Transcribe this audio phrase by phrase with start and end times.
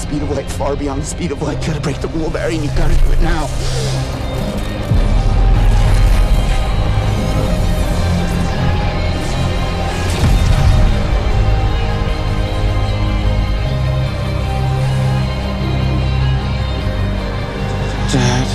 [0.00, 1.60] speed of light, far beyond the speed of light.
[1.60, 3.46] You gotta break the rule, Barry, and you gotta do it now.
[18.10, 18.48] Dad.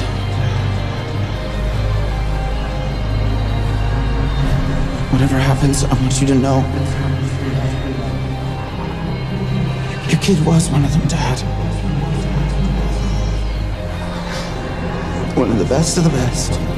[5.13, 7.24] Whatever happens, I want you to know.
[10.25, 11.39] Kid was one of them, Dad.
[15.37, 16.74] One of the best of the best.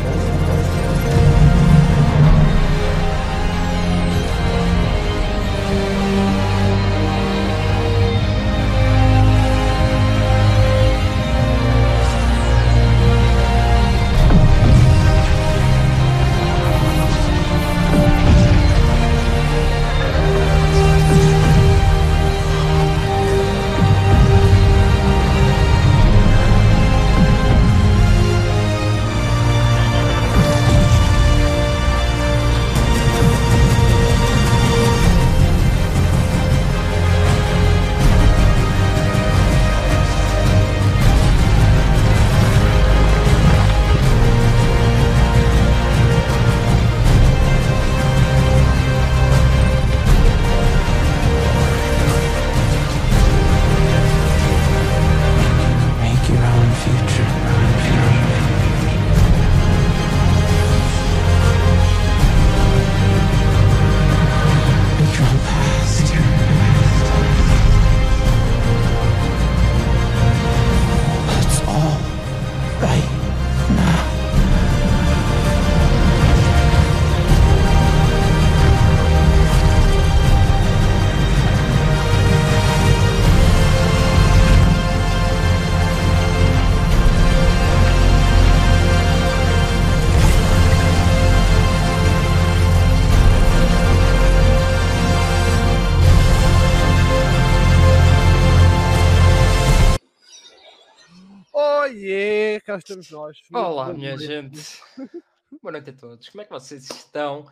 [102.77, 103.39] Cá estamos nós.
[103.51, 104.59] Olá, minha gente.
[105.61, 106.29] Boa noite a todos.
[106.29, 107.45] Como é que vocês estão?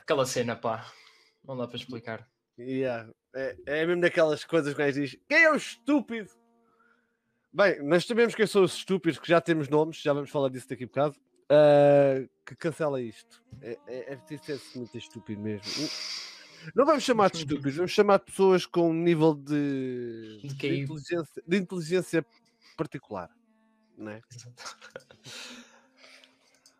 [0.00, 0.90] Aquela cena, pá.
[1.44, 2.26] Não dá para explicar.
[2.58, 6.30] Yeah, É, é mesmo daquelas coisas que o diz: quem é o estúpido?
[7.52, 10.68] Bem, nós sabemos quem são os estúpidos, que já temos nomes, já vamos falar disso
[10.68, 11.16] daqui a bocado.
[11.50, 13.42] ah, que cancela isto.
[13.60, 15.88] É, é, é preciso ser muito estúpido mesmo.
[16.74, 20.80] Não vamos chamar de estúpidos, vamos chamar de pessoas com um nível de, De de
[20.80, 22.26] inteligência, de inteligência
[22.76, 23.30] particular.
[23.96, 24.20] Não é?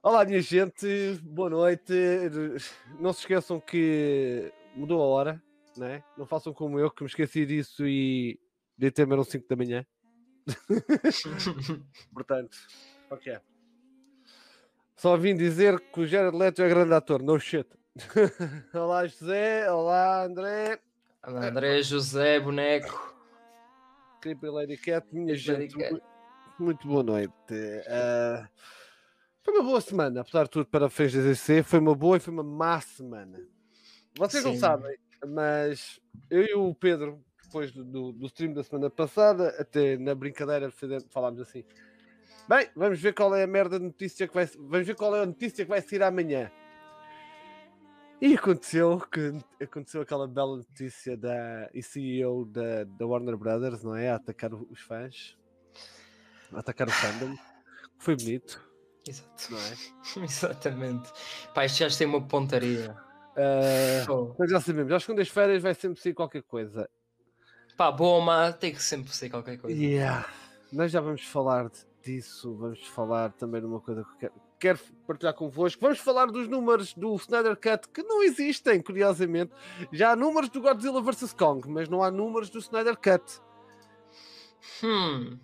[0.03, 1.93] Olá, minha gente, boa noite.
[2.99, 5.43] Não se esqueçam que mudou a hora,
[5.77, 6.03] né?
[6.19, 8.39] não façam como eu, que me esqueci disso e
[8.77, 9.87] de ter eram 5 da manhã.
[12.13, 12.57] Portanto,
[13.11, 13.39] ok.
[14.97, 17.69] Só vim dizer que o Jared Leto é grande ator, no shit.
[18.75, 20.81] olá, José, olá, André,
[21.23, 23.15] André, José, boneco.
[24.21, 26.14] Creepy Lady Cat, minha Creepy Lady gente, Cat.
[26.59, 27.33] Mu- muito boa noite.
[27.89, 28.49] Ah,
[29.43, 32.21] foi uma boa semana, apesar de tudo, para a fez DZC, foi uma boa e
[32.21, 33.39] foi uma má semana.
[34.17, 34.59] Vocês não Sim.
[34.59, 36.01] sabem, mas
[36.31, 40.71] eu e o Pedro, depois do, do, do stream da semana passada, até na brincadeira
[41.11, 41.65] falámos assim.
[42.49, 45.23] Bem, vamos ver qual é a merda de notícia que vai vamos ver qual é
[45.23, 46.51] a notícia que vai sair amanhã.
[48.21, 49.33] E aconteceu que
[49.63, 54.11] aconteceu aquela bela notícia da CEO da, da Warner Brothers, não é?
[54.11, 55.37] A atacar os fãs,
[56.57, 57.37] atacar o fandom.
[57.99, 58.61] Foi bonito,
[59.07, 59.49] Exato.
[59.51, 59.75] não é?
[60.25, 61.11] Exatamente.
[61.55, 62.97] Pá, isto já tem uma pontaria.
[63.37, 64.35] Ah, Pô.
[64.39, 66.89] mas já sabemos, às segundas-feiras vai sempre ser qualquer coisa.
[67.77, 69.77] Pá, boa ou má, tem que sempre ser qualquer coisa.
[69.77, 70.29] Yeah.
[70.73, 74.35] Nós já vamos falar de- disso, vamos falar também de uma coisa que eu quero,
[74.61, 75.81] quero partilhar convosco.
[75.81, 79.53] Vamos falar dos números do Snyder Cut que não existem, curiosamente.
[79.93, 83.41] Já há números do Godzilla vs Kong, mas não há números do Snyder Cut.
[84.83, 85.39] Hum,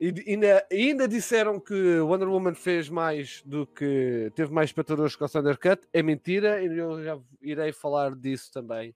[0.00, 5.22] E ainda, ainda disseram que Wonder Woman fez mais do que teve mais espectadores que
[5.22, 5.88] o Snyder Cut.
[5.92, 8.94] É mentira, e eu já irei falar disso também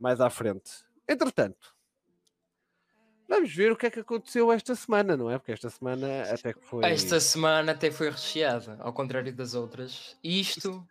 [0.00, 0.84] mais à frente.
[1.08, 1.76] Entretanto,
[3.28, 5.38] vamos ver o que é que aconteceu esta semana, não é?
[5.38, 6.84] Porque esta semana até que foi.
[6.86, 10.16] esta semana até foi recheada, ao contrário das outras.
[10.24, 10.84] Isto,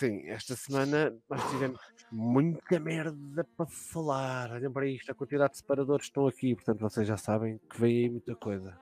[0.00, 1.78] Sim, esta semana nós tivemos
[2.10, 4.50] muita merda para falar.
[4.52, 8.04] Olhem para isto, a quantidade de separadores estão aqui, portanto vocês já sabem que vem
[8.04, 8.74] aí muita coisa.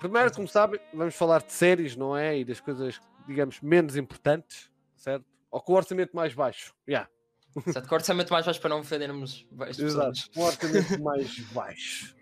[0.00, 2.36] Primeiro, como sabem, vamos falar de séries, não é?
[2.40, 5.24] E das coisas, digamos, menos importantes, certo?
[5.48, 6.74] Ou com o orçamento mais baixo.
[6.88, 7.08] Yeah.
[7.64, 9.78] Exato, com orçamento mais baixo para não ofendermos pessoas.
[9.78, 12.16] Exato, um orçamento mais baixo.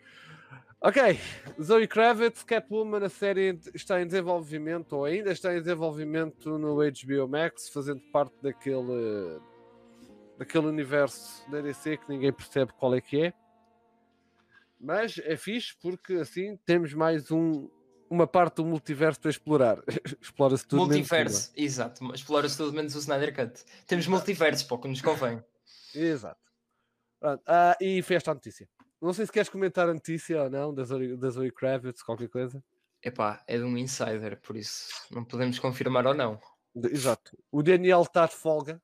[0.80, 1.19] Ok,
[1.60, 7.28] Zoe Kravitz, Catwoman, a série está em desenvolvimento, ou ainda está em desenvolvimento no HBO
[7.28, 9.40] Max, fazendo parte daquele,
[10.38, 13.32] daquele universo da DC que ninguém percebe qual é que é.
[14.80, 17.69] Mas é fixe porque assim temos mais um,
[18.08, 19.82] uma parte do multiverso para explorar.
[20.22, 20.82] Explora-se tudo.
[20.82, 22.14] menos multiverso, exato.
[22.14, 23.64] Explora-se tudo menos o Snyder Cut.
[23.84, 25.42] Temos multiverso, que nos convém.
[25.92, 26.40] Exato.
[27.19, 28.69] Pronto, ah, e foi esta a notícia.
[29.00, 32.28] Não sei se queres comentar a notícia ou não, da Zoe, da Zoe Kravitz, qualquer
[32.28, 32.62] coisa.
[33.02, 36.40] Epá, é de um insider, por isso não podemos confirmar ou não.
[36.76, 37.36] Exato.
[37.50, 38.82] O Daniel está de folga.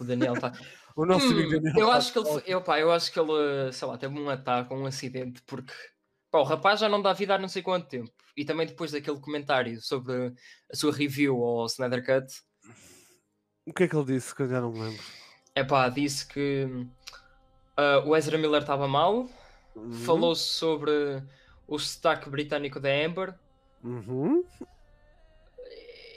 [0.00, 0.52] O Daniel está.
[0.96, 1.74] O nosso amigo Hum, Daniel.
[1.76, 4.16] eu tá acho de que ele, eu, pá, eu acho que ele, sei lá, teve
[4.16, 5.72] um ataque, um acidente, porque
[6.30, 8.12] pá, o rapaz já não dá vida há não sei quanto tempo.
[8.36, 10.32] E também depois daquele comentário sobre
[10.72, 12.32] a sua review ao Snyder Cut,
[13.66, 15.02] O que é que ele disse que eu já não me lembro?
[15.56, 16.86] é pá, disse que
[17.76, 19.28] ah, o Ezra Miller estava mal,
[19.74, 19.92] Uhum.
[19.92, 21.22] falou sobre
[21.66, 23.34] o sotaque britânico da Amber,
[23.82, 24.42] Uhum.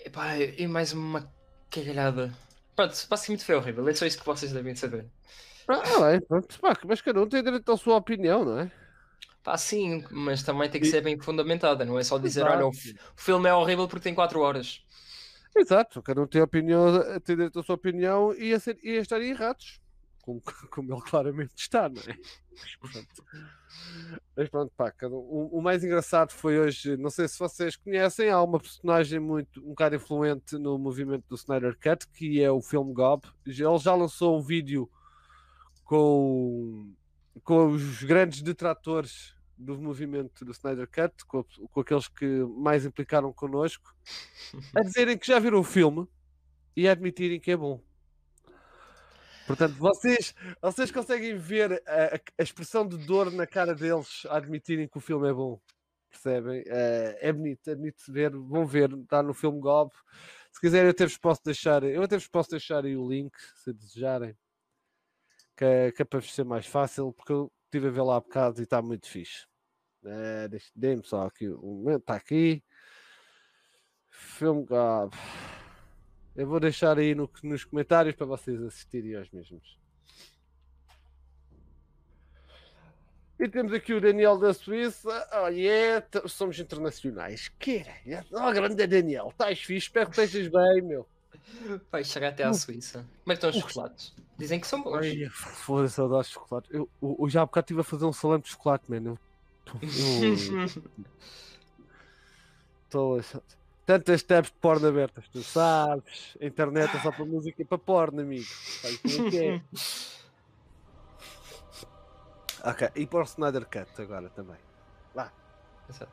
[0.05, 1.29] Epá, e mais uma
[1.69, 2.33] cagalhada.
[2.75, 3.87] Pronto, basicamente foi horrível.
[3.89, 5.05] É só isso que vocês devem saber.
[5.67, 5.81] Ah,
[6.27, 6.59] pronto.
[6.61, 8.71] Pá, mas cada um tem direito à sua opinião, não é?
[9.43, 12.65] Pá, sim, mas também tem que E- ser bem fundamentada, não é só dizer, olha,
[12.65, 12.77] o, Exato.
[12.77, 14.81] fi- o filme é horrível porque tem 4 horas.
[15.55, 19.01] Exato, cada um tem, opinião, tem direito à sua opinião e a, ser, e a
[19.01, 19.81] estarem errados.
[20.27, 22.17] Como, como ele claramente está, não é?
[22.51, 23.23] Mas pronto.
[24.35, 28.41] Mas pronto, pá, o, o mais engraçado foi hoje, não sei se vocês conhecem, há
[28.43, 32.91] uma personagem muito, um cara influente no movimento do Snyder Cut, que é o Film
[32.91, 33.23] Gob.
[33.45, 34.89] Ele já lançou um vídeo
[35.85, 36.93] com,
[37.41, 42.25] com os grandes detratores do movimento do Snyder Cut, com, com aqueles que
[42.57, 43.95] mais implicaram connosco,
[44.75, 46.05] a dizerem que já viram o filme
[46.75, 47.81] e a admitirem que é bom.
[49.47, 54.87] Portanto, vocês, vocês conseguem ver a, a- expressão de dor na cara deles a admitirem
[54.87, 55.59] que o filme é bom.
[56.09, 56.63] Percebem?
[56.67, 58.31] Eh, é bonito, é bonito ver.
[58.31, 59.91] Vão ver, está no filme Gob.
[60.51, 63.31] Se quiserem, eu até vos posso deixar, eu até vos posso deixar aí o link,
[63.55, 64.35] se desejarem,
[65.55, 68.19] que, que é para vos ser mais fácil, porque eu estive a ver lá há
[68.21, 69.45] bocado e está muito fixe.
[70.05, 72.63] Eh, deixa- Dê-me só aqui um momento, está aqui.
[74.09, 75.13] Filme Gob.
[76.37, 79.75] Eu vou deixar aí no- nos comentários para vocês assistirem aos mesmos.
[83.39, 85.27] E temos aqui o Daniel da Suíça.
[85.33, 87.49] Oh, yeah, somos internacionais.
[87.59, 87.83] Que?
[88.31, 91.07] Oh, grande Daniel, estás fixe, espero que estejas bem, meu.
[91.91, 93.05] Vai chegar até à Suíça.
[93.23, 94.15] Como é que estão os chocolates?
[94.37, 95.05] Dizem que são bons.
[95.31, 96.69] Foda-se, saudades de chocolate.
[96.71, 99.19] Eu, eu, eu já há bocado estive a fazer um salame de chocolate, mano.
[99.81, 99.87] Eu
[102.85, 103.56] estou a...
[103.87, 106.37] Tantas tabs de porno abertas, tu sabes.
[106.41, 108.45] A internet é só para música e para porno, amigo.
[109.01, 109.61] Como é que é?
[112.63, 114.57] Ok, e para o Snyder Cut agora também.
[115.89, 116.11] Exato.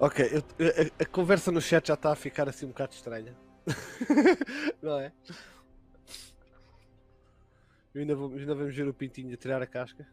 [0.00, 0.42] Ok, eu-
[0.98, 3.36] a, a conversa no chat já está a ficar assim um bocado estranha.
[4.82, 5.12] Não é?
[7.94, 10.08] Eu ainda, vou, ainda vamos ver o pintinho a tirar a casca.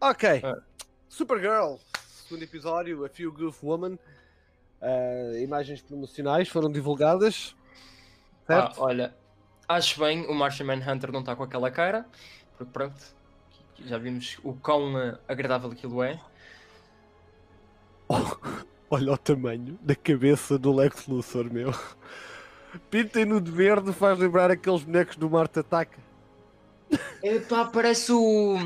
[0.00, 0.62] Ok, Ah.
[1.08, 1.76] Supergirl,
[2.08, 3.98] segundo episódio, A Few Goof Woman.
[4.80, 7.56] Ah, imagens promocionais foram divulgadas.
[8.48, 8.80] Ah, Certo?
[8.80, 9.14] olha,
[9.68, 12.06] acho bem o Martian Manhunter não está com aquela cara,
[12.56, 13.16] porque pronto,
[13.84, 16.20] já vimos o quão eh, agradável aquilo é.
[18.88, 21.74] Olha o tamanho da cabeça do Lex Luthor, meu.
[22.88, 25.98] Pintem-no de verde, faz lembrar aqueles bonecos do Marte Ataca.
[27.22, 28.56] Epá, parece o,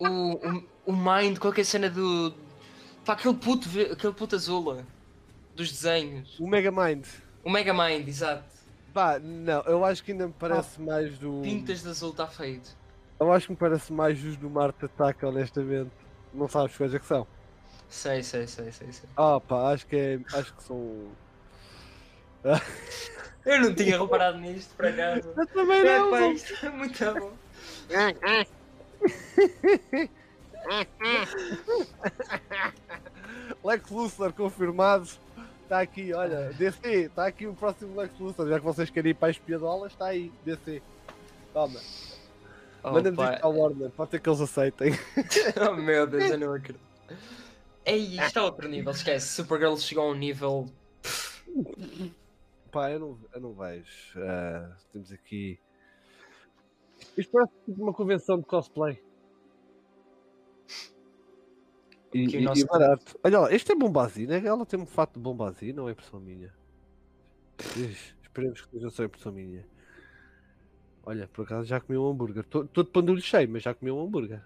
[0.00, 2.34] o, o, o Mind, qualquer cena do.
[3.04, 4.84] Pá, aquele puto, aquele puto azul eh,
[5.58, 6.38] dos desenhos.
[6.38, 7.04] O Megamind.
[7.44, 8.44] O Mega Mind, exato.
[8.94, 11.40] Pá, não, eu acho que ainda me parece mais do.
[11.42, 12.76] Pintas de azul está feito.
[13.18, 15.90] Eu acho que me parece mais os do Marte Ataca, honestamente.
[16.32, 17.26] Não sabes quais é que são.
[17.88, 19.08] Sei, sei, sei, sei, sei.
[19.16, 20.20] Ah, pá, acho que é.
[20.32, 21.08] Acho que são.
[23.44, 25.28] Eu não tinha reparado nisto, por acaso.
[25.36, 26.10] Eu também É, não!
[26.10, 27.32] pá, isto é muito bom.
[33.64, 35.08] Lex Luthor confirmado.
[35.68, 38.48] Está aqui, olha, DC, está aqui o próximo Lex Luthor.
[38.48, 40.80] Já que vocês querem ir para as piadolas, está aí, DC.
[41.52, 41.78] Toma,
[42.82, 44.92] Oh, manda-me isto ao Warner, pode ser que eles aceitem.
[45.68, 46.80] oh meu Deus, eu não acredito.
[47.84, 49.28] Ei, isto é outro nível, esquece.
[49.28, 50.72] Supergirl chegou a um nível.
[52.72, 54.18] Pá, eu não, eu não vejo.
[54.22, 55.60] Ah, temos aqui.
[57.14, 59.02] Isto parece uma convenção de cosplay.
[62.12, 63.18] E, o e- nosso- e barato.
[63.22, 64.42] Olha lá, este é Bombazi, né?
[64.44, 66.52] Ela tem um fato de Bombazi, não é impressão minha.
[67.76, 69.66] Ixi, esperemos que seja só impressão minha.
[71.04, 72.44] Olha, por acaso já comi um hambúrguer.
[72.44, 74.42] Estou de pandulho cheio, mas já comi um hambúrguer.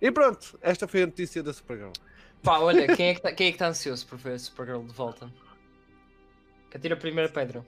[0.00, 1.92] E pronto, esta foi a notícia da Supergirl.
[2.42, 5.32] Pá, olha, quem é que está que tá ansioso por ver a Supergirl de volta?
[6.70, 7.64] Que atira a primeira pedra.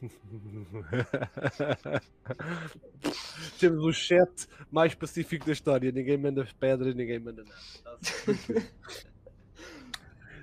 [3.58, 5.90] Temos o chat mais pacífico da história.
[5.90, 7.58] Ninguém manda pedras, ninguém manda nada.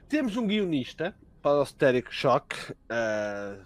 [0.09, 2.55] Temos um guionista para o Static Shock.
[2.71, 3.65] Uh,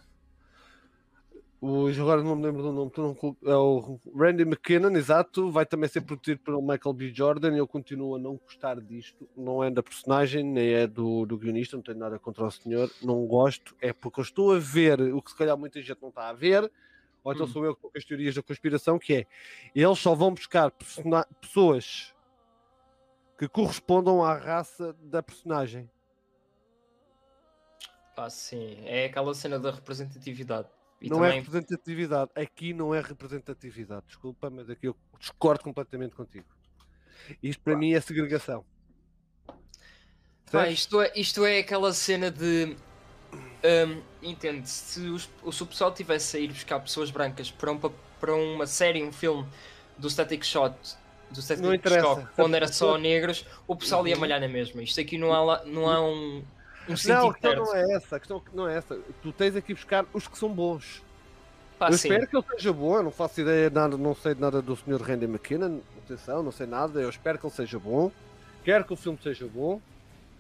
[1.62, 2.92] o, agora não me lembro do nome.
[2.96, 5.52] Não, é o Randy McKinnon, exato.
[5.52, 7.14] Vai também ser produzido pelo Michael B.
[7.14, 7.54] Jordan.
[7.54, 9.28] Eu continuo a não gostar disto.
[9.36, 11.76] Não é da personagem, nem é do, do guionista.
[11.76, 12.90] Não tenho nada contra o senhor.
[13.02, 13.76] Não gosto.
[13.82, 16.34] É porque eu estou a ver o que se calhar muita gente não está a
[16.34, 16.72] ver.
[17.24, 17.50] Ou então hum.
[17.50, 19.28] sou eu com as teorias da conspiração, que é
[19.76, 20.72] eles só vão buscar
[21.42, 22.16] pessoas
[23.38, 25.90] que correspondam à raça da personagem.
[28.16, 28.78] Pá, sim.
[28.86, 30.70] É aquela cena da representatividade.
[31.02, 31.38] E não é também...
[31.38, 32.32] é representatividade.
[32.36, 34.06] Aqui não é representatividade.
[34.08, 36.46] Desculpa, mas aqui eu discordo completamente contigo.
[37.42, 38.66] Isto para mim é segregação.
[40.52, 42.76] Pá, isto, é, isto é aquela cena de.
[43.64, 44.68] Um, entende?
[44.68, 47.78] Se, os, se o pessoal tivesse a ir buscar pessoas brancas para, um,
[48.20, 49.48] para uma série, um filme
[49.98, 50.76] do Static Shot,
[51.30, 54.22] do Static Shock, onde era só negros, o pessoal ia uhum.
[54.22, 54.82] malhar na mesma.
[54.82, 56.44] Isto aqui não há, não há um
[57.08, 59.00] não, a questão não é essa, a questão não é essa.
[59.22, 61.04] Tu tens aqui buscar os que são bons.
[61.80, 62.10] Eu sim.
[62.10, 65.02] espero que ele seja bom, eu não faço ideia, nada, não sei nada do Sr.
[65.02, 68.12] Randy McKinnon, atenção, não sei nada, eu espero que ele seja bom,
[68.66, 69.80] quero que o filme seja bom,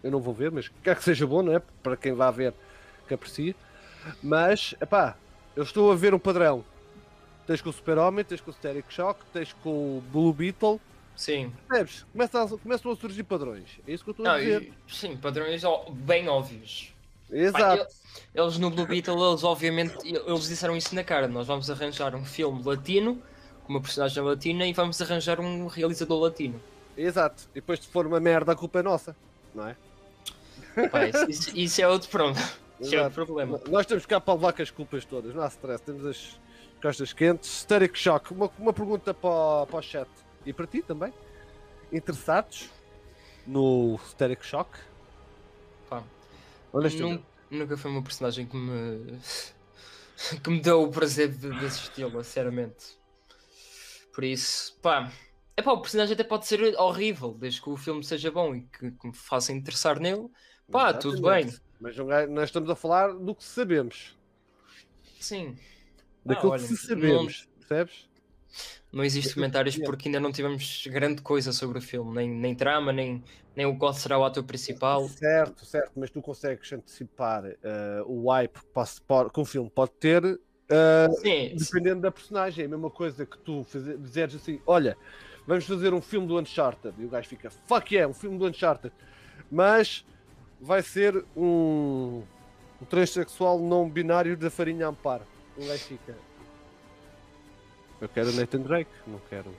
[0.04, 1.62] eu não vou ver, mas quero que seja bom, não é?
[1.82, 2.54] Para quem vá ver
[3.08, 3.56] que aprecie.
[4.22, 5.16] Mas, epá,
[5.56, 6.64] eu estou a ver um padrão.
[7.48, 10.80] Tens com o Super-Homem, tens com o Static Shock, tens com o Blue Beetle,
[11.20, 11.52] Sim.
[11.68, 12.06] Percebes?
[12.14, 13.78] Começam a, começam a surgir padrões.
[13.86, 14.72] É isso que eu estou a dizer.
[14.88, 15.62] sim, padrões
[15.92, 16.94] bem óbvios.
[17.30, 17.94] Exato.
[18.34, 21.28] eles no Blue Beetle, eles obviamente, eles disseram isso na cara.
[21.28, 23.22] Nós vamos arranjar um filme latino,
[23.66, 26.58] com uma personagem latina, e vamos arranjar um realizador latino.
[26.96, 27.50] Exato.
[27.52, 29.14] E depois se for uma merda, a culpa é nossa.
[29.54, 29.76] Não é?
[31.10, 32.50] Isso, isso, isso, é outro problema.
[32.80, 33.60] Isso é outro problema.
[33.68, 35.36] Nós temos cá para levar com as culpas todas.
[35.36, 35.84] Não há stress.
[35.84, 36.40] Temos as
[36.82, 37.50] costas quentes.
[37.50, 38.34] Static Shock.
[38.34, 40.08] Uma, uma pergunta para, para o chat
[40.50, 41.14] e para ti também,
[41.92, 42.72] interessados
[43.46, 44.80] no Static Shock?
[45.88, 46.04] Pá,
[46.74, 49.20] nunca, nunca foi uma personagem que me
[50.44, 52.98] que me deu o prazer de, de assisti-la, sinceramente.
[54.12, 55.14] Por isso, pá,
[55.56, 58.62] é pá, o personagem até pode ser horrível, desde que o filme seja bom e
[58.62, 60.28] que, que me faça interessar nele,
[60.72, 61.02] pá, Exatamente.
[61.02, 61.54] tudo bem.
[61.80, 61.96] Mas
[62.28, 64.18] nós estamos a falar do que sabemos.
[65.20, 65.56] Sim.
[66.26, 67.60] Daquilo ah, olha, que sabemos, não...
[67.60, 68.09] percebes?
[68.92, 72.92] Não existe comentários porque ainda não tivemos grande coisa sobre o filme, nem, nem trama,
[72.92, 73.24] nem,
[73.56, 75.08] nem o qual será o ator principal.
[75.08, 78.60] Certo, certo, mas tu consegues antecipar uh, o hype
[79.32, 80.40] que, o filme pode ter, uh,
[81.22, 82.02] sim, dependendo sim.
[82.02, 82.64] da personagem.
[82.64, 83.64] É a mesma coisa que tu
[84.00, 84.98] dizeres assim: olha,
[85.46, 88.48] vamos fazer um filme do Uncharted, e o gajo fica, fuck yeah, um filme do
[88.48, 88.94] Uncharted,
[89.52, 90.04] mas
[90.60, 92.24] vai ser um,
[92.82, 95.24] um transexual não binário da farinha Amparo.
[95.56, 96.16] O gajo fica,
[98.02, 99.56] eu quero Nathan Drake, não quero.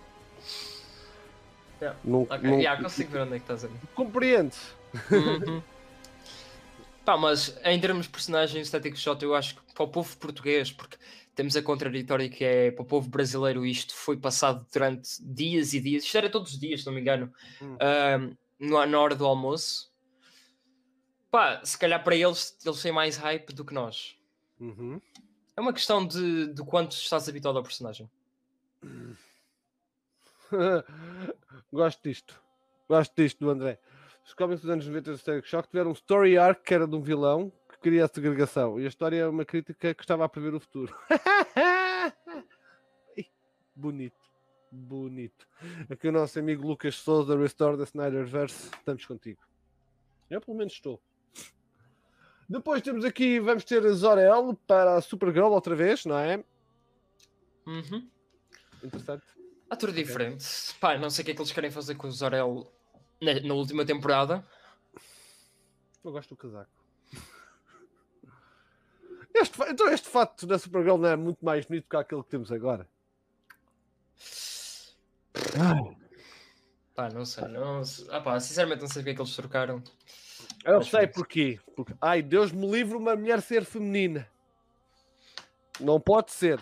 [1.81, 1.99] Yeah.
[2.05, 2.39] Não, okay.
[2.43, 2.59] não...
[2.59, 3.79] Yeah, consigo ver onde é que estás a ver.
[3.95, 4.75] Compreendes?
[5.11, 5.63] Uhum.
[7.05, 10.71] Pá, mas em termos de personagem, Static Shot, eu acho que para o povo português,
[10.71, 10.97] porque
[11.35, 15.81] temos a contraditória que é para o povo brasileiro, isto foi passado durante dias e
[15.81, 17.33] dias, isto era todos os dias, se não me engano,
[17.63, 17.77] hum.
[17.77, 19.91] uh, na hora do almoço.
[21.31, 24.17] Pá, se calhar para eles, eles têm mais hype do que nós.
[24.59, 25.01] Uhum.
[25.57, 28.11] É uma questão de, de quanto estás habituado ao personagem.
[31.73, 32.43] Gosto disto.
[32.89, 33.79] Gosto disto do André.
[34.25, 36.95] Os cómics dos anos 90 do Static Shock tiveram um story arc que era de
[36.95, 38.79] um vilão que queria a segregação.
[38.81, 40.95] E a história é uma crítica que estava a prever o futuro.
[43.75, 44.21] Bonito.
[44.71, 45.49] Bonito.
[45.89, 48.71] Aqui o nosso amigo Lucas Souza, Restore the Snyderverse.
[48.77, 49.41] Estamos contigo.
[50.29, 51.01] Eu pelo menos estou.
[52.49, 56.45] Depois temos aqui, vamos ter Zorel para a Supergirl outra vez, não é?
[57.67, 58.09] Uhum
[58.87, 59.25] interessante.
[59.69, 60.03] Ator okay.
[60.03, 60.45] diferente.
[60.81, 62.73] Pá, não sei o que é que eles querem fazer com o Zorel
[63.21, 64.45] na, na última temporada.
[66.05, 66.71] Eu gosto do casaco.
[69.33, 72.51] Este, então este fato da Supergirl não é muito mais bonito que aquele que temos
[72.51, 72.87] agora?
[76.95, 77.49] Pá, não sei.
[77.49, 79.83] Não, ah, pá, sinceramente não sei o que é que eles trocaram.
[80.65, 81.59] Eu Mas sei porquê.
[81.75, 84.29] Porque, ai, Deus me livre uma mulher ser feminina.
[85.79, 86.61] Não pode ser.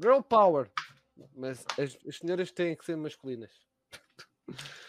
[0.00, 0.70] Girl power.
[1.34, 3.50] Mas as, as senhoras têm que ser masculinas.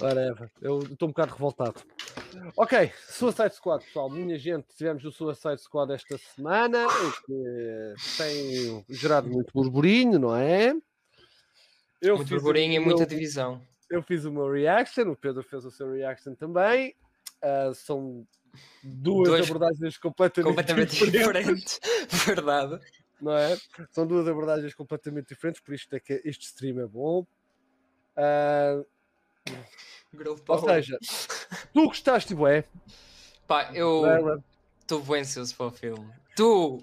[0.00, 0.50] Whatever.
[0.62, 1.74] Eu estou um bocado revoltado.
[2.56, 4.08] Ok, Suicide Squad, pessoal.
[4.08, 6.86] Minha gente, tivemos o Suicide Squad esta semana,
[7.26, 10.72] que tem gerado muito burburinho, não é?
[12.00, 13.60] Eu Muito burburinho e meu- muita divisão.
[13.90, 16.94] Eu fiz o meu reaction, o Pedro fez o seu reaction também.
[17.42, 18.26] Ah, são
[18.82, 21.80] duas Dois- abordagens completamente, Completamente diferentes, diferente.
[22.26, 22.80] Verdade.
[23.20, 23.56] Não é?
[23.90, 27.26] São duas abordagens completamente diferentes, por isto é que este stream é bom.
[30.12, 30.98] Girl ou seja,
[31.72, 32.64] tu gostaste, bué,
[33.46, 34.40] Pá, eu
[34.80, 36.08] estou bem ansioso para o filme.
[36.36, 36.82] Tu!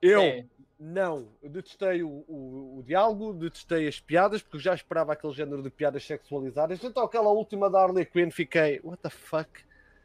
[0.00, 0.46] eu É.
[0.78, 5.34] não, eu detestei o, o, o diálogo, detestei as piadas, porque eu já esperava aquele
[5.34, 6.82] género de piadas sexualizadas.
[6.82, 9.50] Então aquela última da Harley Quinn fiquei, what the fuck?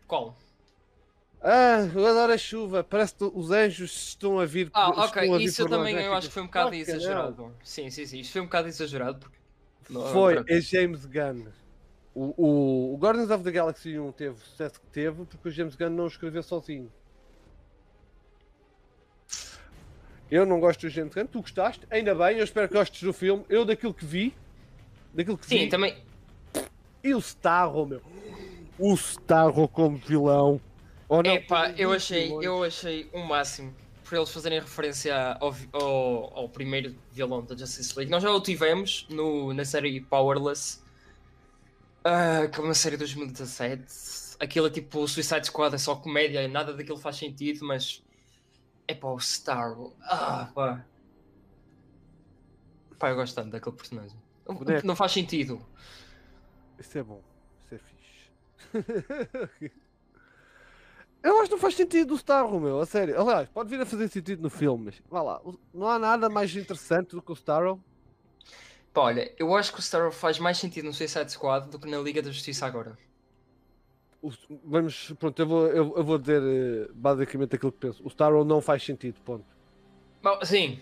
[0.05, 0.35] Qual?
[1.45, 4.71] Ah, eu adoro a chuva, parece que os anjos estão a vir.
[4.73, 6.77] Ah, ok, vir isso eu nós, também eu acho que foi um bocado não.
[6.77, 7.53] exagerado.
[7.61, 8.19] Sim, sim, sim.
[8.21, 9.19] Isto foi um bocado exagerado.
[9.19, 9.37] Porque...
[10.13, 11.47] Foi, é James Gunn.
[12.15, 15.51] O, o, o Guardians of the Galaxy 1 teve o sucesso que teve porque o
[15.51, 16.89] James Gunn não o escreveu sozinho.
[20.31, 23.11] Eu não gosto do James Gunn, tu gostaste, ainda bem, eu espero que gostes do
[23.11, 23.43] filme.
[23.49, 24.33] Eu daquilo que vi,
[25.13, 25.97] daquilo que Sim, vi, também.
[27.03, 28.01] e o Starro, meu.
[28.79, 30.61] O Starro como vilão.
[31.09, 36.37] Ou não, Epá, eu achei, eu achei o máximo por eles fazerem referência ao, ao,
[36.37, 38.11] ao primeiro vilão da Justice League.
[38.11, 40.81] Nós já o tivemos no, na série Powerless,
[42.03, 44.37] ah, que é uma série de 2017.
[44.39, 48.03] Aquilo é tipo Suicide Squad, é só comédia, nada daquilo faz sentido, mas
[48.87, 49.75] é pá, o Star.
[50.01, 50.85] Ah, pá.
[52.99, 54.17] Pá, eu gosto tanto daquele personagem.
[54.45, 54.85] Boneco.
[54.85, 55.65] Não faz sentido.
[56.77, 57.21] Isso é bom,
[57.61, 59.71] isso é fixe.
[61.23, 63.19] Eu acho que não faz sentido o Starro, meu, a sério.
[63.19, 65.41] Aliás, pode vir a fazer sentido no filme, mas vá lá,
[65.73, 67.81] não há nada mais interessante do que o Starro.
[68.93, 71.89] Pá, olha, eu acho que o Star faz mais sentido no Suicide Squad do que
[71.89, 72.97] na Liga da Justiça agora.
[74.21, 74.31] O-
[74.63, 78.03] Vamos, pronto, eu vou, eu, eu vou dizer eh, basicamente aquilo que penso.
[78.03, 79.45] O Starro não faz sentido, ponto.
[80.21, 80.79] Bom, sim,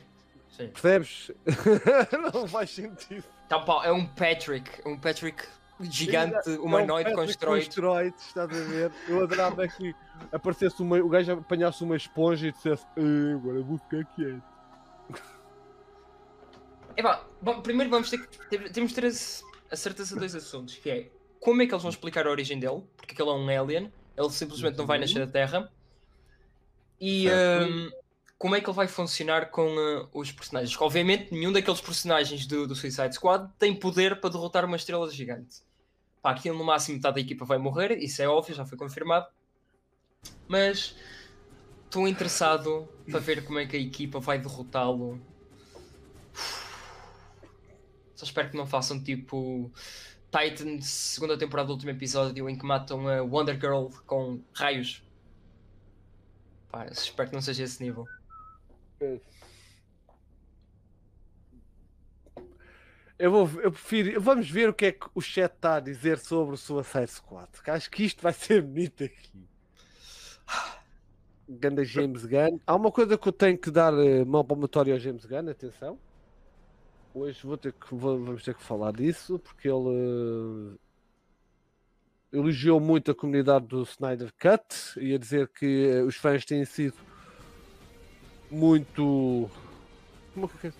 [0.49, 0.67] sim.
[0.67, 1.31] Percebes?
[2.33, 3.23] não faz sentido.
[3.45, 5.43] Então, pá, é um Patrick, um Patrick
[5.89, 7.67] gigante, humanoide com Patrick esteroides.
[7.69, 8.91] esteroides, estás a ver?
[9.07, 9.93] Eu adorava que
[10.31, 14.43] aparecesse uma, o gajo apanhasse uma esponja e dissesse "Ah, agora vou ficar quieto.
[16.95, 21.09] Epá, bom, primeiro vamos ter que temos ter a- certeza de dois assuntos, que é
[21.39, 24.29] como é que eles vão explicar a origem dele, porque aquele é um alien, ele
[24.29, 25.01] simplesmente não vai Uhum.
[25.01, 25.71] nascer da Terra,
[26.99, 27.89] e hum,
[28.37, 30.79] como é que ele vai funcionar com uh, os personagens.
[30.79, 35.61] Obviamente nenhum daqueles personagens do, do Suicide Squad tem poder para derrotar uma estrela gigante.
[36.21, 39.27] Pá, aquilo no máximo metade da equipa vai morrer, isso é óbvio, já foi confirmado.
[40.47, 40.95] Mas
[41.85, 45.19] estou interessado para ver como é que a equipa vai derrotá-lo.
[48.15, 49.71] Só espero que não façam tipo
[50.31, 55.03] Titans, segunda temporada do último episódio, em que matam a Wonder Girl com raios.
[56.69, 58.07] Pá, espero que não seja esse nível.
[63.21, 64.19] Eu, vou, eu prefiro.
[64.19, 67.49] Vamos ver o que é que o chat está a dizer sobre o Suicide Squad.
[67.67, 69.47] Acho que isto vai ser bonito aqui.
[71.47, 72.59] Ganda James Gunn.
[72.65, 75.99] Há uma coisa que eu tenho que dar eh, mão palmatória ao James Gunn, atenção.
[77.13, 80.77] Hoje vou ter que, vou- vamos ter que falar disso, porque ele
[82.33, 86.43] eh, elogiou muito a comunidade do Snyder Cut e a dizer que eh, os fãs
[86.43, 86.97] têm sido
[88.49, 89.47] muito.
[90.33, 90.73] Como é que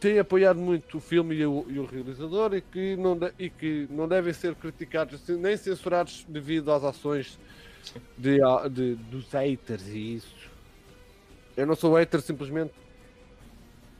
[0.00, 3.48] têm apoiado muito o filme e o, e o realizador e que, não de- e
[3.48, 7.38] que não devem ser criticados nem censurados devido às ações
[8.16, 8.38] de,
[8.70, 10.48] de- dos haters e isso.
[11.56, 12.72] Eu não sou hater, simplesmente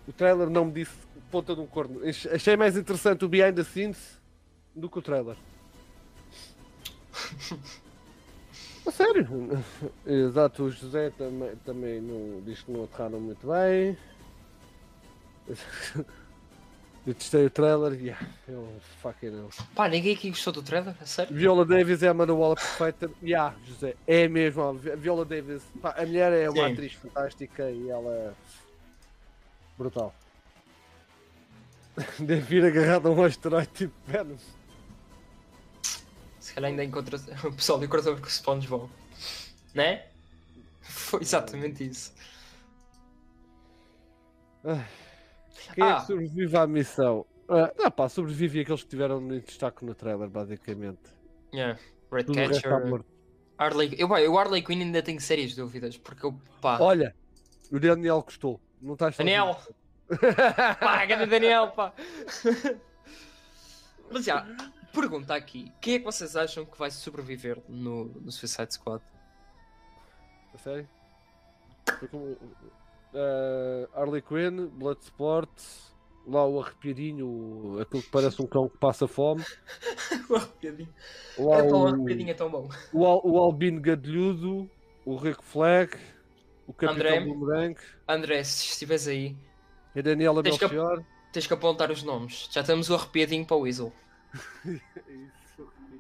[0.07, 0.93] o trailer não me disse
[1.31, 2.01] ponta de um corno.
[2.07, 4.21] Ach- Achei mais interessante o behind the scenes
[4.75, 5.37] do que o trailer.
[8.87, 9.27] A sério?
[10.07, 13.97] Exato, o José também, também não, diz que não aterraram muito bem.
[17.09, 18.69] Eu testei o trailer e yeah, eu
[19.01, 19.49] fucking hell.
[19.75, 21.35] Pá, ninguém aqui gostou do trailer, a sério?
[21.35, 23.11] Viola Davis é a Manuela perfeita.
[23.23, 24.61] Yeah, José, é mesmo.
[24.61, 26.73] a Viola Davis, pá, a mulher é uma Sim.
[26.75, 28.33] atriz fantástica e ela é
[29.79, 30.15] brutal.
[32.21, 34.43] Deve vir agarrada a um asteroide tipo Vênus.
[36.41, 38.91] Se calhar ainda encontra o pessoal do crossover com o SpongeBob.
[39.73, 40.05] Né?
[40.83, 42.13] Foi exatamente isso.
[45.75, 46.01] Quem é Ah.
[46.01, 47.27] que sobrevive à missão?
[47.49, 51.01] Ah, não, pá, sobrevive aqueles que tiveram em destaque no trailer, basicamente.
[51.53, 51.79] Yeah.
[52.13, 52.87] Red Tudo o resto está Catcher.
[52.89, 53.07] morto.
[53.57, 53.95] Harley...
[53.99, 56.79] Eu, pá, eu Harley Quinn ainda tenho sérias dúvidas, porque eu, pá...
[56.81, 57.15] Olha,
[57.73, 58.61] o Daniel gostou.
[58.81, 59.17] Não estás.
[59.17, 59.57] Daniel!
[60.81, 61.93] pá, grande Daniel, pá!
[64.11, 64.47] Mas já,
[64.93, 69.03] pergunta aqui: quem é que vocês acham que vai sobreviver no, no Suicide Squad?
[70.55, 70.89] A sério?
[71.99, 72.37] Foi como.
[73.15, 75.51] Eh, Harley Quinn, Bloodsport,
[76.27, 79.43] lá o arrepiadinho, o- aquilo que parece um cão que passa fome.
[80.31, 80.89] o arrepiadinho.
[81.39, 82.69] Lá É tão o, arrepiadinho, é tão bom.
[82.93, 84.71] o, Al- o Albino Gadilhudo,
[85.05, 85.97] o Rick Flag,
[86.67, 87.25] o Capitão?
[87.25, 89.37] Boomerang, André, se estiveres aí,
[89.97, 91.03] a Daniela Tens que ap- Melchior.
[91.33, 92.49] tens que apontar os nomes.
[92.53, 93.93] Já temos o arrepiadinho para o Weasel.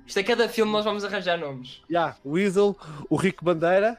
[0.07, 1.83] Isto é cada filme nós vamos arranjar nomes.
[1.91, 2.77] Ya, o Weasel,
[3.11, 3.99] o Rico Bandeira.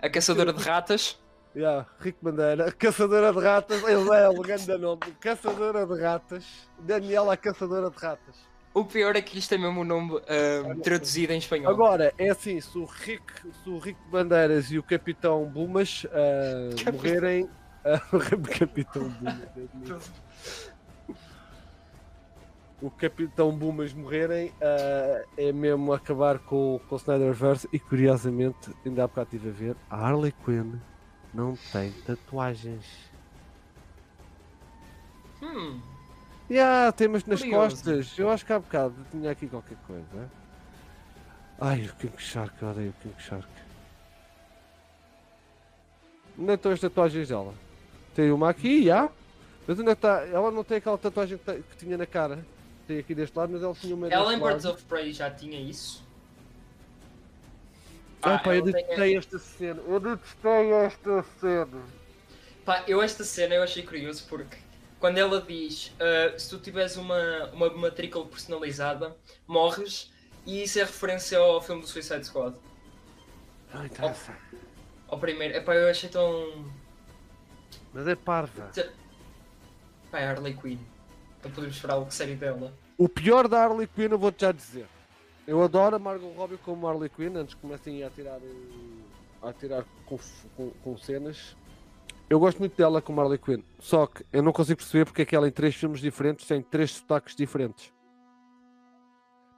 [0.00, 1.18] A caçadora de ratas.
[1.56, 6.44] Ya, Rico Bandeira, Caçadora de Ratas, ele é o grande nome, Caçadora de Ratas,
[6.78, 8.36] Daniela a Caçadora de Ratas.
[8.74, 11.72] O pior é que isto é mesmo o nome ah, traduzido em espanhol.
[11.72, 13.32] Agora, é assim, se o Rick,
[13.64, 16.06] se o Rico Bandeiras e o Capitão Bumas
[16.84, 16.92] Capitão.
[16.92, 17.50] morrerem.
[18.12, 20.12] o Capitão Bumas.
[22.80, 29.04] o Capitão Bumas morrerem ah, é mesmo acabar com, com o Snyderverse e curiosamente, ainda
[29.04, 30.74] há bocado estive a ver, a Harley Quinn
[31.34, 32.84] não tem tatuagens.
[35.42, 35.80] Hum,
[36.50, 37.76] Ya, tem mas nas Curioso.
[37.76, 38.18] costas.
[38.18, 40.30] Eu acho que há bocado tinha aqui qualquer coisa.
[41.60, 43.46] Ai, o King Shark, odeio o King Shark.
[46.38, 47.52] Onde estão as tatuagens dela?
[48.14, 49.10] Tem uma aqui, já.
[49.66, 50.24] Mas onde é que está?
[50.26, 52.38] Ela não tem aquela tatuagem que, te- que tinha na cara.
[52.88, 56.02] Tem aqui deste lado, mas ela tinha uma Birds of Prey já tinha isso.
[58.22, 59.82] Ai, Ah, pá, eu tem- detestei esta cena.
[59.86, 61.82] Eu detestei esta cena.
[62.64, 64.56] Pá, eu esta cena eu achei curioso porque
[64.98, 69.14] quando ela diz ah, se tu tiveres uma, uma matrícula personalizada,
[69.46, 70.10] morres,
[70.46, 72.56] e isso é referência ao filme do Suicide Squad.
[73.72, 74.34] Não interessa.
[75.08, 76.64] Ao primeiro, epá, eu achei tão.
[77.92, 78.70] Mas é parva.
[80.10, 80.78] Pá, é Harley Quinn.
[81.38, 82.74] Então podemos esperar algo sério dela.
[82.96, 84.86] O pior da Harley Quinn eu vou-te já dizer.
[85.46, 88.38] Eu adoro a Margot Robbie como Harley Quinn, antes comecem a tirar,
[89.42, 90.18] a tirar com,
[90.56, 91.56] com, com cenas.
[92.28, 95.24] Eu gosto muito dela como Harley Quinn, só que eu não consigo perceber porque é
[95.24, 97.90] que ela em três filmes diferentes tem três sotaques diferentes.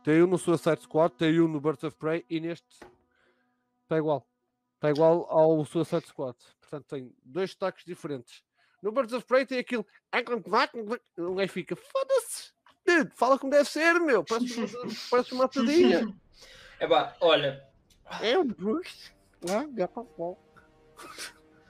[0.04, 2.78] Tem um no Suicide Squad, tem um no Birds of Prey e neste
[3.82, 4.24] está igual.
[4.76, 6.36] Está igual ao Suicide Squad.
[6.60, 8.44] Portanto, tem dois sotaques diferentes.
[8.82, 9.86] No Birds of Prey tem aquilo.
[11.18, 12.52] O gajo fica, foda-se.
[12.86, 14.24] Dude, fala como deve ser, meu.
[14.24, 14.68] Parece uma,
[15.10, 16.16] parece uma tadinha.
[16.78, 17.62] É pá, olha,
[18.22, 19.12] É o Bruce.
[19.48, 19.64] Ah,
[20.18, 20.38] bom.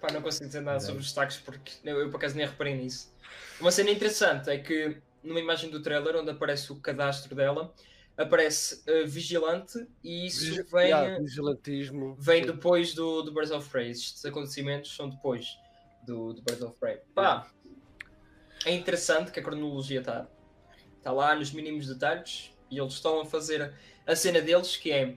[0.01, 2.75] pá, não consigo dizer nada sobre os destaques porque eu, eu por acaso nem reparei
[2.75, 3.13] nisso.
[3.61, 7.75] Uma cena interessante é que numa imagem do trailer onde aparece o cadastro dela,
[8.17, 10.87] aparece ah, vigilante e isso vem.
[10.89, 12.17] Yeah, vigilantismo.
[12.19, 12.53] vem Sim.
[12.53, 13.91] depois do, do Birds of Prey.
[13.91, 15.59] Estes acontecimentos são depois
[16.03, 17.01] do, do Birds of Prey.
[17.15, 17.51] Pá,
[18.65, 20.27] é interessante que a cronologia está
[21.03, 23.75] tá lá nos mínimos detalhes e eles estão a fazer
[24.07, 25.17] a cena deles, que é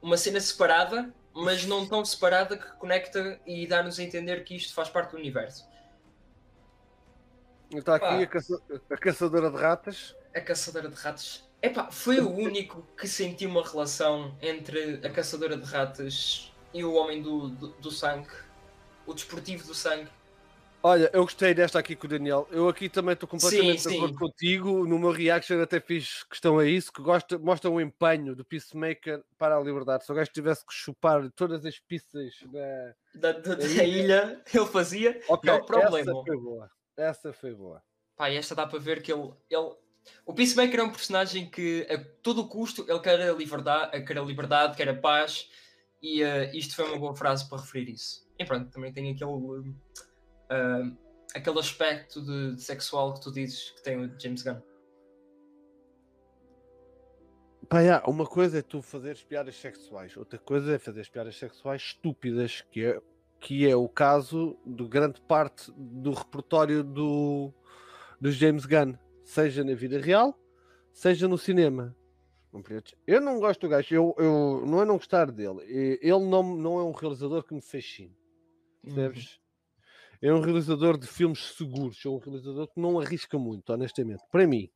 [0.00, 4.74] uma cena separada, mas não tão separada que conecta e dá-nos a entender que isto
[4.74, 5.66] faz parte do universo.
[7.70, 10.14] Está aqui a, caça- a caçadora de ratas.
[10.34, 11.48] A caçadora de ratos.
[11.62, 16.92] Epá, foi o único que sentiu uma relação entre a caçadora de ratas e o
[16.94, 18.28] homem do, do, do sangue.
[19.06, 20.08] O desportivo do sangue.
[20.84, 22.48] Olha, eu gostei desta aqui com o Daniel.
[22.50, 24.84] Eu aqui também estou completamente Sim, de acordo contigo.
[24.84, 29.22] No meu reaction até fiz questão a isso, que gosta, mostra o empenho do Peacemaker
[29.38, 30.04] para a liberdade.
[30.04, 32.94] Se o gajo tivesse que chupar todas as pizzas da...
[33.14, 35.20] Da, da- da Aí- ilha, ele fazia.
[35.28, 36.00] Ok, Não há problema.
[36.00, 36.70] essa foi boa.
[36.96, 37.82] Essa foi boa.
[38.16, 39.70] Pá, esta dá para ver que ele, ele.
[40.26, 44.22] O Peacemaker é um personagem que a todo custo ele quer a liberdade, quer a
[44.22, 45.48] liberdade, quer a paz,
[46.02, 48.21] e eh, isto foi uma boa frase para referir isso.
[48.38, 49.74] E pronto, também tem aquele.
[50.50, 50.92] ah,
[51.34, 54.60] aquele aspecto de, de sexual que tu dizes que tem o James Gunn.
[57.68, 61.80] Pá, já, uma coisa é tu fazeres piadas sexuais, outra coisa é fazer piadas sexuais
[61.80, 63.00] estúpidas, que é,
[63.40, 67.50] que é o caso de grande parte do repertório do,
[68.20, 70.38] do James Gunn, seja na vida real,
[70.92, 71.96] seja no cinema.
[73.06, 76.78] Eu não gosto do gajo, eu, eu, não é não gostar dele, ele não, não
[76.78, 78.14] é um realizador que me fascina,
[78.82, 79.40] percebes?
[80.20, 84.46] É um realizador de filmes seguros, é um realizador que não arrisca muito, honestamente, para
[84.46, 84.70] mim.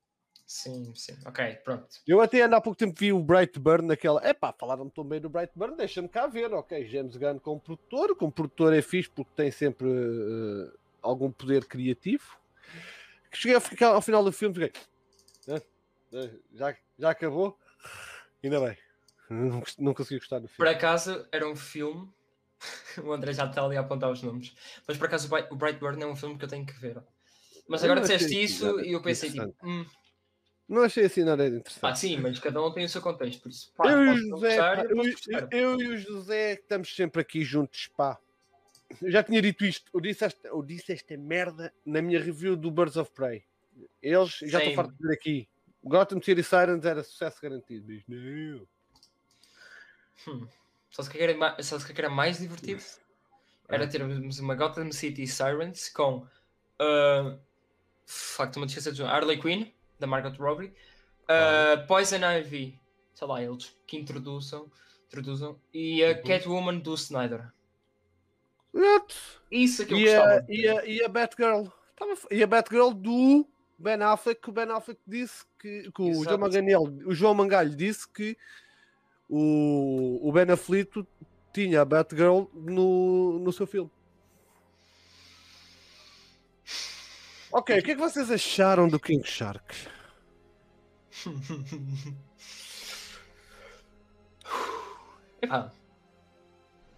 [0.47, 1.17] Sim, sim.
[1.27, 1.89] Ok, pronto.
[2.07, 4.25] Eu até ainda há pouco tempo vi o Brightburn naquela.
[4.29, 6.87] Epá, falaram-me tão bem do Brightburn, deixa-me cá ver, ok.
[6.87, 12.39] James Gunn como produtor, como produtor é fixe porque tem sempre eh, algum poder criativo.
[13.33, 14.73] Cheguei a ficar ao final do filme, fiquei.
[15.49, 15.61] "Ah,
[16.15, 17.59] ah, já, já acabou?
[18.43, 18.79] Ainda bem.
[19.29, 20.71] Não, não consegui gostar do Por filme.
[20.73, 22.09] acaso era um filme.
[23.05, 24.55] o André já está ali a apontar os nomes.
[24.87, 27.03] Mas por acaso o Bright- o Brightburn é um filme que eu tenho que ver.
[27.69, 29.55] Mas Eu agora disseste isso interessante, e eu pensei tipo.
[29.63, 29.85] "Hum,
[30.69, 31.79] Não achei assim nada interessante.
[31.85, 33.73] Ah, sim, mas cada um tem o seu contexto, por isso.
[33.77, 37.43] Pá, eu, e o José, gostar, eu eu, eu e o José estamos sempre aqui
[37.45, 38.19] juntos, pá.
[39.01, 42.57] Eu já tinha dito isto, eu disse esta, eu disse esta merda na minha review
[42.57, 43.45] do Birds of Prey.
[44.03, 44.75] Eles, já Same.
[44.75, 45.49] farto de dizer aqui,
[45.85, 47.87] Gotham City Sirens era sucesso garantido.
[47.87, 48.67] Diz, não.
[50.29, 50.49] Hum.
[50.91, 52.83] Só se que era, ma- só se que era mais divertido
[53.69, 53.89] era Ah.
[53.89, 56.19] termos uma Gotham City Sirens com
[56.81, 57.39] uh,
[58.07, 60.73] fuck, estou-me a esquecer de Harley Quinn, da Margot Robbie,
[61.25, 62.79] uh, Poison Ivy,
[63.13, 64.71] sei lá, eles que introduzam,
[65.09, 66.23] introduzam e a Uhum.
[66.23, 67.51] Catwoman do Snyder.
[68.73, 69.15] Exato.
[69.51, 70.33] Isso é que eu E gostava.
[70.35, 71.67] a, e, a, e a Batgirl.
[72.31, 73.47] E a Batgirl do
[73.79, 76.25] Ben Affleck, que o Ben Affleck disse que, que o, Exato.
[76.25, 78.37] João Manganiel, o João Mangalho disse que
[79.29, 81.07] o, o Ben Affleck
[81.53, 83.91] tinha a Batgirl no, no seu filme.
[87.51, 89.75] Ok, o que é que vocês acharam do King Shark?
[95.41, 95.73] Epá.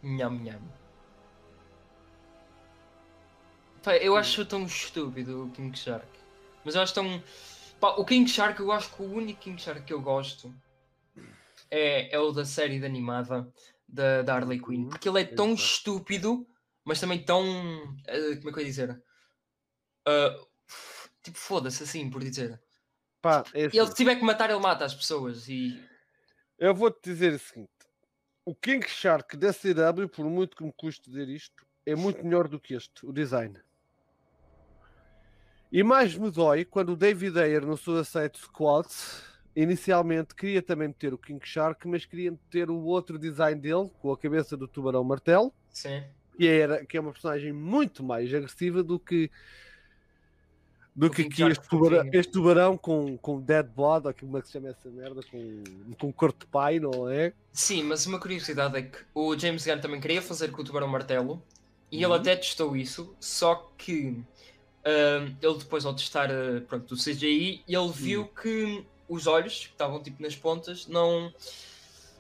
[0.03, 0.61] Nham, nham.
[3.83, 6.07] Pá, eu acho tão estúpido o King Shark.
[6.65, 7.23] Mas eu acho tão.
[7.81, 10.55] Pá, o King Shark, eu acho que o único King Shark que eu gosto
[11.71, 13.51] é, é o da série de animada
[13.87, 14.85] da, da Harley Quinn.
[14.85, 14.89] Uhum.
[14.91, 15.63] Porque ele é tão Exato.
[15.63, 16.47] estúpido,
[16.85, 17.45] mas também tão.
[18.07, 19.03] eh, como é que eu ia dizer?
[20.07, 20.37] Ah,
[21.23, 22.61] tipo, foda-se assim, por dizer.
[23.21, 25.49] Pá, é E assim, ele se tiver que matar, ele mata as pessoas.
[25.49, 25.83] E.
[26.59, 27.71] eu vou-te dizer o seguinte:
[28.45, 32.49] o King Shark da CW, por muito que me custe dizer isto, é muito melhor
[32.49, 33.59] do que este, o design.
[35.71, 38.89] E mais me dói quando o David Ayer no Suicide Squad
[39.63, 44.13] inicialmente queria também meter o King Shark, mas queria meter o outro design dele, com
[44.13, 46.03] a cabeça do tubarão martelo, Sim.
[46.37, 49.31] que, era, que é uma personagem muito mais agressiva do que
[50.95, 54.41] do que King aqui este tubarão, este tubarão com, com dead blood, ou como é
[54.41, 55.63] que se chama essa merda, com,
[55.97, 57.33] com corpo de pai, não é?
[57.53, 60.89] Sim, mas uma curiosidade é que o James Gunn também queria fazer com o Tubarão
[60.89, 61.41] Martelo
[61.91, 62.15] e ele Uhum.
[62.15, 64.25] até testou isso, só que
[64.85, 68.29] ahm, ele depois ao testar ah, pronto, o CGI, ele viu Uhum.
[68.43, 71.33] que os olhos, que estavam tipo nas pontas, não.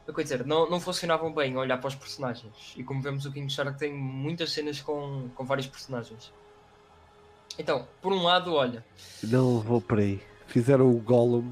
[0.06, 2.72] Eu quero dizer, não, não funcionavam bem a olhar para os personagens.
[2.76, 6.32] E como vemos, o King Shark tem muitas cenas com, com vários personagens.
[7.58, 8.84] Então, por um lado, olha,
[9.22, 10.22] Não vou por aí.
[10.46, 11.50] Fizeram o Gollum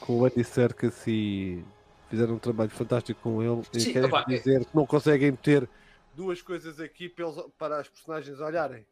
[0.00, 1.64] com o Andy Serkis e
[2.08, 3.62] fizeram um trabalho fantástico com ele.
[3.74, 5.68] E Sim, querem opá, é- dizer que não conseguem meter
[6.14, 7.26] duas coisas aqui para,
[7.58, 8.86] para as personagens olharem.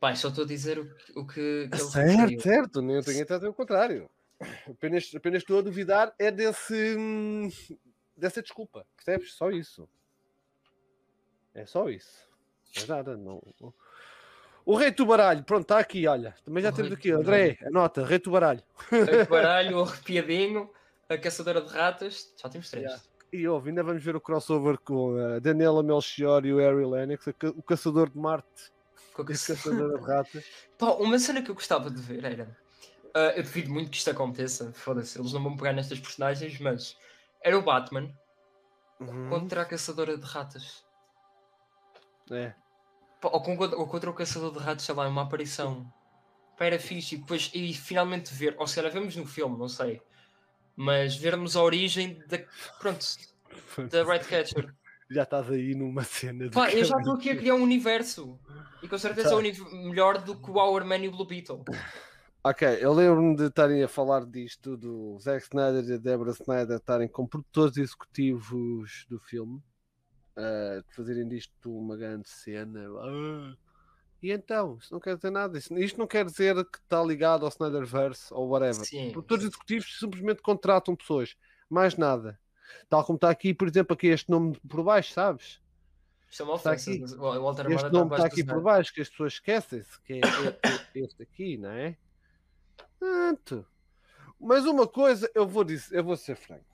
[0.00, 2.40] Pá, só estou a dizer o que, o que, que ele certo, referiu.
[2.40, 2.82] certo.
[2.82, 4.10] Nem tenho até o contrário.
[4.68, 7.50] Apenas, apenas estou a duvidar é desse, hum,
[8.16, 8.86] dessa desculpa.
[8.96, 9.34] Percebes?
[9.34, 9.86] Só isso.
[11.54, 12.26] É só isso.
[12.76, 13.16] Não é nada.
[13.16, 13.42] Não.
[14.64, 16.34] O Rei do Baralho, pronto, está aqui, olha.
[16.44, 18.62] Também já O temos Rei aqui, do André, anota, Rei do Baralho.
[18.90, 20.70] O baralho, o arrepiadinho,
[21.08, 22.86] a caçadora de ratas, já temos três.
[22.86, 23.02] Yeah.
[23.32, 27.26] E ouve, ainda vamos ver o crossover com a Daniela Melchior e o Harry Lennox,
[27.56, 28.70] o caçador de Marte
[29.16, 30.44] A e a caça- caçadora de ratas.
[30.78, 32.56] Pá, uma cena que eu gostava de ver era.
[33.14, 36.96] ah, eu duvido muito que isto aconteça, foda-se, eles não vão pegar nestas personagens, mas
[37.42, 38.12] era o Batman
[39.00, 39.28] Uhum.
[39.30, 40.84] contra a caçadora de ratas.
[42.30, 42.54] É.
[43.20, 45.90] Pá, ou, com- ou contra o caçador de ratos, sei lá, uma aparição.
[46.56, 49.68] Pá, era fixe, e depois e finalmente ver, ou se calhar vemos no filme, não
[49.68, 50.00] sei.
[50.76, 52.38] Mas vermos a origem da.
[52.78, 53.04] Pronto,
[53.90, 54.74] da Ratcatcher.
[55.10, 56.50] Já estás aí numa cena de.
[56.54, 58.38] Pá, eu já estou aqui a criar um universo.
[58.82, 59.34] E com certeza Tá.
[59.34, 59.38] é
[59.74, 61.64] um melhor do que o Our Man e o Blue Beetle.
[62.42, 66.76] Ok, eu lembro-me de estarem a falar disto do Zack Snyder e a Deborah Snyder
[66.78, 69.60] estarem como produtores executivos do filme,
[70.36, 72.80] ah, de fazerem disto uma grande cena.
[73.00, 73.54] Ah,
[74.22, 75.58] E então, isso não quer dizer nada.
[75.58, 78.84] Isso- Isto não quer dizer que está ligado ao Snyderverse ou whatever.
[78.86, 79.10] Sim.
[79.12, 81.34] Produtores executivos simplesmente contratam pessoas,
[81.68, 82.38] mais nada.
[82.88, 85.60] Tal como está aqui, por exemplo, aqui este nome por baixo, sabes?
[86.30, 86.90] Isto é uma Está ofensa.
[86.90, 87.00] aqui.
[87.00, 90.12] mas O Walter Este está nome está aqui por baixo, que as pessoas esquecem-se, que
[90.14, 91.96] é e- e- este aqui, não é?
[92.98, 93.66] Pronto.
[94.38, 96.64] Mas uma coisa, eu vou dizer, eu vou ser franco.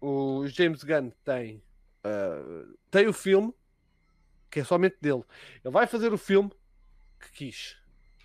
[0.00, 1.62] O James Gunn tem,
[2.04, 3.52] ah, tem o filme,
[4.50, 5.22] que é somente dele.
[5.64, 6.50] Ele vai fazer o filme
[7.20, 7.76] que quis,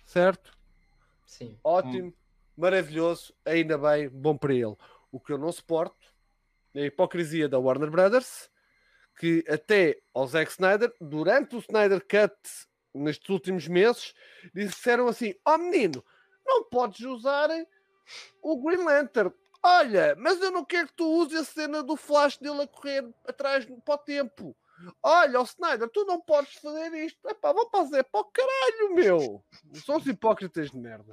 [0.04, 0.56] certo?
[1.26, 1.58] Sim.
[1.64, 2.12] Ótimo,
[2.56, 4.76] maravilhoso, ainda bem, bom para ele.
[5.10, 6.13] O que eu não suporto
[6.74, 8.50] a hipocrisia da Warner Brothers,
[9.18, 12.34] que até ao Zack Snyder, durante o Snyder Cut,
[12.92, 14.14] nestes últimos meses,
[14.54, 16.04] disseram assim: Ó menino,
[16.44, 17.48] não podes usar
[18.42, 19.32] o Green Lantern.
[19.62, 23.08] Olha, mas eu não quero que tu uses a cena do flash dele a correr
[23.26, 24.56] atrás para o tempo.
[25.02, 27.18] Olha, o Snyder, tu não podes fazer isto.
[27.28, 29.44] Epá, vou fazer para o caralho, meu.
[29.86, 31.12] São os hipócritas de merda.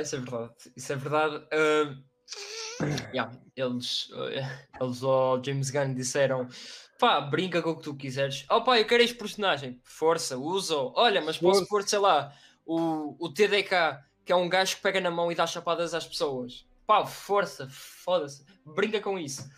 [0.00, 0.54] Isso é verdade.
[0.76, 1.48] Isso é verdade.
[1.50, 1.96] Ah,
[3.12, 6.48] yeah, eles, ah, eles ao James Gunn disseram:
[6.98, 8.44] pá, brinca com o que tu quiseres.
[8.50, 9.80] Oh pá, eu quero este personagem.
[9.82, 10.76] Força, usa.
[10.76, 11.68] Olha, mas posso Força.
[11.68, 12.32] pôr, sei lá,
[12.66, 16.06] o, o TDK, que é um gajo que pega na mão e dá chapadas às
[16.06, 16.66] pessoas.
[16.86, 18.44] Pá, força, foda-se.
[18.64, 19.48] Brinca com isso.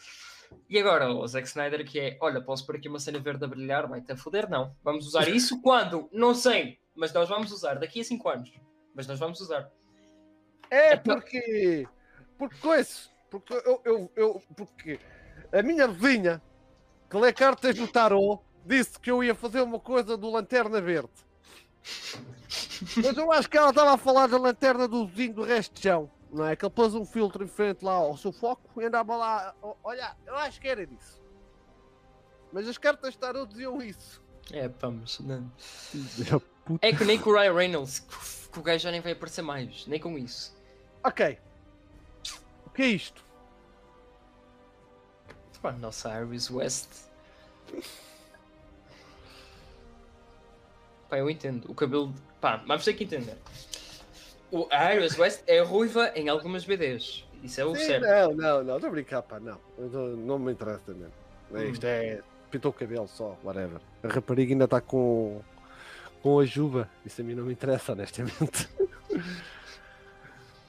[0.68, 3.48] E agora o Zack Snyder que é, olha, posso pôr aqui uma cena verde a
[3.48, 4.74] brilhar, vai-te a foder, não.
[4.82, 6.08] Vamos usar isso quando?
[6.12, 8.52] Não sei, mas nós vamos usar daqui a 5 anos.
[8.94, 9.70] Mas nós vamos usar.
[10.70, 11.86] É Então- porque.
[12.40, 12.90] Porque coisa.
[13.30, 14.42] Porque eu, eu, eu.
[14.56, 14.98] Porque
[15.52, 16.40] a minha vizinha,
[17.10, 21.10] que lê cartas do tarô, disse que eu ia fazer uma coisa do Lanterna Verde.
[22.96, 25.82] Mas eu acho que ela estava a falar da lanterna do vizinho do resto de
[25.82, 26.10] chão.
[26.32, 26.56] Não é?
[26.56, 29.54] Que ele pôs um filtro em frente lá ao seu foco e andava lá.
[29.84, 31.20] Olha, eu acho que era disso.
[32.50, 34.22] Mas as cartas de tarô diziam isso.
[34.50, 35.20] É, vamos.
[35.20, 35.52] Não.
[36.80, 38.16] É que nem com o Ryan Reynolds, que
[38.50, 40.56] que o gajo já nem vai aparecer mais, nem com isso.
[41.04, 41.38] Ok.
[42.80, 43.22] O que é isto?
[45.60, 46.88] Pá, nossa Iris West.
[51.10, 51.70] Pá, eu entendo.
[51.70, 52.14] O cabelo.
[52.40, 53.36] Pá, vamos ter que entender.
[54.50, 57.22] O, a Iris West é ruiva em algumas BDs.
[57.42, 58.06] Isso é o Sim, certo.
[58.06, 59.58] Não, não, não, estou a brincar, pá, não.
[59.76, 61.12] Tô- não me interessa mesmo.
[61.52, 61.70] É, Hum.
[61.72, 62.22] Isto é.
[62.50, 63.78] Pintou o cabelo só, whatever.
[64.02, 65.42] A rapariga ainda está com.
[66.22, 66.88] com a juba.
[67.04, 68.70] Isso a mim não me interessa, honestamente.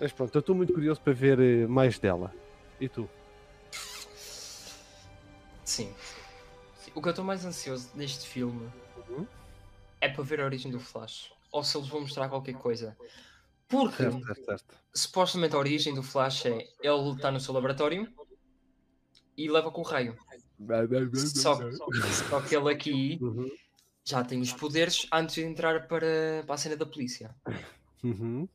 [0.02, 2.34] Mas pronto, eu estou muito curioso para ver eh, mais dela.
[2.80, 3.08] E tu?
[5.64, 5.94] Sim.
[6.80, 6.92] Sim.
[6.96, 8.68] O que eu estou mais ansioso neste filme
[9.08, 9.28] Uhum.
[10.02, 11.32] é para ver a origem do Flash.
[11.52, 12.98] Ou se eles vão mostrar qualquer coisa.
[13.70, 14.76] Porque Certo, certo, certo.
[14.92, 18.12] supostamente a origem do Flash é ele está no seu laboratório
[19.38, 20.18] e leva com o raio.
[21.16, 21.60] Só,
[22.28, 23.48] só que ele aqui Uhum.
[24.04, 27.36] já tem os poderes antes de entrar para, para a cena da polícia.
[28.04, 28.50] Uhum.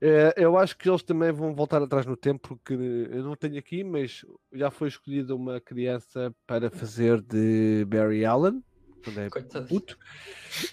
[0.00, 3.58] É, eu acho que eles também vão voltar atrás no tempo, porque eu não tenho
[3.58, 8.62] aqui, mas já foi escolhida uma criança para fazer de Barry Allen,
[9.02, 9.98] quando é puto.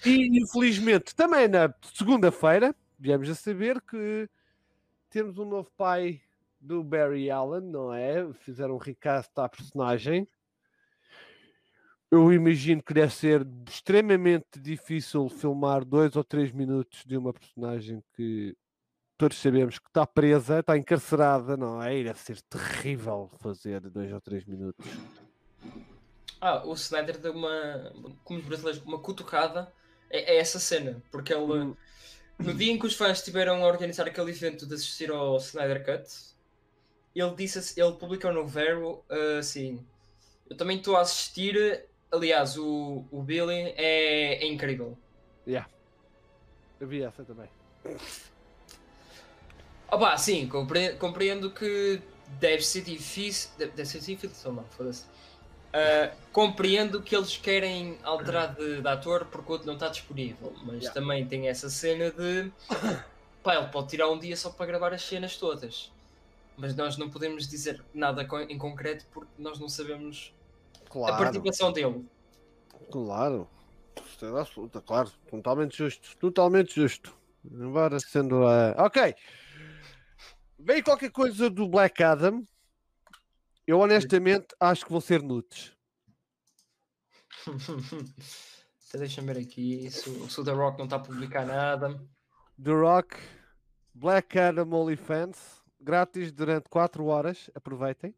[0.04, 4.28] E infelizmente, também na segunda-feira, viemos a saber que
[5.10, 6.20] temos um novo pai
[6.60, 8.32] do Barry Allen, não é?
[8.34, 10.28] Fizeram um recast à personagem.
[12.10, 18.02] Eu imagino que deve ser extremamente difícil filmar dois ou três minutos de uma personagem
[18.14, 18.56] que
[19.16, 22.02] todos sabemos que está presa, está encarcerada, não é?
[22.02, 24.86] Deve ser terrível fazer dois ou três minutos.
[26.40, 27.92] Ah, o Snyder deu uma,
[28.24, 29.72] como os brasileiros, uma cutucada
[30.10, 31.76] é, é essa cena, porque ele, Hum.
[32.38, 35.84] no dia em que os fãs estiveram a organizar aquele evento de assistir ao Snyder
[35.84, 36.08] Cut,
[37.14, 39.84] ele disse, ele publicou no Vero ah, assim,
[40.48, 44.96] eu também estou a assistir, aliás, o, o Billy é, é incrível.
[45.46, 45.68] Yeah.
[46.78, 47.48] Eu vi essa também.
[49.90, 52.00] Opa, sim, compre- compreendo que
[52.40, 53.50] deve ser difícil.
[53.56, 55.04] Deve, ser difícil, não, foda-se.
[55.72, 60.52] Ah, compreendo que eles querem alterar de, de ator porque o outro não está disponível,
[60.64, 60.92] mas Yeah.
[60.92, 62.50] também tem essa cena de.
[63.42, 65.92] Pá, ele pode tirar um dia só para gravar as cenas todas.
[66.56, 70.32] Mas nós não podemos dizer nada em concreto porque nós não sabemos
[70.86, 72.04] a Claro, participação dele.
[72.90, 73.48] claro.
[74.38, 75.12] Absoluta, claro.
[75.30, 76.16] Totalmente justo.
[76.18, 77.14] Totalmente justo.
[77.44, 78.74] Embora sendo a.
[78.78, 79.14] Ok.
[80.58, 82.44] Vem qualquer coisa do Black Adam.
[83.66, 85.72] Eu honestamente acho que vão ser nudes.
[88.88, 92.00] Então Deixa-me ver aqui se, o- se o The Rock não está a publicar nada.
[92.62, 93.16] The Rock,
[93.92, 97.50] Black Adam OnlyFans, grátis durante 4 horas.
[97.54, 98.14] Aproveitem.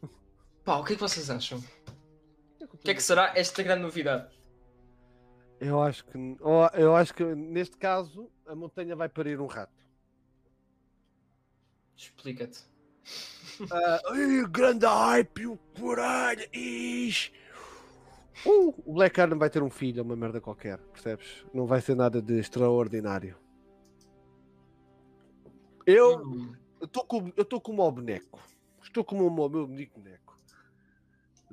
[0.64, 1.62] Pá, o que é que vocês acham?
[2.72, 4.32] O que é que será esta grande novidade?
[5.60, 6.16] Eu acho que
[6.74, 9.74] eu acho que neste caso a montanha vai parir um rato.
[12.02, 12.64] Explica-te.
[13.70, 17.32] Ai, grande hype, o caralho, ixi.
[18.44, 21.44] Uh, o Black Adam vai ter um filho, é uma merda qualquer, percebes?
[21.52, 23.36] Não vai ser nada de extraordinário.
[25.86, 28.40] Eu Hum, estou com, eu estou como ao boneco.
[28.82, 30.40] Estou como o meu bonito boneco.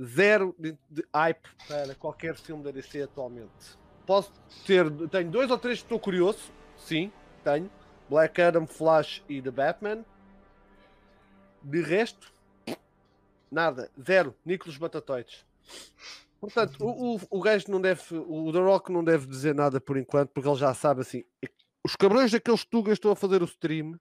[0.01, 3.77] Zero de, de hype para qualquer filme da DC atualmente.
[4.05, 4.31] Posso
[4.65, 7.11] ter, tenho dois ou três que estou curioso, sim,
[7.43, 7.69] tenho.
[8.09, 10.05] Black Adam, Flash e The Batman.
[11.61, 12.31] De resto,
[13.51, 14.35] nada, zero.
[14.45, 15.45] Nicolas Batatoides.
[16.39, 19.97] Portanto, o, o, o gajo não deve, o The Rock não deve dizer nada por
[19.97, 21.23] enquanto, porque ele já sabe assim.
[21.83, 23.99] Os cabrões daqueles tugas estão a fazer o stream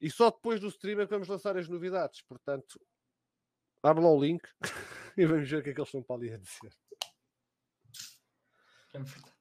[0.00, 2.22] e só depois do stream é que vamos lançar as novidades.
[2.22, 2.80] Portanto,
[3.84, 4.42] abre lá o link
[5.16, 6.74] e vamos ver o que é que eles estão para ali a dizer.
[8.94, 9.31] é.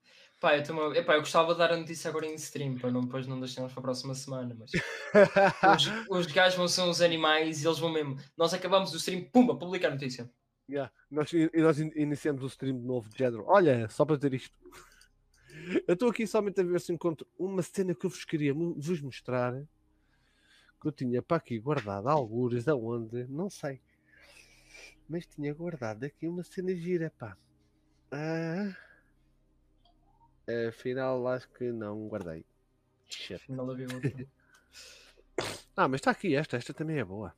[0.41, 3.01] Pá, eu, também, epá, eu gostava de dar a notícia agora em stream, para não,
[3.01, 7.63] depois não deixarmos para a próxima semana, mas os, os gajos vão ser uns animais
[7.63, 8.17] e eles vão mesmo.
[8.35, 10.27] Nós acabamos o stream, pumba, publicar a notícia.
[10.67, 10.91] Yeah.
[11.11, 13.45] Nós, e nós in- iniciamos o stream de novo de género.
[13.45, 14.55] Olha, só para dizer isto.
[15.87, 18.99] Eu estou aqui somente a ver se encontro uma cena que eu vos queria vos
[18.99, 19.53] mostrar.
[20.81, 23.79] Que eu tinha para aqui guardado algures aonde, não sei.
[25.07, 27.37] Mas tinha guardado aqui uma cena gira, pá.
[28.11, 28.75] Ah,
[30.69, 32.45] afinal, acho que não guardei.
[33.07, 33.41] Shit.
[33.51, 34.27] Não havia outra.
[35.75, 37.33] Ah, mas está aqui esta, esta também é boa.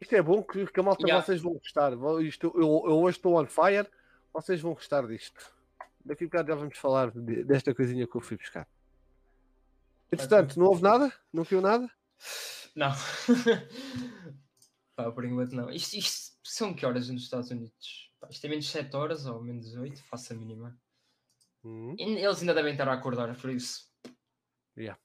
[0.00, 1.24] Isto é bom que, que a malta Yeah.
[1.24, 1.92] vocês vão gostar.
[2.22, 3.86] Isto, eu, eu hoje estou on fire,
[4.32, 5.52] vocês vão gostar disto.
[6.04, 8.66] Daqui a bocado já vamos falar de- desta coisinha que eu fui buscar.
[10.10, 11.12] Entretanto, não houve nada?
[11.32, 11.88] Não viu nada?
[12.74, 12.90] Não.
[14.96, 15.70] Pá, por enquanto não.
[15.70, 18.09] Isto, isto são que horas nos Estados Unidos?
[18.28, 20.78] Isto é menos 7 horas ou menos 8, faço a mínima.
[21.64, 23.88] Hum, Eles ainda devem estar a acordar, por isso.
[24.76, 25.00] Yeah.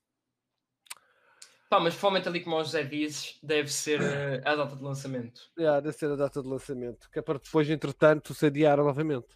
[1.70, 5.42] Pá, mas provavelmente ali como o José disse, deve ser eh, a data de lançamento.
[5.58, 7.10] yeah, deve ser a data de lançamento.
[7.10, 9.28] Que é para depois, entretanto, se adiar novamente.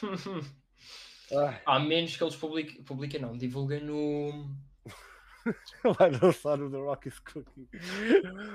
[1.64, 4.50] A menos que eles publiquem, publiquem não, divulguem no.
[5.96, 7.68] vai lançar o The Rocky's Cooking.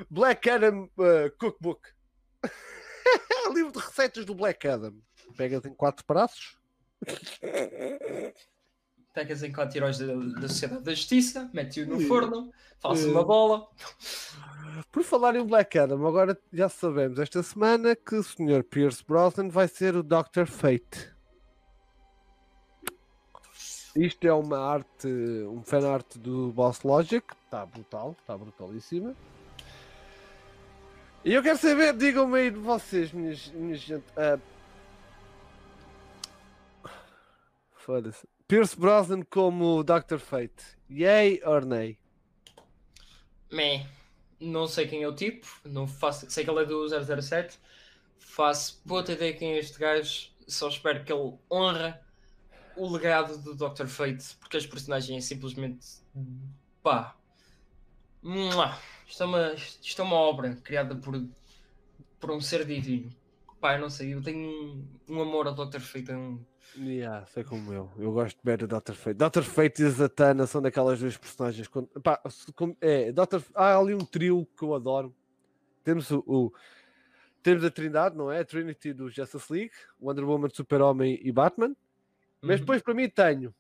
[0.10, 1.88] Black Adam uh, Cookbook.
[3.54, 4.94] Livro de receitas do Black Adam.
[5.36, 6.58] Pegas em quatro braços.
[9.14, 13.18] Pegas em quatro heróis da, da Sociedade da Justiça, mete-o no forno, faz Yeah.
[13.18, 13.68] uma bola.
[14.92, 18.64] Por falar em Black Adam, agora já sabemos esta semana que o Sr.
[18.64, 20.46] Pierce Brosnan vai ser o Dr.
[20.48, 21.14] Fate.
[23.96, 29.16] Isto é uma arte, um fan art do Boss Logic, está brutal, está brutalíssima.
[31.26, 34.06] E eu quero saber, digam-me aí de vocês, minhas, minhas gente.
[34.16, 34.40] ah,
[37.74, 38.28] Foda-se.
[38.48, 40.20] Pierce Brosnan como Dr.
[40.20, 40.78] Fate.
[40.88, 41.98] Yay or nay?
[43.52, 43.88] Meh.
[44.40, 47.58] Não sei quem é o tipo, não faço, sei que ele é do 007,
[48.20, 52.00] faço puta ideia quem é este gajo, só espero que ele honra
[52.76, 53.88] o legado do Dr.
[53.88, 55.88] Fate, porque as personagens é simplesmente
[56.84, 57.16] pá.
[58.22, 58.78] Mua.
[59.08, 61.22] Isto é uma, isto é uma obra criada por,
[62.20, 63.12] por um ser divino.
[63.64, 65.80] Eu não sei, eu tenho um, um amor ao Dr.
[65.80, 66.12] Fate.
[66.12, 66.40] é Um...
[66.78, 67.92] Yeah, sei como eu.
[67.98, 68.94] Eu gosto bem do Dr.
[68.94, 69.16] Fate.
[69.18, 69.42] Dr.
[69.42, 71.68] Fate e Zatanna são daquelas duas personagens.
[71.68, 72.22] Quando, pá,
[72.54, 73.40] como- é, Dr.
[73.56, 75.16] Há ali um trio que eu adoro.
[75.84, 76.54] Temos o, o-
[77.42, 78.42] temos a Trindade, não é?
[78.42, 81.76] A Trinity do Justice League, Wonder Woman, Super-Homem e Batman.
[82.42, 82.66] Mas Uhum.
[82.66, 83.54] depois para mim tenho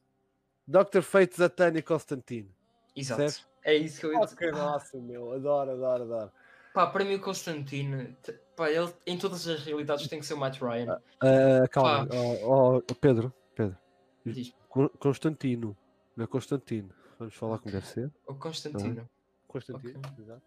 [0.67, 1.01] Dr.
[1.01, 1.35] Fate.
[1.37, 2.51] Zatanna e Constantine.
[2.95, 3.21] Exato.
[3.31, 3.47] certo.
[3.65, 4.51] É isso que eu ia dizer.
[4.53, 5.33] Nossa, meu.
[5.33, 6.31] Adoro, adoro, adoro.
[6.73, 10.35] Pá, para mim o Constantine, t- pá, ele em todas as realidades tem que ser
[10.35, 11.01] o Matt Ryan.
[11.21, 13.77] Ah, calma, oh, oh, Pedro, Pedro.
[14.25, 14.53] Diz.
[14.69, 15.75] Con- Constantino,
[16.15, 16.89] não é Constantino.
[17.17, 18.11] Vamos falar como deve ser.
[18.27, 19.09] O Constantino.
[19.47, 20.11] Constantino, Ok.
[20.23, 20.41] exato.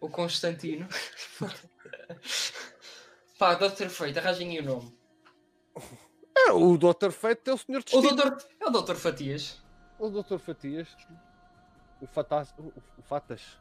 [0.00, 0.88] O Constantino.
[3.38, 3.88] Pá, Dr.
[3.88, 4.98] Fate, arranjem aí o nome.
[6.36, 7.10] É, o Dr.
[7.10, 8.16] Fate é o Senhor O Destino.
[8.16, 8.44] Dr.
[8.60, 8.94] É o Dr.
[8.96, 9.62] Fatias.
[9.98, 10.38] O Dr.
[10.38, 10.88] Fatias.
[12.00, 12.54] O Fatas.
[12.58, 13.58] O, Fatas.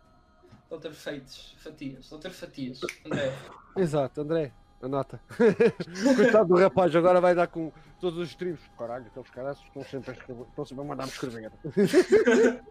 [0.69, 0.91] Dr.
[0.91, 2.09] Fates, Fatias.
[2.09, 2.29] Dr.
[2.29, 2.81] Fatias.
[3.05, 3.33] André.
[3.77, 4.53] Exato, André.
[4.81, 5.19] Anota.
[6.15, 8.61] Coitado do rapaz, agora vai dar com todos os streams.
[8.77, 10.43] Caralho, aqueles caras estão sempre a escrever.
[10.43, 11.51] Estão sempre a mandar-me escrever.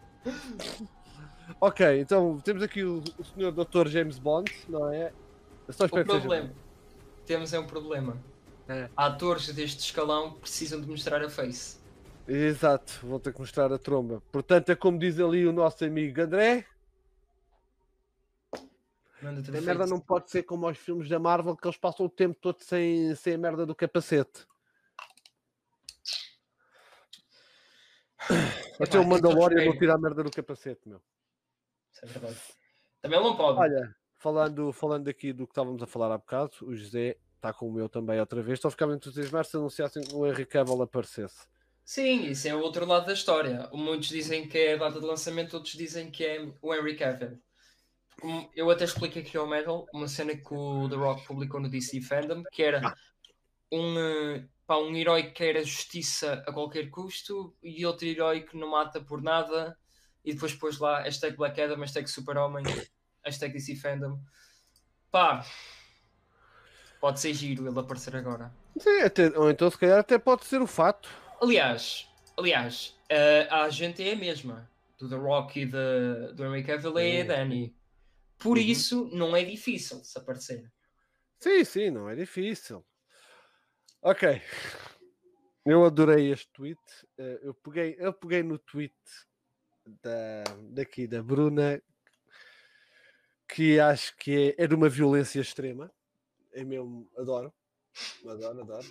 [1.61, 3.51] ok, então temos aqui o, o Sr.
[3.53, 3.89] Dr.
[3.89, 5.13] James Bond, não é?
[5.67, 6.51] Eu só O espero problema.
[7.25, 8.17] Temos é um problema.
[8.69, 8.89] É.
[8.97, 11.76] Atores deste escalão precisam de mostrar a face.
[12.29, 14.21] Exato, vou ter que mostrar a tromba.
[14.33, 16.67] Portanto, é como diz ali o nosso amigo André:
[19.23, 22.39] a merda não pode ser como aos filmes da Marvel que eles passam o tempo
[22.41, 24.47] todo sem, sem a merda do capacete.
[28.81, 31.01] Até Epá, o Mandalorian aquilo não tira a merda do capacete, meu.
[31.93, 32.41] Isso é verdade.
[33.01, 33.59] Também não pode.
[33.59, 37.69] Olha, falando, falando aqui do que estávamos a falar há bocado, o José está com
[37.69, 38.59] o meu também outra vez.
[38.59, 41.47] Estou a ficar muito entusiasmado se anunciassem que o Henry Cavill aparecesse.
[41.87, 43.71] Sim, isso é o outro lado da história.
[43.73, 47.41] Muitos dizem que é a data de lançamento, outros dizem que é o Henry Cavill.
[48.57, 52.01] Eu até explico aqui ao Metal uma cena que o The Rock publicou no DC
[52.01, 52.93] Fandom, que era
[53.71, 58.41] um, eh, pá, um herói que quer a justiça a qualquer custo e outro herói
[58.41, 59.79] que não mata por nada
[60.25, 62.65] e depois pôs lá hashtag Black Adam, hashtag Super-Homem,
[63.25, 64.19] hashtag DC Fandom.
[65.13, 65.47] Pá,
[67.01, 68.53] pode ser giro ele aparecer agora.
[68.77, 71.26] Sim, até- ou então se calhar até pode ser o fato.
[71.41, 74.71] Aliás, aliás, eh, a agente é a mesma.
[74.99, 77.27] Do The Rock e de, do Henry Cavill é a Sim.
[77.29, 77.77] Dani.
[78.39, 78.63] Por Uhum.
[78.65, 80.71] isso, não é difícil se aparecer.
[81.39, 82.85] Sim, sim, não é difícil.
[84.03, 84.41] Ok.
[85.65, 86.81] Eu adorei este tweet.
[87.19, 88.95] eh, Eu peguei, eu peguei no tweet
[90.03, 91.83] da, daqui da Bruna,
[93.49, 95.93] que acho que é, é de uma violência extrema.
[96.53, 97.53] É mesmo, adoro.
[98.27, 98.87] Adoro, adoro.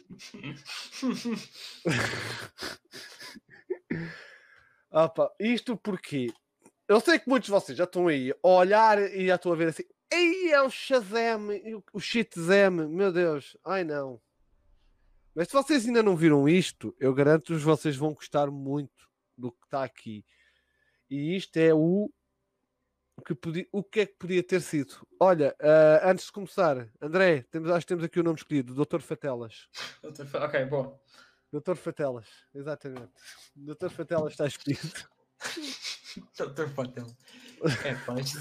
[4.92, 6.28] Opa, isto porque
[6.88, 9.56] eu sei que muitos de vocês já estão aí a olhar e já estão a
[9.56, 9.84] ver assim.
[10.12, 11.48] Ei, é o Shazam,
[11.94, 14.22] o- Shitzam, meu Deus, ai não.
[15.34, 19.66] Mas se vocês ainda não viram isto, eu garanto-vos vocês vão gostar muito do que
[19.66, 20.24] está aqui.
[21.10, 22.10] E isto é o
[23.22, 25.08] que, podia, o que é que podia ter sido.
[25.20, 29.00] Olha, ah, antes de começar, André, temos, acho que temos aqui o nome escolhido, Dr.
[29.00, 29.68] Fatelas.
[30.04, 31.00] ok, bom.
[31.52, 31.76] Dr.
[31.76, 33.14] Fatelas, exatamente.
[33.56, 33.90] Dr.
[33.90, 34.82] Fatelas está escolhido.
[36.38, 36.70] Dr.
[36.74, 37.08] Patel.
[37.84, 38.40] É, isto...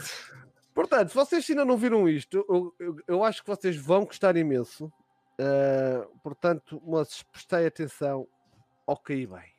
[0.75, 4.37] Portanto, se vocês ainda não viram isto, eu, eu, eu acho que vocês vão gostar
[4.37, 4.93] imenso.
[5.39, 8.29] Ah, portanto, mas prestei atenção
[8.87, 9.54] ao aí bem.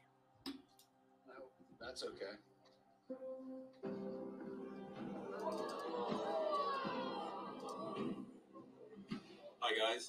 [9.65, 10.05] Hi, guys.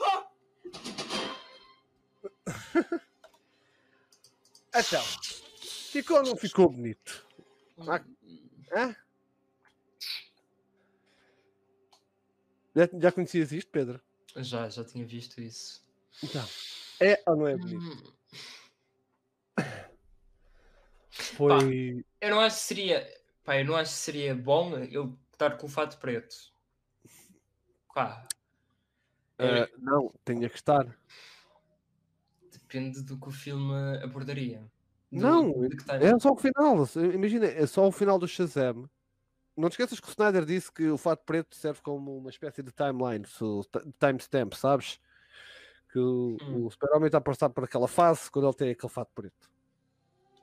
[4.79, 5.03] Então,
[5.91, 7.27] ficou ou não ficou bonito?
[7.89, 8.05] Ah,
[8.71, 8.95] Hã?
[12.75, 13.99] Já, já conhecias isto, Pedro?
[14.37, 15.83] Já, já tinha visto isso.
[16.23, 16.47] Então,
[17.01, 18.15] é ou não é bonito?
[19.59, 19.63] Hum,
[21.09, 22.05] Foi.
[22.21, 23.21] Eu não acho que seria.
[23.43, 26.37] Pá, eu não acho que seria bom eu estar com o fato preto.
[27.95, 28.29] Pá,
[29.39, 30.87] ah, não, tinha que estar.
[32.53, 34.61] depende do que o filme abordaria.
[35.13, 35.53] Do- Não,
[36.01, 36.87] É só o final.
[37.15, 38.89] Imagina, é só o final do Shazam.
[39.57, 42.63] Não te esqueças que o Snyder disse que o fato preto serve como uma espécie
[42.63, 43.25] de timeline,
[43.99, 45.01] timestamp, sabes?
[45.93, 46.67] Que o, Hum.
[46.67, 49.49] o Super-Homem está a passar por aquela fase quando ele tem aquele fato preto.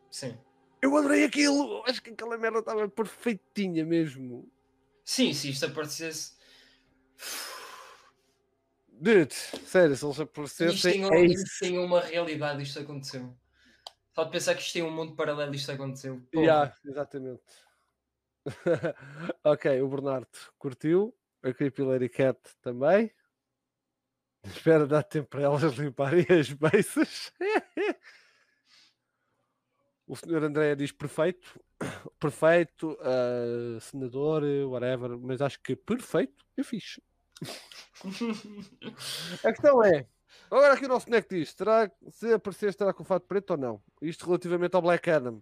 [0.10, 0.36] Sim.
[0.82, 1.84] Eu adorei aquilo!
[1.86, 4.50] Acho que aquela merda estava perfeitinha mesmo.
[5.04, 6.34] Sim, se isto aparecesse.
[9.04, 10.92] Dude, sério, se eles Isto aparecessem.
[10.94, 13.38] tem, um- É isto tem uma realidade, isto aconteceu.
[14.16, 16.22] Só de pensar que isto tem um mundo paralelo, isto aconteceu.
[16.32, 16.46] Porra.
[16.46, 17.44] Yeah, exatamente.
[19.44, 21.14] ok, o Bernardo curtiu.
[21.44, 23.12] A Creepy Lady Cat também.
[24.46, 27.34] Espera dar tempo para elas limparem as beiças.
[30.08, 31.60] o senhor André diz perfeito.
[32.18, 35.18] Perfeito, ah, senador, whatever.
[35.20, 37.02] Mas acho que perfeito é fixe.
[39.44, 40.06] A questão é,
[40.52, 43.58] agora aqui o nosso neck diz, será, se aparecer estará com o fato preto ou
[43.58, 43.82] não?
[44.02, 45.42] Isto relativamente ao Black Adam.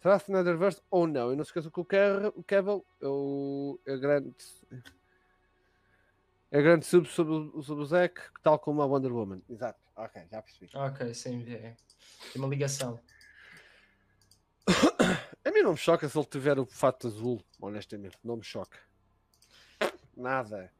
[0.00, 1.32] Será Snyderverse ou não?
[1.32, 4.34] E não se esqueçam que o, Cavill é o é grande
[6.50, 9.40] é grande sub sobre, o- sobre o Zack, tal como a Wonder Woman.
[9.48, 10.70] Exato, ok, já percebi.
[10.76, 11.74] ok, sim, é.
[12.32, 13.00] Tem uma ligação.
[15.44, 18.78] A mim não me choca se ele tiver o fato azul, honestamente, não me choca.
[20.16, 20.72] Nada.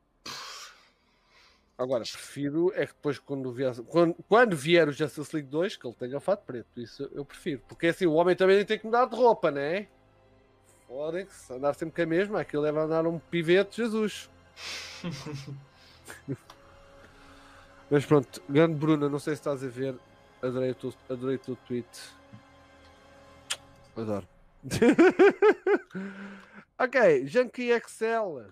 [1.77, 5.85] Agora, prefiro é que depois quando vier, quando, quando vier o Justice League 2, que
[5.87, 6.81] ele tenha o fato preto.
[6.81, 7.61] Isso eu prefiro.
[7.69, 9.89] Porque assim, o homem também tem que mudar de roupa, né?
[10.87, 14.31] Fora-se, andar sempre com a mesma, aquilo deve andar um pivete, Jesus.
[17.91, 19.97] Mas pronto, grande Bruna, não sei se estás a ver,
[20.41, 21.89] adorei o teu, adorei o teu tweet.
[23.97, 24.29] Adoro.
[26.79, 28.47] ok, Junkie Excel.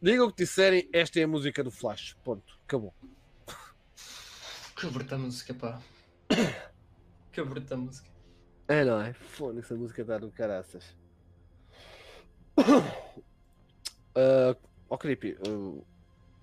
[0.00, 2.16] Digam o que disserem, esta é a música do Flash.
[2.22, 2.58] Ponto.
[2.64, 2.94] Acabou.
[4.76, 5.80] Que bruta música, pá.
[7.32, 8.08] Que bruta música.
[8.68, 9.12] É, não é?
[9.14, 10.84] Foda-se, a música está do caraças.
[12.58, 14.56] Uh,
[14.88, 15.84] oh, Creepy, uh,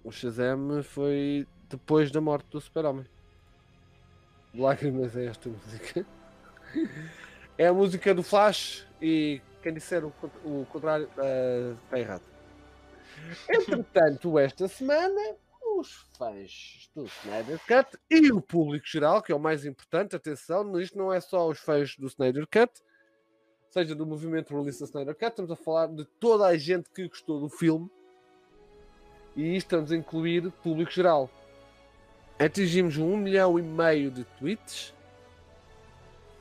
[0.04, 3.06] o Shazam foi depois da morte do Super-Homem.
[4.56, 6.06] Lágrimas é esta música.
[7.56, 10.12] É a música do Flash e quem disser o,
[10.44, 12.33] o contrário uh, está errado.
[13.50, 15.36] Entretanto, esta semana,
[15.78, 20.80] os fãs do Snyder Cut e o público geral, que é o mais importante, atenção,
[20.80, 22.72] isto não é só os fãs do Snyder Cut,
[23.70, 27.40] seja do movimento release Snyder Cut, estamos a falar de toda a gente que gostou
[27.40, 27.90] do filme
[29.36, 31.30] e estamos a incluir público geral.
[32.38, 34.94] Atingimos um milhão e meio de tweets.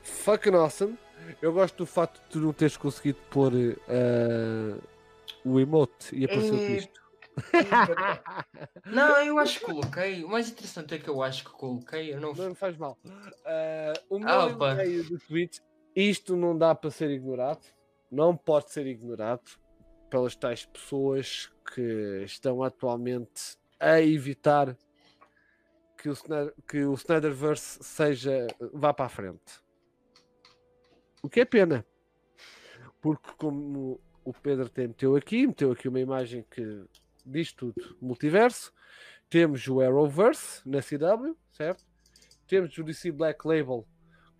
[0.01, 0.97] Fucking awesome.
[1.41, 3.53] Eu gosto do facto de tu não teres conseguido pôr
[3.87, 4.75] eh,
[5.45, 7.03] o emote e apareceu É, isto.
[8.85, 10.23] Não, eu acho que coloquei.
[10.23, 12.13] O mais interessante é que eu acho que coloquei.
[12.13, 12.33] Eu não...
[12.33, 12.97] Não faz mal.
[13.05, 14.73] Uh, o meu Ah, opa.
[14.73, 15.61] e-mail do tweet,
[15.95, 17.65] isto não dá para ser ignorado,
[18.11, 19.43] não pode ser ignorado
[20.09, 24.77] pelas tais pessoas que estão atualmente a evitar
[25.97, 29.61] que o, Snyder, que o Snyderverse seja, vá para a frente.
[31.21, 31.85] O que é pena,
[33.01, 36.85] porque como o Pedro tem meteu aqui, meteu aqui uma imagem que
[37.25, 38.73] diz tudo, multiverso,
[39.29, 41.83] temos o Arrowverse na CW, certo?
[42.47, 43.87] Temos o DC Black Label,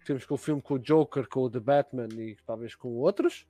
[0.06, 3.48] temos com o filme com o Joker, com o The Batman e talvez com outros.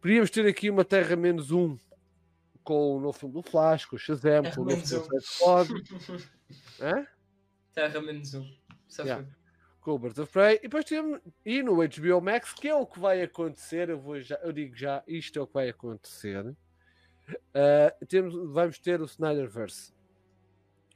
[0.00, 1.76] Podíamos ter aqui uma Terra menos um
[2.62, 6.18] com o novo filme do Flash, com o Shazam, com o novo filme do
[6.84, 7.06] Hã?
[7.72, 8.46] Terra menos um.
[8.98, 9.26] Yeah.
[9.88, 12.84] Com o Birds of Prey, e depois temos e no HBO Max, que é o
[12.84, 16.54] que vai acontecer, eu, vou já, eu digo já, isto é o que vai acontecer.
[17.54, 19.94] Ah, temos, vamos ter o Snyderverse.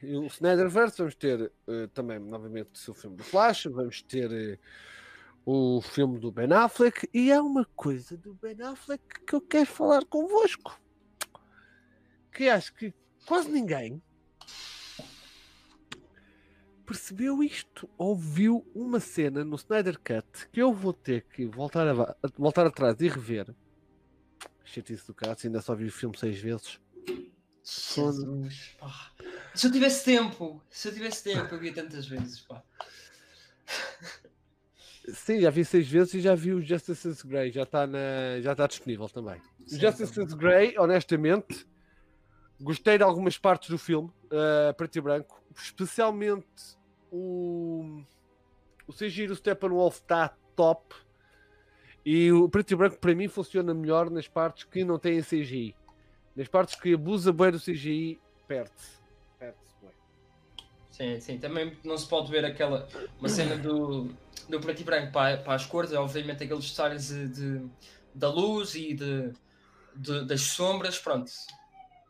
[0.03, 4.59] E o Snyderverse vamos ter eh, também novamente o filme do Flash, vamos ter eh,
[5.47, 9.66] o filme do Ben Affleck e há uma coisa do Ben Affleck que eu quero
[9.66, 10.78] falar convosco.
[12.30, 12.93] Que acho que
[13.26, 14.03] quase ninguém
[16.87, 22.16] percebeu isto, ouviu uma cena no Snyder Cut que eu vou ter que voltar, a,
[22.37, 23.55] voltar atrás e rever.
[24.64, 26.80] Chatice do caso, ainda só vi o filme seis vezes.
[27.64, 29.12] Jesus, pá.
[29.55, 32.62] Se eu tivesse tempo, se eu tivesse tempo, eu via tantas vezes, pá.
[35.09, 37.89] Sim, já vi seis vezes e já vi o Justice Grey, já está
[38.39, 39.41] está disponível também.
[39.66, 40.37] Sim, Justice também.
[40.37, 41.66] Grey, honestamente,
[42.61, 46.46] gostei de algumas partes do filme, uh, preto e branco, especialmente
[47.11, 48.03] o,
[48.86, 50.94] o CGI do Steppenwolf está top
[52.05, 55.74] e o preto e branco para mim funciona melhor nas partes que não têm CGI.
[56.34, 58.98] Nas partes que abusa bem do CGI, perde-se.
[59.38, 59.90] Perde-se bem.
[60.90, 62.88] Sim, sim, também não se pode ver aquela
[63.18, 64.09] uma cena do,
[64.48, 67.70] do preto e branco para, para as cores, é obviamente aqueles detalhes de, de-
[68.14, 69.32] da luz e de,
[69.94, 71.30] de- das sombras, pronto.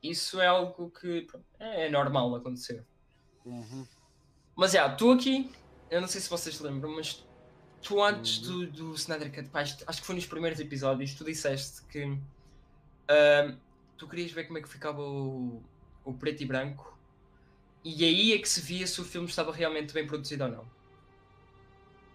[0.02, 1.26] Isso é algo que
[1.60, 2.84] é normal acontecer.
[3.44, 3.86] Uhum.
[4.54, 5.50] Mas já, tu aqui,
[5.90, 7.24] eu não sei se vocês lembram, mas
[7.80, 11.82] tu antes do, do Snyder Cut, pá, acho que foi nos primeiros episódios, tu disseste
[11.86, 12.02] que
[13.08, 13.56] ahm,
[13.96, 15.62] tu querias ver como é que ficava o,
[16.04, 16.96] o preto e branco
[17.84, 20.70] e aí é que se via se o filme estava realmente bem produzido ou não.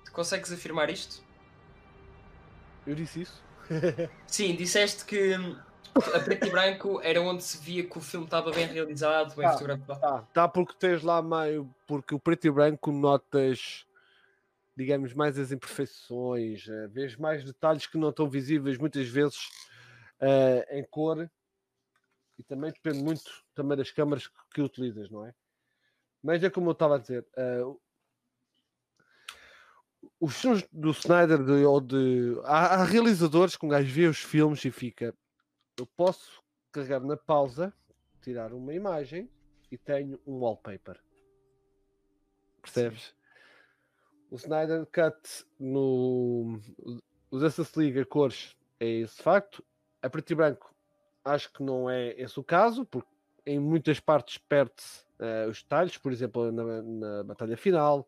[0.05, 1.21] Tu consegues afirmar isto?
[2.85, 3.43] Eu disse isso?
[4.25, 5.35] Sim, disseste que
[6.15, 9.45] a preto e branco era onde se via que o filme estava bem realizado, bem
[9.45, 9.51] Ah.
[9.53, 9.99] fotografado.
[9.99, 11.73] Tá, tá porque tens lá meio.
[11.87, 13.85] Porque o preto e branco notas,
[14.75, 19.49] digamos, mais as imperfeições, eh, vês mais detalhes que não estão visíveis muitas vezes
[20.19, 21.29] eh, em cor
[22.39, 23.23] e também depende muito
[23.55, 25.33] também das câmaras que, que utilizas, não é?
[26.23, 27.25] Mas é como eu estava a dizer,
[27.65, 27.79] o-
[30.19, 32.39] os filmes do Snyder de- ou de.
[32.43, 35.13] Há, há realizadores que um gajo vê os filmes e fica.
[35.77, 37.73] Eu posso carregar na pausa,
[38.21, 39.29] tirar uma imagem
[39.71, 40.99] e tenho um wallpaper.
[42.61, 43.15] Percebes?
[44.31, 46.59] O Snyder Cut no
[47.29, 49.63] o Justice League a cores é esse facto.
[50.01, 50.73] A preto e branco
[51.23, 53.09] acho que não é esse o caso, porque
[53.45, 58.07] em muitas partes perde-se eh, os detalhes, por exemplo, na, na batalha final,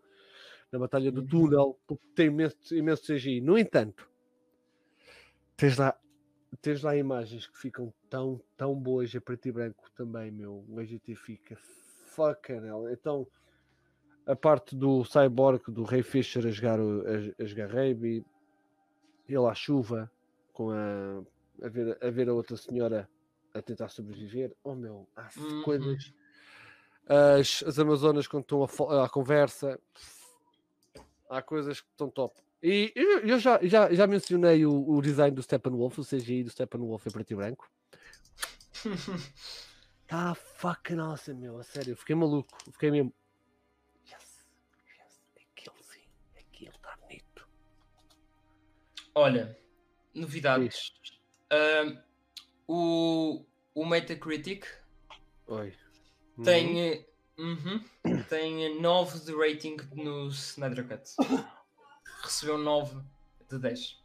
[0.71, 1.27] na batalha do Uhum.
[1.27, 3.41] túnel, porque tem imenso, imenso CGI.
[3.41, 4.09] No entanto,
[5.57, 5.99] tens lá,
[6.57, 10.65] tens lá imagens que ficam tão, tão boas a preto e branco também, meu.
[10.69, 11.55] Gajo até fica
[12.07, 12.89] fucking hell.
[12.91, 13.27] Então,
[14.25, 18.23] a parte do Cyborg, do Ray Fisher a jogar, o- a, a jogar ele
[19.47, 20.11] à chuva,
[20.53, 21.23] com a,
[21.65, 23.09] a, ver, a ver a outra senhora
[23.53, 24.55] a tentar sobreviver.
[24.63, 25.61] Oh meu, há Uhum.
[25.63, 26.13] coisas.
[27.07, 28.63] As, as Amazonas quando estão
[29.03, 29.79] à conversa,
[31.29, 32.39] há coisas que estão top.
[32.61, 36.49] E eu, eu já, já, já mencionei o, o design do Steppenwolf, o CGI do
[36.49, 37.69] Steppenwolf em preto e branco.
[40.09, 43.13] Tá fucking awesome, meu, a sério, fiquei maluco, fiquei mesmo.
[44.07, 44.47] Yes,
[44.97, 46.01] yes, aquele sim,
[46.35, 47.47] aquele está bonito.
[49.13, 49.55] Olha,
[50.15, 50.93] novidades.
[51.51, 52.01] Ahm,
[52.67, 53.45] o,
[53.75, 54.65] o Metacritic
[55.45, 55.75] Oi.
[56.43, 57.05] tem, eh,
[57.37, 57.85] uhum,
[58.29, 61.03] tem 9 de rating no Snyder Cut.
[62.23, 63.01] Recebeu 9
[63.49, 63.99] de 10.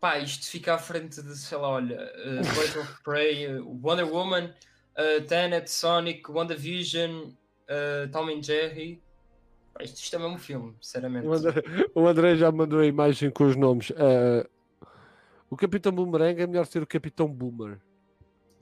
[0.00, 4.06] Pá, isto fica à frente de, sei lá, olha, uh, Birds of Prey, eh, Wonder
[4.10, 9.02] Woman, uh, Tenet, Sonic, WandaVision, uh, Tom and Jerry.
[9.74, 11.26] Pá, isto, isto é mesmo um filme, sinceramente.
[11.26, 11.62] O André,
[11.94, 13.92] o André já mandou a imagem com os nomes.
[13.96, 14.48] Ah,
[15.50, 17.78] o Capitão Boomerang é melhor ser o Capitão Boomer.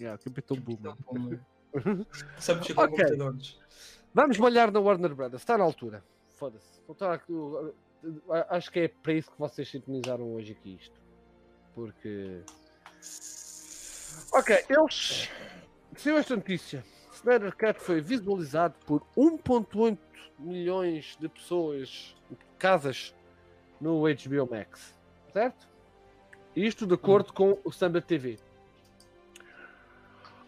[0.00, 0.80] Yeah, Capitão Boomer.
[0.80, 1.40] Então, como-
[2.38, 2.96] Sabe mexer com Ok.
[2.96, 3.58] computadores.
[4.12, 6.02] Vamos malhar na Warner Brothers, está na altura.
[6.38, 6.80] Foda-se.
[6.90, 7.32] Estar aqui-
[8.48, 10.94] Acho que é para isso que vocês sintonizaram hoje aqui isto.
[11.74, 12.42] Porque.
[14.32, 15.28] Ok, eles.
[15.96, 16.84] Saiu esta notícia.
[17.12, 19.98] Snyder Cut foi visualizado por 1.8
[20.38, 22.14] milhões de pessoas,
[22.58, 23.12] casas,
[23.80, 24.94] no HBO Max.
[25.32, 25.68] Certo?
[26.54, 28.38] Isto de acordo com o Samba TV.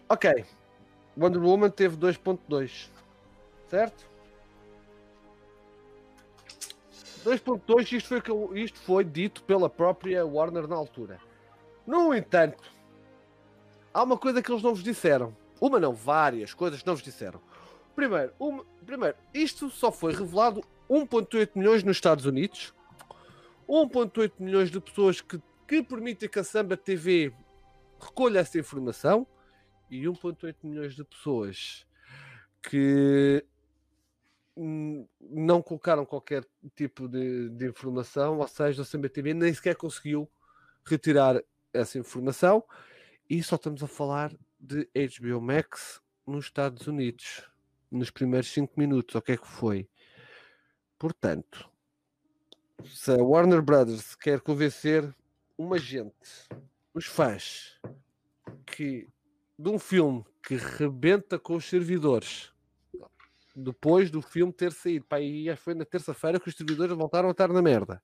[0.08, 0.44] Ok.
[1.16, 2.88] Wonder Woman teve 2.2.
[3.68, 4.08] Certo?
[7.24, 11.20] 2.2, isto foi, isto foi dito pela própria Warner na altura.
[11.86, 12.62] No entanto,
[13.92, 15.36] há uma coisa que eles não vos disseram.
[15.60, 17.40] Uma não, várias coisas que não vos disseram.
[17.94, 22.72] Primeiro, uma- primeiro isto só foi revelado 1.8 milhões nos Estados Unidos.
[23.68, 27.32] 1.8 milhões de pessoas que, que permitem que a Samba TV
[28.00, 29.26] recolha essa informação.
[29.90, 31.84] E 1.8 milhões de pessoas
[32.62, 33.44] que
[34.56, 36.44] não colocaram qualquer
[36.74, 40.30] tipo de, de informação, ou seja, a CMTV nem sequer conseguiu
[40.84, 41.42] retirar
[41.72, 42.64] essa informação
[43.28, 47.48] e só estamos a falar de HBO Max nos Estados Unidos,
[47.90, 49.88] nos primeiros 5 minutos, o que é que foi?
[50.98, 51.70] Portanto,
[52.84, 55.14] se a Warner Brothers quer convencer
[55.56, 56.48] uma gente,
[56.92, 57.78] os fãs,
[58.66, 59.08] que
[59.58, 62.52] de um filme que rebenta com os servidores
[63.54, 65.04] depois do filme ter saído.
[65.06, 68.02] Pá, e foi na terça-feira que os servidores voltaram a estar na merda.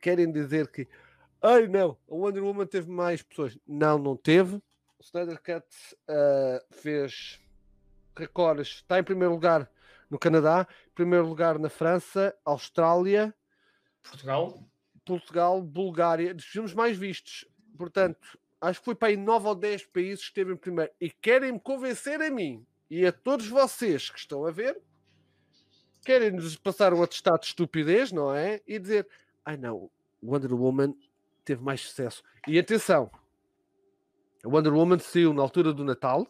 [0.00, 0.88] Querem dizer que,
[1.42, 3.58] ai não, a Wonder Woman teve mais pessoas.
[3.66, 4.56] Não, não teve.
[4.56, 5.66] O Snyder Cut
[6.08, 7.40] ah, fez
[8.16, 8.68] recordes.
[8.68, 9.70] Está em primeiro lugar
[10.10, 13.34] no Canadá, primeiro lugar na França, Austrália,
[14.02, 14.62] Portugal?
[15.04, 17.46] Portugal, Bulgária, dos filmes mais vistos.
[17.76, 20.92] Portanto, acho que foi para aí 9 ou 10 países que esteve em primeiro.
[21.00, 24.80] E querem-me convencer a mim e a todos vocês que estão a ver,
[26.04, 28.60] querem-nos passar um atestado de estupidez, não é?
[28.66, 29.08] E dizer,
[29.44, 29.90] ai não,
[30.22, 30.94] Wonder Woman
[31.44, 32.22] teve mais sucesso.
[32.46, 33.10] E atenção,
[34.44, 36.26] a Wonder Woman saiu na altura do Natal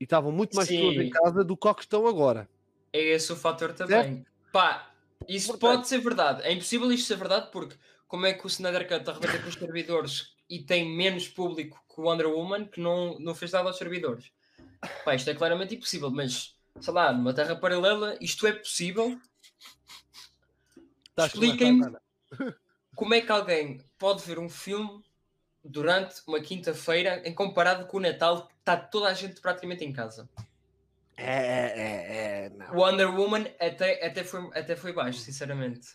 [0.00, 2.48] e estavam muito mais pessoas em casa do que o que estão agora.
[2.92, 4.24] É esse o fator também.
[4.52, 4.90] Pá,
[5.28, 6.42] isso Portanto- pode ser verdade.
[6.42, 7.76] É impossível isto ser verdade porque
[8.06, 12.00] como é que o Snyder Cut arrebenta com os servidores e tem menos público que
[12.00, 14.32] o Wonder Woman que não, não fez nada aos servidores?
[15.04, 19.18] Pá, isto é claramente impossível, mas sei lá, numa terra paralela isto é possível.
[21.16, 21.96] Uma Expliquem-me
[22.94, 25.02] como é que alguém pode ver um filme
[25.64, 29.92] durante uma quinta-feira em comparado com o Natal que está toda a gente praticamente em
[29.92, 30.28] casa.
[31.16, 32.74] É, é, é, é, não.
[32.74, 35.88] Wonder Woman até, até, foi, até foi baixo, sinceramente.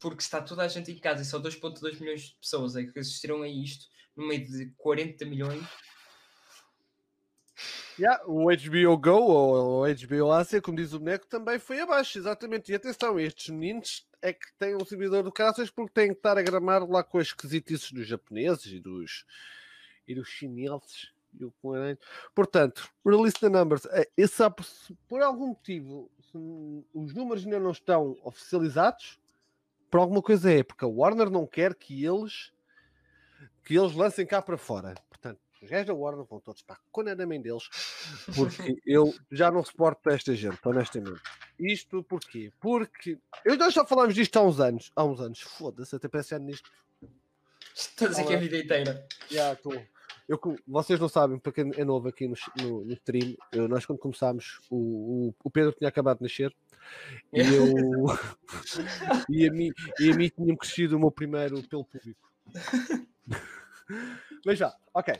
[0.00, 2.98] Porque está toda a gente em casa e só 2.2 milhões de pessoas é que
[2.98, 5.64] assistiram a isto no meio de 40 milhões.
[8.02, 12.18] Yeah, o HBO Go ou o HBO Ásia, como diz o boneco, também foi abaixo,
[12.18, 12.72] exatamente.
[12.72, 16.36] E atenção, estes meninos é que têm um servidor do caças porque têm que estar
[16.36, 19.24] a gramar lá com as esquisitices dos japoneses e dos,
[20.08, 21.12] e dos chineses.
[21.32, 21.96] E o coelho.
[22.34, 23.86] Portanto, release the numbers.
[23.86, 24.42] É, esse,
[25.06, 26.10] por algum motivo
[26.92, 29.20] os números ainda não estão oficializados,
[29.88, 32.52] por alguma coisa é, porque a Warner não quer que eles
[33.62, 34.94] que eles lancem cá para fora.
[35.62, 37.68] Os gajos da Warner vão todos para a cona da mãe deles,
[38.34, 41.20] porque eu já não suporto esta gente, honestamente.
[41.58, 42.52] Isto porquê?
[42.60, 46.44] Porque eu, nós já falámos disto há uns anos, há uns anos, foda-se, até pensando
[46.44, 46.70] nisto.
[47.74, 49.06] Estás aqui a vida inteira.
[49.30, 49.72] Já estou.
[50.28, 53.84] Eu, vocês não sabem, para quem é novo aqui no, no, no stream, eu- nós
[53.86, 56.54] quando começámos, o, o, o Pedro tinha acabado de nascer
[57.32, 58.06] e eu
[59.28, 62.20] e a mim, e a mim tinha-me crescido o meu primeiro pelo público.
[64.44, 65.14] Mas já, ok.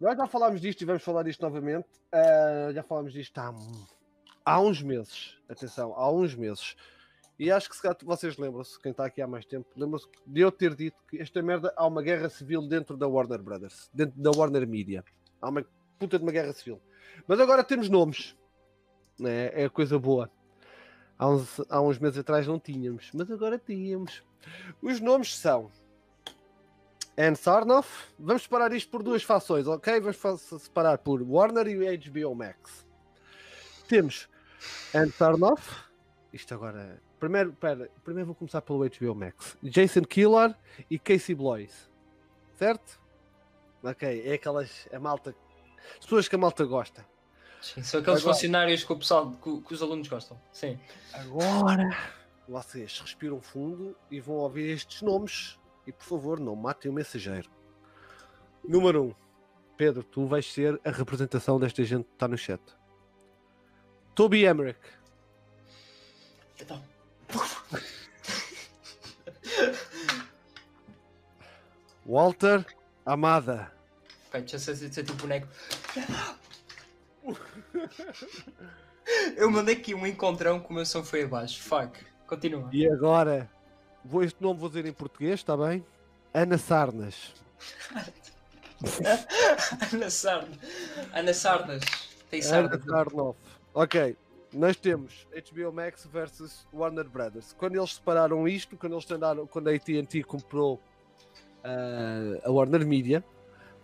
[0.00, 1.88] Nós já falámos disto e vamos falar disto novamente.
[2.12, 3.54] Ah, já falámos disto há,
[4.44, 5.38] há uns meses.
[5.48, 6.76] Atenção, há uns meses.
[7.38, 10.50] E acho que se vocês lembram-se, quem está aqui há mais tempo, lembram-se de eu
[10.50, 14.30] ter dito que esta merda há uma guerra civil dentro da Warner Brothers, dentro da
[14.34, 15.04] Warner Media.
[15.40, 15.64] Há uma
[15.98, 16.80] puta de uma guerra civil.
[17.26, 18.34] Mas agora temos nomes.
[19.18, 19.50] Né?
[19.52, 20.30] É coisa boa.
[21.18, 24.22] Há uns, há uns meses atrás não tínhamos, mas agora tínhamos.
[24.80, 25.70] Os nomes são
[27.16, 28.08] Anne Sarnoff.
[28.18, 30.00] Vamos separar isto por duas fações, ok?
[30.00, 32.86] Vamos separar por Warner e HBO Max.
[33.88, 34.28] Temos
[34.94, 35.84] Anne Sarnoff.
[36.32, 37.00] Isto agora.
[37.18, 39.56] Primeiro, pera, primeiro vou começar pelo HBO Max.
[39.62, 40.58] Jason Killar
[40.90, 41.88] e Casey Bloys.
[42.58, 43.00] Certo?
[43.82, 44.86] Ok, é aquelas.
[44.92, 45.34] A malta.
[45.98, 47.06] as Pessoas que a malta gosta.
[47.62, 50.38] Sim, são aqueles Agora- funcionários que, o pessoal, que, que os alunos gostam.
[50.52, 50.78] Sim.
[51.14, 51.96] Agora
[52.48, 55.58] vocês respiram fundo e vão ouvir estes nomes.
[55.86, 57.48] E por favor, não matem o mensageiro.
[58.66, 59.14] Número 1: um,
[59.76, 62.60] Pedro, tu vais ser a representação desta gente que está no chat.
[64.14, 64.80] Toby Emmerich.
[66.60, 66.82] Então,
[72.06, 72.64] Walter
[73.04, 73.70] Amada.
[74.28, 75.46] ok, deixa eu ser, ser tipo boneco.
[79.36, 81.62] Eu mandei aqui um encontrão que o meu som foi abaixo.
[81.62, 82.04] Fuck.
[82.26, 82.68] Continua.
[82.72, 83.48] E agora,
[84.06, 85.84] vou, este nome vou dizer em português, está bem?
[86.32, 87.34] Ana Sarnas.
[89.92, 90.58] Ana Sarnas.
[91.12, 91.84] Ana Sarnas.
[92.30, 92.84] Tem Ana sardas.
[92.84, 93.38] Sarnoff.
[93.72, 94.16] Ok,
[94.52, 97.54] nós temos HBO Max versus Warner Brothers.
[97.58, 100.80] Quando eles separaram isto, quando eles tentaram, quando a AT&T comprou
[101.64, 103.24] ah, a Warner Media,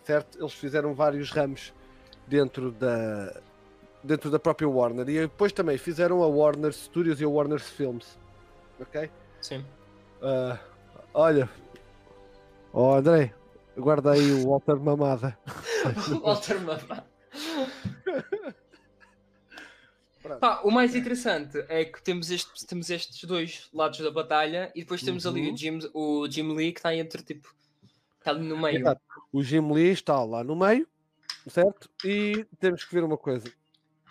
[0.05, 0.39] certo?
[0.39, 1.73] Eles fizeram vários ramos
[2.27, 3.41] dentro da
[4.05, 8.19] dentro da própria Warner e depois também fizeram a Warner Studios e a Warner Films.
[8.81, 9.09] Ok?
[9.41, 9.65] Sim.
[10.23, 10.59] Ah,
[11.13, 11.51] olha,
[12.73, 13.35] oh André,
[13.77, 15.37] guarda aí o Walter Mamada.
[16.23, 16.57] Walter.
[20.41, 24.81] Pá, o mais interessante é que temos, este, temos estes dois lados da batalha e
[24.83, 25.55] depois temos ali Uhum.
[25.55, 27.53] o Jim, o Jim Lee que está entre tipo.
[28.19, 28.79] Está ali no meio.
[28.79, 29.01] Exato.
[29.33, 30.87] O Jim Lee está lá no meio,
[31.49, 31.91] certo?
[32.05, 33.53] E temos que ver uma coisa.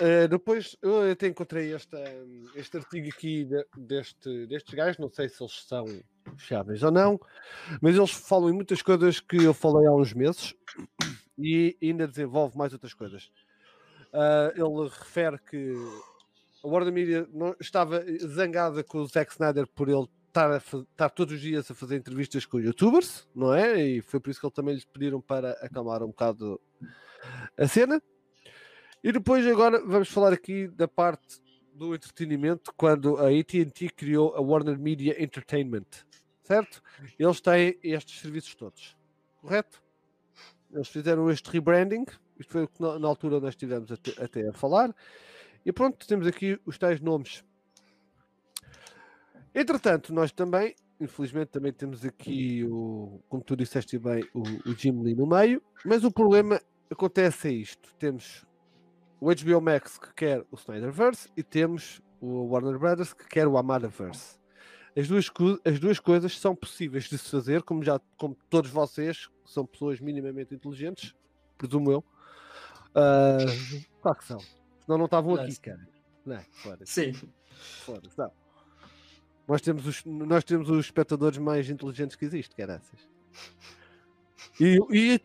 [0.01, 1.97] Uh, depois eu até encontrei esta,
[2.55, 5.85] este artigo aqui de- deste, destes gajos, não sei se eles são
[6.37, 7.19] fiáveis ou não,
[7.79, 10.55] mas eles falam em muitas coisas que eu falei há uns meses
[11.37, 13.31] e ainda desenvolve mais outras coisas.
[14.11, 15.75] Uh, ele refere que
[16.63, 21.09] a Warner Media não, estava zangada com o Zack Snyder por ele estar, a estar
[21.11, 23.79] todos os dias a fazer entrevistas com youtubers, não é?
[23.79, 26.59] E foi por isso que ele também lhes pediram para acalmar um bocado
[27.55, 28.01] a cena.
[29.03, 31.41] E depois agora vamos falar aqui da parte
[31.73, 35.87] do entretenimento quando a AT&T criou a Warner Media Entertainment,
[36.43, 36.83] certo?
[37.17, 38.95] Eles têm estes serviços todos,
[39.37, 39.81] correto?
[40.71, 42.05] Eles fizeram este rebranding,
[42.39, 44.95] isto foi o que na, altura nós estivemos até, até a falar,
[45.65, 47.43] e pronto, temos aqui os tais nomes.
[49.55, 55.01] Entretanto, nós também, infelizmente, também temos aqui o, como tu disseste bem, o, o Jim
[55.01, 58.45] Lee no meio, mas o problema acontece é isto: temos
[59.21, 63.55] o HBO Max que quer o Snyderverse e temos o Warner Brothers que quer o
[63.55, 64.39] Amadaverse.
[64.97, 65.31] As duas,
[65.63, 69.65] as duas coisas são possíveis de se fazer, como já como todos vocês, que são
[69.65, 71.15] pessoas minimamente inteligentes,
[71.55, 72.03] presumo eu.
[72.95, 73.37] Ah,
[74.01, 74.39] claro que são.
[74.79, 75.87] Senão não estavam aqui, cara.
[76.25, 76.45] Não é?
[76.51, 76.79] Fora.
[76.83, 77.13] Sim.
[77.85, 78.31] Foda-se, não.
[79.47, 82.99] Nós temos, os, nós temos os espectadores mais inteligentes que existem, caraças.
[84.59, 85.21] E, e, e,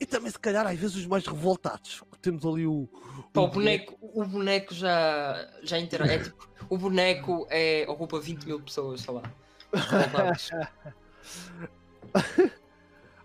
[0.00, 2.02] e também, se calhar, às vezes, os mais revoltados.
[2.22, 2.88] Temos ali o.
[3.32, 8.44] Pá, o boneco, o boneco já, já intera- é tipo, o boneco é, ocupa 20
[8.44, 9.22] mil pessoas, sei lá.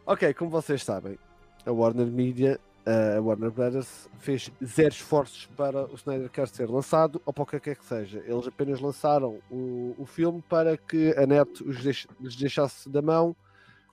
[0.06, 1.18] Ok, como vocês sabem,
[1.66, 7.22] a Warner Media, a Warner Brothers, fez zero esforços para o Snyder Cut ser lançado
[7.26, 8.22] ou para o que quer que seja.
[8.26, 13.02] Eles apenas lançaram o, o filme para que a net os deix- lhes deixasse da
[13.02, 13.36] mão,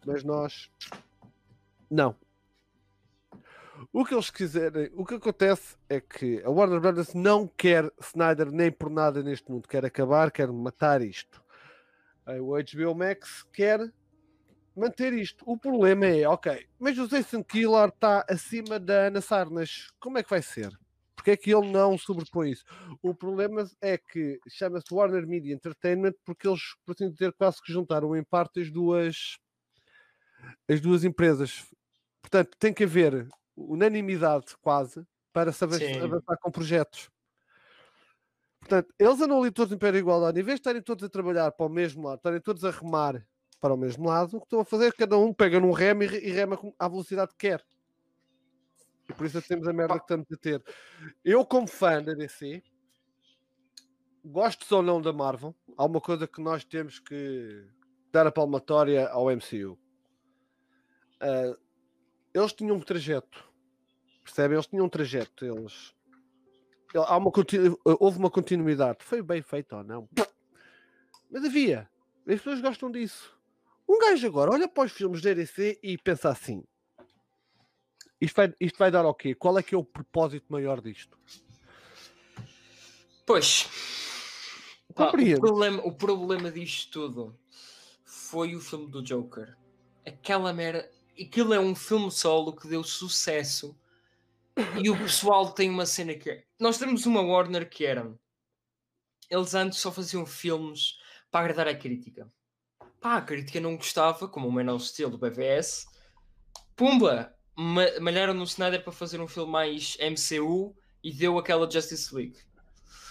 [0.07, 0.71] mas nós
[1.91, 2.16] não.
[3.93, 8.51] O que eles quiserem, o que acontece é que a Warner Brothers não quer Snyder
[8.51, 11.43] nem por nada neste mundo, quer acabar, quer matar isto.
[12.26, 13.80] O HBO Max quer
[14.76, 15.43] manter isto.
[15.47, 19.91] O problema é, ok, mas o Jason Killer está acima da Ana Sarnas.
[19.99, 20.70] Como é que vai ser?
[21.16, 22.64] Porque é que ele não sobrepõe isso?
[23.03, 27.72] O problema é que chama-se Warner Media Entertainment porque eles, por assim dizer, quase que
[27.72, 29.39] juntaram em parte as duas
[30.68, 31.66] as duas empresas.
[32.21, 36.01] Portanto, tem que haver unanimidade quase para saber Sim.
[36.01, 37.11] avançar com projetos.
[38.61, 41.09] Portanto, eles andam ali todos em pé de igualdade, em vez de estarem todos a
[41.09, 43.25] trabalhar para o mesmo lado, estarem todos a remar
[43.61, 45.73] para o mesmo lado, o que estão a fazer é que cada um pega num
[45.73, 47.64] remo e, re- rema à velocidade que quer.
[49.09, 50.62] E por isso é temos a merda que estamos a ter.
[51.25, 52.62] Eu, como fã da DC,
[54.25, 57.66] gosto ou não da Marvel, há uma coisa que nós temos que
[58.12, 59.79] dar a palmatória ao MCU.
[61.21, 61.57] Ah,
[62.39, 63.45] eles tinham um trajeto,
[64.24, 64.57] percebem?
[64.57, 65.45] Eles tinham um trajeto.
[65.45, 65.95] Eles,
[66.95, 68.99] ele- há uma, continu- houve uma continuidade.
[69.05, 70.09] Foi bem feito ou não?
[71.30, 71.89] Mas havia.
[72.26, 73.36] As pessoas gostam disso.
[73.89, 76.62] Um gajo agora olha para os filmes da DC e pensa assim:
[78.20, 79.34] isto vai, isto vai dar ao quê?
[79.34, 81.18] Qual é que é o propósito maior disto?
[83.26, 83.68] Pois.
[84.95, 87.39] Pá, o, problema, o problema disto tudo
[88.05, 89.57] foi o filme do Joker.
[90.05, 90.91] Aquela merda.
[91.21, 93.77] Aquilo é um filme solo que deu sucesso.
[94.83, 96.45] E o pessoal tem uma cena que é.
[96.59, 98.12] Nós temos uma Warner que era.
[99.31, 100.99] Eles antes só faziam filmes
[101.31, 102.31] para agradar a crítica.
[103.01, 105.87] Pá, a crítica não gostava, como o Man of Steel do BVS.
[106.75, 107.35] Pumba!
[107.57, 112.39] ma- malharam no Snyder para fazer um filme mais MCU e deu aquela Justice League.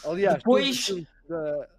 [0.05, 0.87] Aliás, Depois-
[1.27, 1.69] da-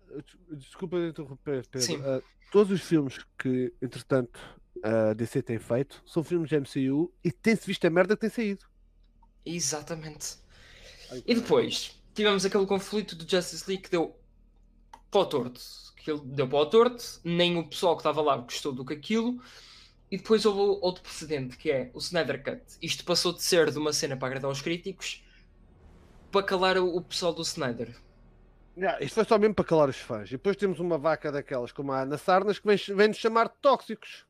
[0.53, 2.05] desculpa interromper, Pedro.
[2.07, 2.22] Ah,
[2.53, 4.39] todos os filmes que, entretanto,
[4.83, 8.31] a DC tem feito são filmes de MCU e tem-se visto a merda que tem
[8.31, 8.64] saído.
[9.45, 10.37] Exatamente.
[11.26, 14.18] E depois tivemos aquele conflito do Justice League que deu
[15.11, 15.61] para o torto.
[15.97, 18.95] Que ele deu para o torto, nem o pessoal que estava lá gostou do que
[18.95, 19.41] aquilo.
[20.11, 22.62] E depois houve outro precedente que é o Snyder Cut.
[22.81, 25.22] Isto passou de ser de uma cena para agradar os críticos
[26.31, 27.95] para calar o, pessoal do Snyder.
[28.76, 30.29] Yeah, isto foi só mesmo para calar os fãs.
[30.29, 33.55] E depois temos uma vaca daquelas como a Ana Sarnas que vem- vem-nos chamar de
[33.61, 34.24] tóxicos.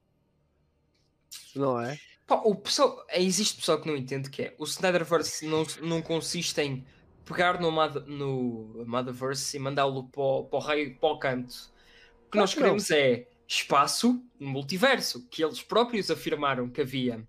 [1.55, 1.99] Não é?
[2.27, 6.61] Pá, o pessoal, existe pessoal que não entende que é o Snyderverse não, não consiste
[6.61, 6.85] em
[7.25, 11.53] pegar no, Mother, no Motherverse e mandá-lo para, o- para o raio, para o canto.
[11.53, 16.83] O que Claro nós que queremos é espaço no multiverso, que eles próprios afirmaram que
[16.83, 17.27] havia.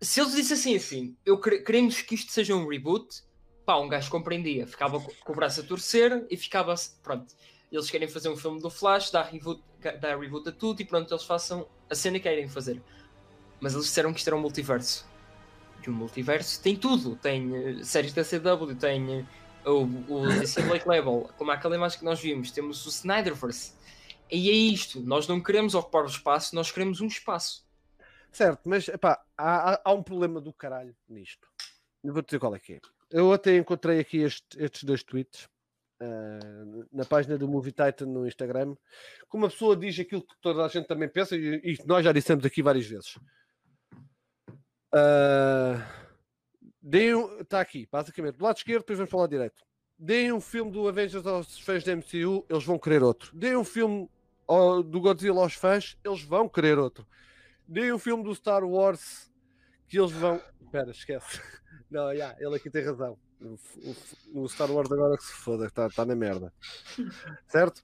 [0.00, 3.22] Se eles dissessem assim, eu quere- queremos que isto seja um reboot,
[3.64, 7.34] pá, um gajo compreendia, ficava co- com o braço a torcer e ficava pronto.
[7.70, 9.62] Eles querem fazer um filme do Flash, dá reboot,
[10.00, 12.80] dá reboot a tudo e pronto, eles façam a cena que querem fazer.
[13.60, 15.06] Mas eles disseram que isto era um multiverso.
[15.84, 17.16] E o multiverso tem tudo.
[17.16, 21.98] Tem eh, séries da CW, tem eh, o, o DC Black Label, como aquela imagem
[21.98, 22.50] que nós vimos.
[22.50, 23.72] Temos o Snyderverse.
[24.30, 25.00] E é isto.
[25.00, 27.64] Nós não queremos ocupar o espaço, nós queremos um espaço.
[28.32, 31.48] Certo, mas epá, há, há- há um problema do caralho nisto.
[32.04, 32.80] Eu vou dizer qual é que é.
[33.10, 35.48] Eu até encontrei aqui este- estes dois tweets
[36.00, 38.74] ah, na página do Movie Titan no Instagram,
[39.30, 42.12] que uma pessoa diz aquilo que toda a gente também pensa e, e nós já
[42.12, 43.18] dissemos aqui várias vezes.
[47.40, 49.62] Está aqui, basicamente, do lado esquerdo, depois vamos falar direito.
[49.98, 53.34] Deem um filme do Avengers aos fãs da MCU, eles vão querer outro.
[53.34, 54.08] Deem um filme
[54.46, 57.06] ao- do Godzilla aos fãs, eles vão querer outro.
[57.66, 59.32] Deem um filme do Star Wars
[59.88, 60.40] que eles vão.
[60.60, 61.40] Espera, esquece.
[61.90, 63.18] Não, já, ele aqui tem razão.
[63.40, 63.58] O,
[64.34, 66.52] o- o Star Wars agora que se foda, está tá na merda.
[67.48, 67.82] Certo?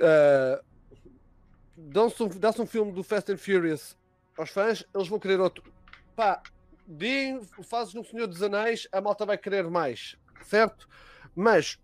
[0.00, 0.60] Ah,
[1.80, 3.96] Dão-se um, dá-se um filme do Fast and Furious
[4.36, 5.62] aos fãs, eles vão querer outro.
[6.16, 6.42] Pá,
[6.86, 10.16] deem, fazes no Senhor dos Anéis, a malta vai querer mais.
[10.42, 10.88] Certo?
[11.36, 11.78] Mas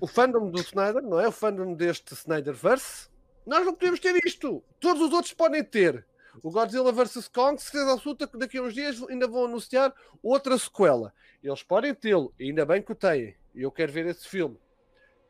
[0.00, 1.26] o fandom do Snyder, não é?
[1.28, 3.08] O fandom deste Snyderverse,
[3.46, 4.62] nós não podemos ter isto.
[4.78, 6.06] Todos os outros podem ter.
[6.40, 7.28] O Godzilla vs.
[7.28, 11.12] Kong, certeza absoluta que daqui a uns dias ainda vão anunciar outra sequela.
[11.42, 13.34] Eles podem tê-lo, ainda bem que o têm.
[13.54, 14.56] E eu quero ver esse filme.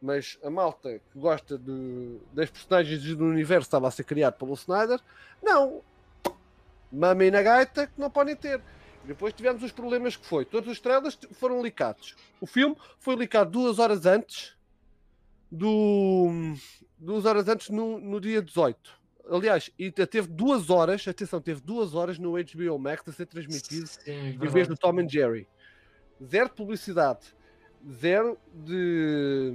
[0.00, 4.54] Mas a malta que gosta de, das personagens do universo estava a ser criado pelo
[4.54, 5.00] Snyder,
[5.42, 5.82] não.
[6.90, 8.60] Mamem na gaita que não podem ter.
[9.04, 10.44] Depois tivemos os problemas que foi.
[10.44, 12.14] Todos os trailers foram licados.
[12.40, 14.56] O filme foi licado duas horas antes
[15.50, 16.54] do.
[16.98, 19.01] duas horas antes no, no dia 18.
[19.30, 23.26] Aliás, e te- teve duas horas, atenção, teve duas horas no HBO Max a ser
[23.26, 25.46] transmitido Sim, em vez do Tom and Jerry.
[26.22, 27.20] Zero de publicidade,
[28.00, 29.52] zero de.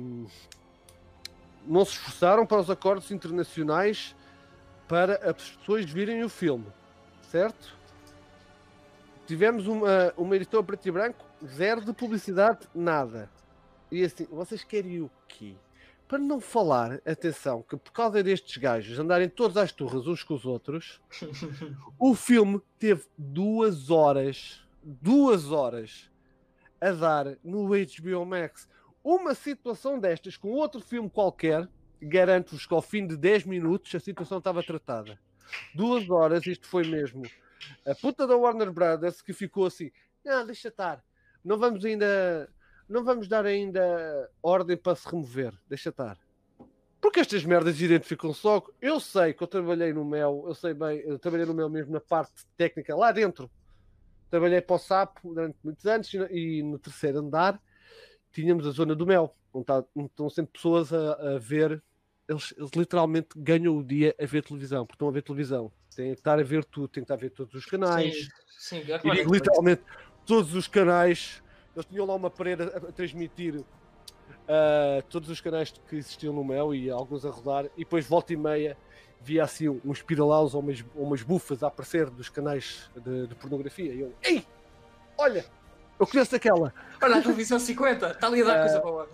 [1.65, 4.15] Não se esforçaram para os acordos internacionais
[4.88, 6.65] para as pessoas virem o filme,
[7.30, 7.76] certo?
[9.26, 13.30] Tivemos uma, uma editora preto e branco, zero de publicidade, nada.
[13.91, 15.55] E assim, vocês querem o quê?
[16.07, 20.35] Para não falar, atenção, que por causa destes gajos andarem todos às turras uns com
[20.35, 21.01] os outros,
[21.99, 26.09] o filme teve duas horas, duas horas
[26.79, 28.69] a dar no HBO Max.
[29.03, 31.67] Uma situação destas com outro filme qualquer,
[32.01, 35.19] garanto-vos que ao fim de 10 minutos a situação estava tratada.
[35.75, 37.23] Duas horas, isto foi mesmo.
[37.85, 39.91] A puta da Warner Brothers que ficou assim:
[40.23, 41.03] não, deixa estar,
[41.43, 42.49] não vamos ainda,
[42.88, 46.17] não vamos dar ainda ordem para se remover, deixa estar.
[46.99, 48.73] Porque estas merdas identificam-se logo.
[48.81, 51.91] Eu sei que eu trabalhei no Mel, eu sei bem, eu trabalhei no Mel mesmo
[51.91, 53.49] na parte técnica, lá dentro.
[54.29, 56.17] Trabalhei para o Sapo durante muitos anos e
[56.63, 57.61] no- e terceiro andar
[58.31, 61.81] tínhamos a zona do Mel, onde, tá- onde estão sempre pessoas a, a ver.
[62.27, 65.71] Eles, eles literalmente ganham o dia a ver televisão, porque estão a ver televisão.
[65.95, 68.15] Têm que estar a ver tudo, têm que estar a ver todos os canais.
[68.15, 68.29] Sim,
[68.59, 69.81] sim, é E claro, digo literalmente
[70.25, 71.41] todos os canais.
[71.78, 73.63] Eles tinham lá uma parede a, transmitir
[74.47, 77.65] ah, todos os canais que existiam no Mel e alguns a rodar.
[77.78, 78.75] E depois, volta e meia,
[79.21, 83.36] via assim uns piralaus ou umas, ou umas bufas a aparecer dos canais de, de
[83.36, 83.93] pornografia.
[83.93, 84.43] E eu, ei,
[85.15, 85.45] olha,
[85.99, 86.73] eu conheço aquela.
[86.99, 89.09] Olha a televisão 50, está ali a dar Ah, coisa boa.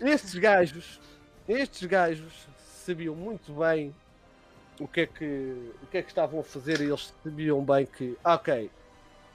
[0.00, 1.00] Estes gajos,
[1.48, 2.48] estes gajos
[2.84, 3.92] sabiam muito bem
[4.78, 7.84] o que é que, o que, é que estavam a fazer e eles sabiam bem
[7.84, 8.70] que, ah, ok,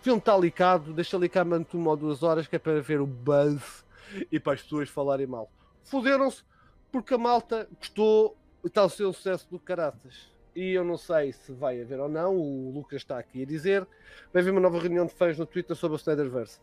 [0.04, 3.00] o filme está licado, deixa licar durante uma ou duas horas que é para ver
[3.00, 3.86] o buzz
[4.30, 5.50] e para as pessoas falarem mal.
[5.86, 6.44] Fuderam-se
[6.92, 10.30] porque a malta gostou e está a ser um sucesso do caraças.
[10.54, 13.88] e eu não sei se vai haver ou não, o Lucas está aqui a dizer,
[14.34, 16.60] vai haver uma nova reunião de fãs no Twitter sobre o Snyderverse.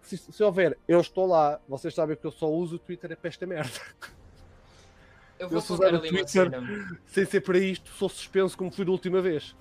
[0.00, 3.14] Se, se houver, eu estou lá, vocês sabem que eu só uso o Twitter é
[3.14, 3.78] para esta merda.
[5.38, 6.50] Eu vou Eu pôr usar o ali uma Twitter.
[6.50, 7.00] cena.
[7.06, 9.54] Sem ser para isto, sou suspenso como fui da última vez.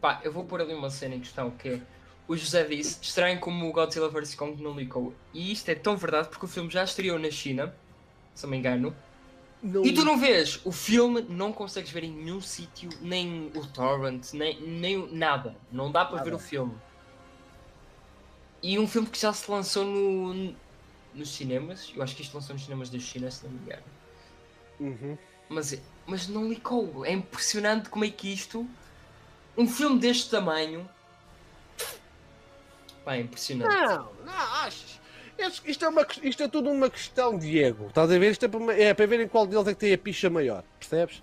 [0.00, 1.82] Pá, eu vou pôr ali uma cena em questão que é.
[2.28, 5.12] O José disse, estranho como o Godzilla vs Kong não licou.
[5.34, 7.74] E isto é tão verdade porque o filme já estreou na China,
[8.34, 8.94] se não me engano.
[9.62, 13.66] Não- E tu não vês, o filme não consegues ver em nenhum sítio, nem o
[13.66, 15.54] torrent, nem, nem nada.
[15.70, 16.74] Não dá para ver o filme.
[18.62, 20.54] E um filme que já se lançou no,
[21.14, 23.82] nos cinemas, eu acho que isto lançou nos cinemas da China, se não me engano.
[24.80, 25.18] Uhum.
[25.48, 27.04] Mas, mas não licou.
[27.04, 28.66] É impressionante como é que isto,
[29.56, 30.88] um filme deste tamanho,
[33.04, 33.72] pá, impressionante.
[33.74, 35.00] Não, não, achas?
[35.64, 37.86] Isto, é uma, isto é tudo uma questão de ego.
[37.88, 38.30] Estás a ver?
[38.30, 40.62] Isto é para, é para verem qual deles é que tem a picha maior.
[40.78, 41.22] Percebes?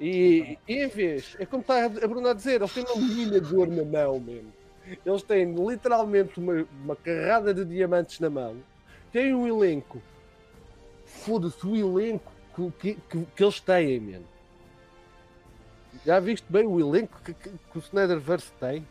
[0.00, 3.68] E, e em vez, é como está a Bruna a dizer, eles têm uma minador
[3.68, 4.52] na mão mesmo.
[5.04, 8.56] Eles têm literalmente uma, uma carrada de diamantes na mão.
[9.12, 10.02] Têm um elenco.
[11.04, 14.26] Foda-se, o elenco que, que, que- que eles têm, mesmo.
[16.06, 18.86] Já viste bem o elenco que, que, que o Snyderverse tem?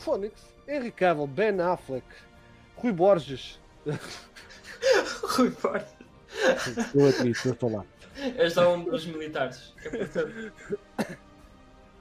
[0.00, 2.06] Fónix, Henry Cavill, Ben Affleck,
[2.76, 3.60] Rui Borges.
[5.22, 6.00] Rui Borges.
[6.94, 7.84] Eu admito, eu estou lá.
[8.36, 9.74] És só um dos militares.
[9.84, 11.16] É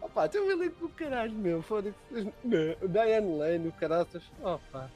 [0.02, 1.64] Opa, tem um elenco do caralho, meu.
[2.82, 4.24] O Diane Lane, o caraças.
[4.42, 4.90] Opa.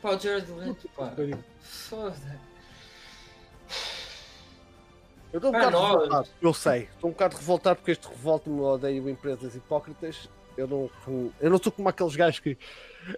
[0.00, 1.12] Pá, o Jared Leto, pá.
[1.60, 2.40] Foda.
[5.32, 5.92] Eu estou um bocado nós.
[5.92, 6.82] revoltado, eu sei.
[6.82, 10.30] Estou um bocado revoltado porque este revolta-me odeio empresas hipócritas.
[10.56, 10.90] Eu não,
[11.40, 12.56] eu não sou como aqueles gajos que.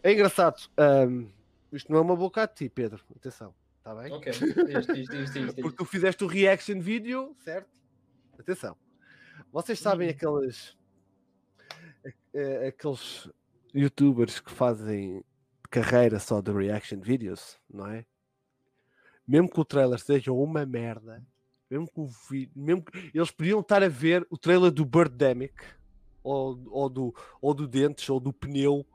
[0.02, 0.68] É engraçado.
[0.76, 1.26] ahm,
[1.72, 3.02] isto não é uma boca a ti, Pedro.
[3.14, 4.12] Atenção, está bem?
[4.12, 5.54] Ok, diz, diz, diz, diz.
[5.54, 7.68] Porque tu fizeste o reaction video, certo?
[8.38, 8.76] Atenção.
[9.52, 10.76] Vocês sabem aqueles.
[12.66, 13.30] aqueles
[13.74, 15.22] youtubers que fazem
[15.70, 18.04] carreira só de reaction videos, não é?
[19.26, 21.22] Mesmo que o trailer seja uma merda,
[21.70, 22.52] mesmo que o vídeo.
[22.56, 25.54] Mesmo que, eles podiam estar a ver o trailer do Birdemic,
[26.28, 28.86] ou, ou, do, ou do Dentes, ou do Pneu,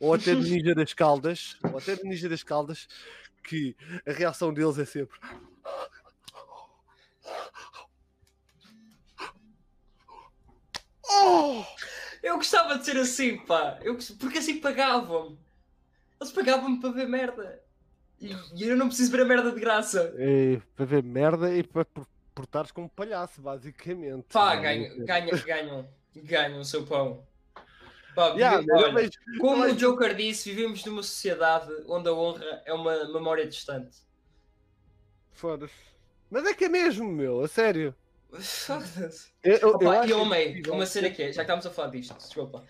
[0.00, 2.88] ou até do Ninja das Caldas, ou até do Ninja das Caldas,
[3.44, 3.76] que
[4.06, 5.18] a reação deles é sempre.
[11.08, 11.64] Oh!
[12.22, 13.78] Eu gostava de ser assim, pá.
[13.82, 15.38] Eu, porque assim pagavam-me.
[16.20, 17.60] Eles pagavam-me para ver merda.
[18.20, 20.14] E, e eu não preciso ver a merda de graça.
[20.16, 24.26] É, para ver merda e para por- portares como palhaço, basicamente.
[24.32, 25.88] Pá, Não, ganham, ganham, ganham,
[26.20, 27.26] ganham o seu pão.
[28.14, 32.12] Pá, Yeah, vive- mas olha, vejo- como o Joker disse, vivemos numa sociedade onde a
[32.12, 33.96] honra é uma memória distante.
[35.32, 35.72] Foda-se.
[36.30, 37.94] Mas é que é mesmo, meu, a sério.
[38.32, 39.32] Foda-se.
[39.44, 40.74] E impossível.
[40.74, 42.64] uma cena que é, já que estamos a falar disto, desculpa.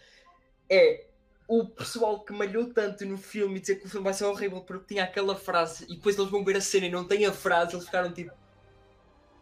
[0.70, 1.06] É
[1.48, 4.60] o pessoal que malhou tanto no filme e dizer que o filme vai ser horrível
[4.62, 7.32] porque tinha aquela frase e depois eles vão ver a cena e não tem a
[7.32, 8.32] frase, eles ficaram tipo.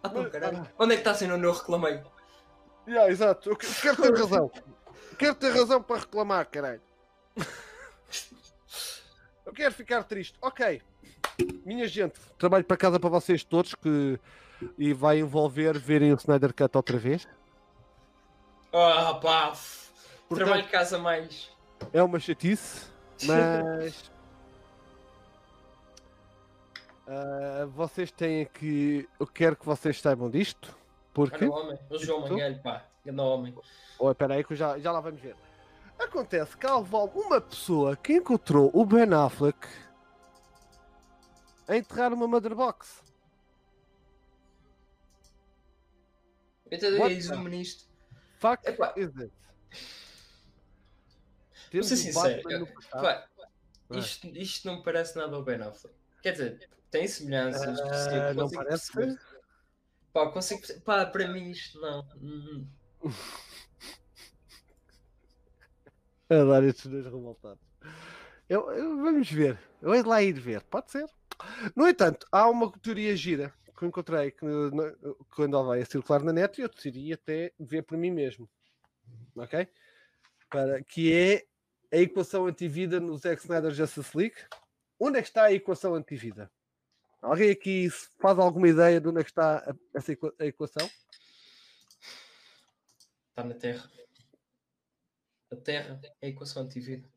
[0.03, 0.67] Ah, pô, Mas- caralho.
[0.79, 2.01] Onde é que está a cena onde eu reclamei?
[2.87, 4.51] Yeah, exato, eu que- quero ter razão.
[5.19, 6.81] Quero ter razão para reclamar, caralho.
[9.47, 10.37] Eu quero ficar triste.
[10.41, 10.81] Ok.
[11.65, 14.19] Minha gente, trabalho para casa para vocês todos que
[14.79, 17.27] e vai envolver verem o Snyder Cut outra vez.
[18.73, 19.51] Ah, pá.
[19.55, 19.89] f-
[20.29, 21.51] Portanto- Trabalho de casa mais.
[21.93, 22.87] É uma chatice,
[23.25, 24.11] mas
[27.07, 29.09] Ah, vocês têm que.
[29.19, 30.77] Eu quero que vocês saibam disto.
[31.13, 31.45] Porque.
[31.45, 32.21] Olha o homem, o João?
[32.29, 32.85] Manguelho, pá.
[33.05, 33.55] Grande homem.
[33.99, 35.35] Oh, espera aí que já, já lá vamos ver.
[35.99, 39.59] Acontece que há uma pessoa que encontrou o Ben Affleck
[41.69, 43.03] a enterrar uma mother box.
[46.71, 47.85] Eu te What resumo nisto.
[48.39, 48.95] Fact Epá.
[48.97, 49.33] is it.
[51.73, 52.51] Vou ser sincero.
[52.51, 53.27] Eu- pá,
[53.91, 53.99] Ah.
[53.99, 55.95] isto, isto não me parece nada ao Ben Affleck.
[56.23, 57.81] Quer dizer, tem semelhanças.
[57.81, 58.93] Percebo, não parece?
[58.93, 59.21] perceber.
[60.13, 60.63] Pá, consigo.
[60.85, 62.07] Pá, para mim isto não.
[62.21, 62.67] Hum,
[66.29, 67.61] Adoro estes dois revoltados.
[68.49, 69.59] Eu, eu- vamos ver.
[69.83, 70.63] Eu hei de lá ir ver.
[70.65, 71.07] Pode ser.
[71.75, 74.93] No entanto, há uma teoria gira que eu encontrei que, na-
[75.35, 78.49] que andava a circular na net e eu decidi até ver por mim mesmo.
[79.35, 79.67] Ok?
[80.51, 81.47] Para, que é
[81.97, 84.37] a equação antivida no Zack Snyder Justice League.
[84.99, 86.51] Onde é que está a equação antivida?
[87.23, 90.91] Alguém aqui faz alguma ideia de onde é que está a- essa equação?
[93.31, 93.91] Está na Terra.
[95.53, 97.09] A Terra é a equação antivida.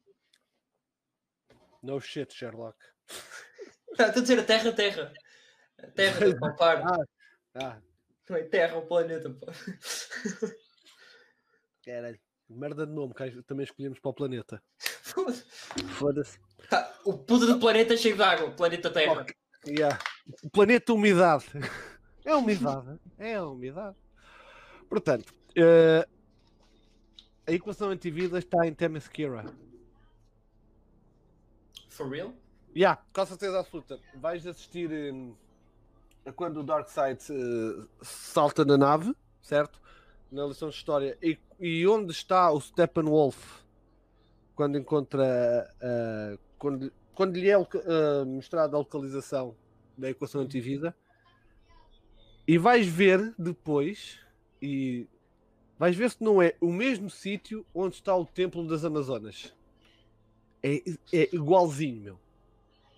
[1.82, 2.78] No shit, Sherlock.
[3.92, 5.14] Estou a dizer a Terra, a Terra.
[5.82, 6.84] A Terra, do palpar.
[6.86, 7.06] Ah,
[7.56, 7.82] Ah,
[8.30, 9.52] Não é Terra, o planeta, pá.
[11.86, 12.20] Caralho.
[12.50, 14.62] Merda de nome, que também escolhemos para o planeta.
[14.78, 15.44] Foda-se.
[15.98, 16.40] Foda-se.
[16.70, 19.26] Tá, o puto do planeta é cheio de água, planeta Terra.
[19.66, 19.98] Yeah.
[20.44, 21.46] O planeta umidade.
[22.26, 22.98] É umidade.
[23.18, 23.98] É umidade.
[24.88, 26.08] Portanto, eh,
[27.46, 29.44] a equação antivida está em Themyscira.
[31.90, 32.34] For real?
[32.74, 34.00] Yeah, com certeza absoluta.
[34.16, 35.36] Vais assistir hum,
[36.26, 39.82] a quando o Darkseid eh, salta na nave, certo?
[40.32, 41.18] Na lição de história.
[41.22, 43.62] E, e onde está o Steppenwolf
[44.56, 45.70] quando encontra.
[45.82, 49.56] eh, quando, quando lhe é eh, mostrada a localização
[49.98, 50.96] da equação antivida.
[52.48, 54.20] E vais ver depois.
[54.62, 55.08] E
[55.78, 59.54] vais ver se não é o mesmo sítio onde está o Templo das Amazonas.
[60.62, 60.76] É,
[61.14, 62.20] é igualzinho, meu.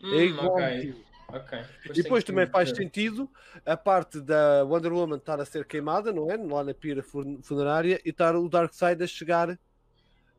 [0.03, 0.51] É Hum, igual.
[0.51, 1.59] ok, ok.
[1.85, 2.75] E depois tenho também que faz ver.
[2.75, 3.29] sentido
[3.65, 6.37] a parte da Wonder Woman estar a ser queimada, não é?
[6.37, 9.57] Lá na pira fun- funerária e estar o Darkseid a chegar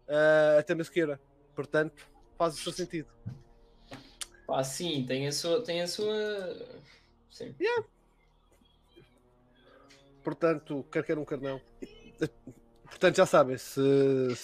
[0.09, 1.21] ah, até Masqueira.
[1.55, 2.07] Portanto,
[2.39, 3.09] faz o seu sentido.
[4.47, 5.63] Pá, sim, tem a sua.
[5.63, 6.57] Tem a sua...
[7.31, 7.55] Sim.
[10.23, 11.61] Portanto, quer queira um carnão.
[12.85, 14.35] Portanto, já sabem, se,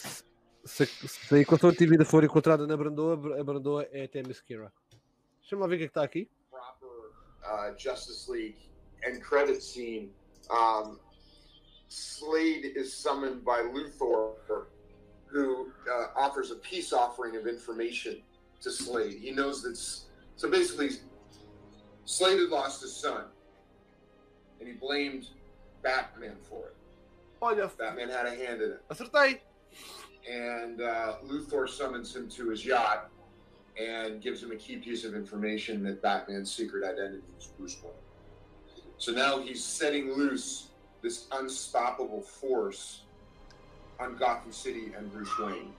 [0.64, 4.72] se, se a equação antivida for encontrada na Brandoa, a Brandoa é até Masqueira.
[5.40, 6.28] Deixa-me lá ver o que é está aqui.
[6.50, 6.86] proper
[7.44, 8.72] uh, Justice League
[9.06, 10.10] end credit scene,
[10.50, 10.98] um,
[11.88, 14.66] Slade is summoned by Luthor,
[15.26, 18.22] who uh, offers a peace offering of information
[18.62, 19.18] to Slade.
[19.20, 20.06] He knows that's
[20.36, 20.90] so basically,
[22.04, 23.24] Slade had lost his son,
[24.58, 25.28] and he blamed
[25.82, 26.76] Batman for it.
[27.40, 28.88] Olha, Batman had a hand in it.
[28.88, 29.38] acertei!
[30.30, 33.10] and uh, Luthor summons him to his yacht
[33.80, 37.92] and gives him a key piece of information that Batman's secret identity is Bruce Wayne.
[38.98, 40.68] So now he's setting loose
[41.02, 43.02] this unstoppable force
[43.98, 45.72] on Gotham City and Bruce Wayne.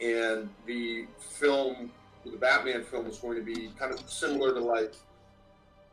[0.00, 1.90] And the film,
[2.24, 4.94] the Batman film, is going to be kind of similar to like,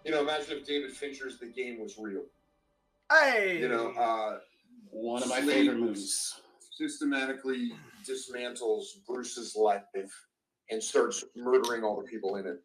[0.05, 2.23] you know, imagine if David Fincher's The Game was real.
[3.11, 3.59] Hey!
[3.59, 4.39] You know, uh,
[4.91, 6.41] One of my Slade favorite movies.
[6.71, 7.71] systematically
[8.05, 9.83] dismantles Bruce's life
[10.69, 12.61] and starts murdering all the people in it.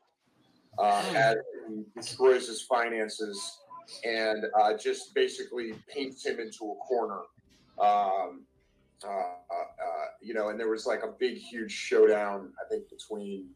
[0.78, 1.36] Uh, as
[1.68, 3.58] he destroys his finances
[4.04, 7.20] and uh, just basically paints him into a corner.
[7.78, 8.44] Um,
[9.04, 13.48] uh, uh, you know, and there was like a big, huge showdown, I think, between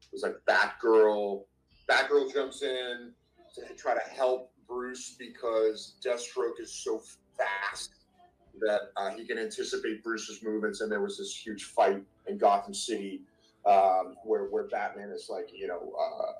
[0.00, 1.44] it was like Batgirl.
[1.88, 3.12] Batgirl jumps in
[3.54, 7.00] to try to help Bruce because Deathstroke is so
[7.36, 7.94] fast
[8.60, 10.80] that uh, he can anticipate Bruce's movements.
[10.80, 13.22] And there was this huge fight in Gotham City
[13.66, 16.32] um, where where Batman is like you know uh,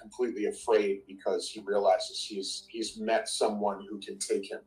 [0.00, 4.60] completely afraid because he realizes he's he's met someone who can take him,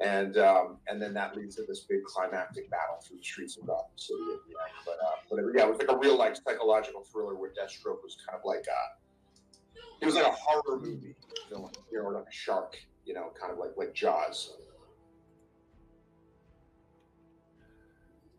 [0.00, 3.66] and um, and then that leads to this big climactic battle through the streets of
[3.66, 4.74] Gotham City at the end.
[4.84, 8.16] But uh, but yeah, it was like a real like psychological thriller where Deathstroke was
[8.26, 11.16] kind of like uh, it was like a horror movie
[11.48, 14.56] villain, you know, or like a shark, you know, kind of like like Jaws.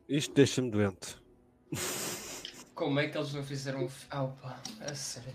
[0.08, 1.18] Isto deixa-me doente.
[2.74, 4.08] Como é que eles não fizeram um filme?
[4.12, 5.34] Ah, opa, a sério.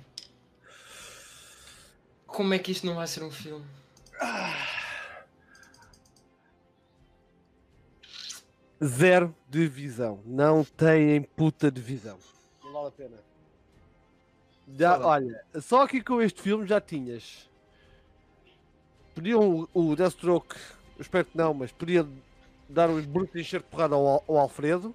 [2.27, 3.67] Como é que isto não vai ser um filme?
[8.85, 10.21] Zero de visão.
[10.25, 12.19] Não têm puta de visão.
[12.65, 13.17] Não vale a pena.
[14.77, 17.49] Já, olha, só aqui com este filme já tinhas.
[19.15, 20.57] Podiam o, Deathstroke,
[20.97, 22.07] eu espero que não, mas podia
[22.69, 24.95] dar um bruto encher de porrada ao, ao Alfredo.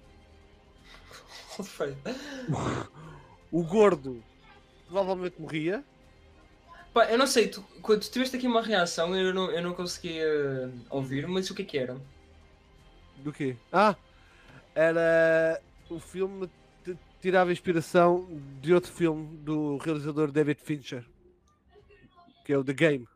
[3.50, 4.22] O gordo
[4.86, 5.84] provavelmente morria.
[6.92, 9.72] Pá, eu não sei, tu, quando tu tiveste aqui uma reação, eu não, eu não
[9.74, 11.96] consegui eh, ouvir, mas o que é que era?
[13.22, 13.56] Do quê?
[13.72, 13.96] Ah!
[14.74, 15.60] Era.
[15.90, 16.48] O filme
[17.20, 18.28] tirava inspiração
[18.60, 21.04] de outro filme do realizador David Fincher,
[22.44, 23.08] que é o The Game.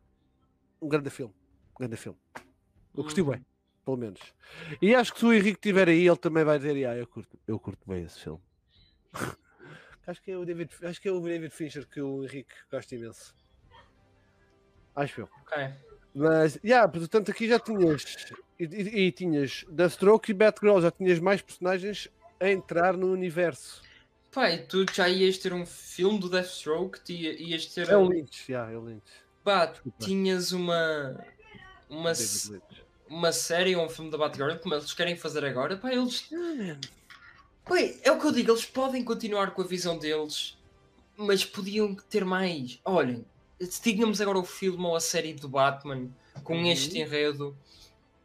[0.81, 1.35] Um grande filme.
[1.75, 2.19] Um grande filme.
[2.95, 3.45] Eu gostei bem,
[3.85, 4.21] pelo menos.
[4.81, 7.39] E acho que se o Henrique estiver aí, ele também vai dizer: ah, eu curto,
[7.47, 8.43] eu curto bem esse filme.
[10.07, 12.95] acho, que é o David, acho que é o David Fincher que o Henrique gosta
[12.95, 13.35] imenso.
[14.95, 15.29] Acho eu.
[15.43, 15.92] Ok.
[16.15, 18.05] Mas, yeah, portanto, aqui já tinhas.
[18.59, 22.09] E, e- e tinhas Deathstroke e Batgirl, já tinhas mais personagens
[22.39, 23.83] a entrar no universo.
[24.31, 27.89] Pá, e tu já ias ter um filme do Deathstroke, ti- ias ter.
[27.89, 29.03] É o Lynch, yeah, é o Lynch.
[29.45, 30.05] Pá, Desculpa.
[30.05, 31.19] tinhas uma.
[31.89, 32.13] Uma,
[33.07, 36.31] uma série ou um filme da Batgirl, como eles querem fazer agora, pá, eles.
[37.65, 40.57] Pá, é o que eu digo, eles podem continuar com a visão deles,
[41.17, 42.81] mas podiam ter mais.
[42.85, 43.25] Olhem,
[43.67, 46.09] tínhamos agora o filme ou a série do Batman
[46.45, 46.67] com Uhum.
[46.71, 47.57] este enredo.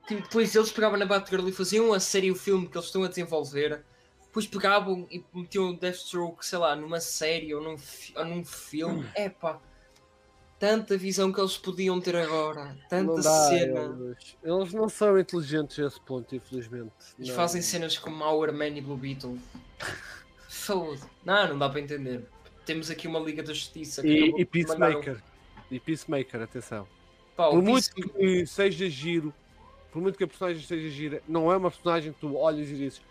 [0.08, 3.04] Tipo, depois eles pegavam na Batgirl e faziam a série o filme que eles estão
[3.04, 3.84] a desenvolver.
[4.24, 7.76] Depois pegavam e metiam Deathstroke, sei lá, numa série ou num,
[8.16, 9.06] ou num filme.
[9.16, 9.60] Epá,
[10.60, 13.80] tanta visão que eles podiam ter agora, tanta dá, cena.
[13.82, 16.92] Eles, eles não são inteligentes a esse ponto, infelizmente.
[17.20, 17.36] E Não.
[17.36, 19.38] fazem cenas como Our Man e Blue Beetle.
[20.48, 21.02] Foda.
[21.26, 22.26] Não, não dá para entender.
[22.68, 25.24] Temos aqui uma Liga da Justiça que E, e Peacemaker.
[25.72, 26.86] E Peacemaker, atenção.
[27.34, 29.34] Pá, Por muito que seja giro,
[29.90, 32.76] por muito que a personagem seja gira, não é uma personagem que tu olhas e
[32.76, 33.02] dizes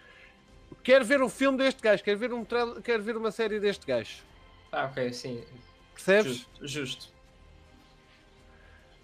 [0.82, 3.86] quero ver um filme deste gajo, quero ver, um trailer, quero ver uma série deste
[3.86, 4.22] gajo.
[4.70, 5.42] Ah, ok, sim.
[5.94, 6.32] Percebes?
[6.60, 6.68] Justo.
[6.68, 7.08] justo.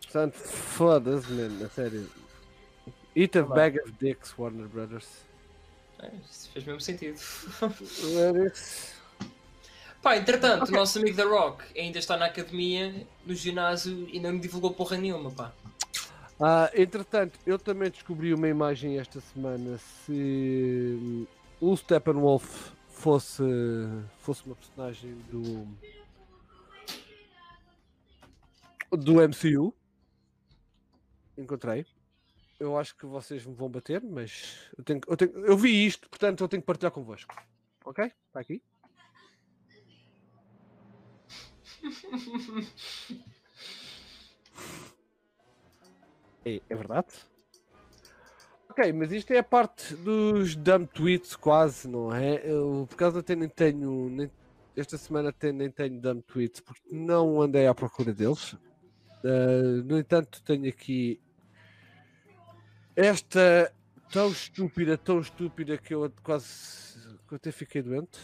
[0.03, 2.11] Portanto, foda-se, mano, a sério.
[3.17, 5.25] Eat a Tá bag of dicks, Warner Brothers.
[5.99, 7.19] É, isso fez mesmo sentido.
[10.03, 14.33] Pá, entretanto, o nosso amigo The Rock ainda está na academia, no ginásio e não
[14.33, 15.53] me divulgou porra nenhuma, pá.
[16.41, 21.27] Ah, entretanto, eu também descobri uma imagem esta semana se hum,
[21.61, 23.45] o Steppenwolf fosse,
[24.19, 25.69] fosse uma personagem do
[28.97, 29.73] do MCU.
[31.39, 31.87] Encontrei.
[32.59, 36.09] Eu acho que vocês me vão bater, mas eu, tenho, eu, tenho, eu vi isto,
[36.09, 37.35] portanto eu tenho que partilhar convosco.
[37.85, 38.05] Ok?
[38.05, 38.61] Está aqui.
[46.45, 47.07] É, é verdade?
[48.69, 52.41] Ok, mas isto é a parte dos dumb tweets, quase, não é?
[52.45, 54.09] Eu, por causa até nem tenho.
[54.09, 54.31] Nem,
[54.77, 58.57] esta semana até nem tenho dumb tweets, porque não andei à procura deles.
[59.25, 61.21] Ah, no entanto, tenho aqui
[62.97, 63.73] esta
[64.11, 66.99] tão estúpida, tão estúpida que eu quase.
[67.29, 68.19] que eu até fiquei doente.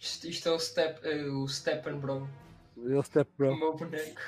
[0.00, 2.28] Isto, isto é o, Step, eh, o Steppen Bro,
[3.02, 3.56] step o bro.
[3.56, 4.20] meu boneco.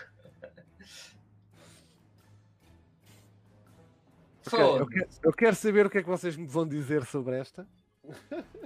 [4.47, 7.39] Ok, eu, quero, eu quero saber o que é que vocês me vão dizer sobre
[7.39, 7.67] esta.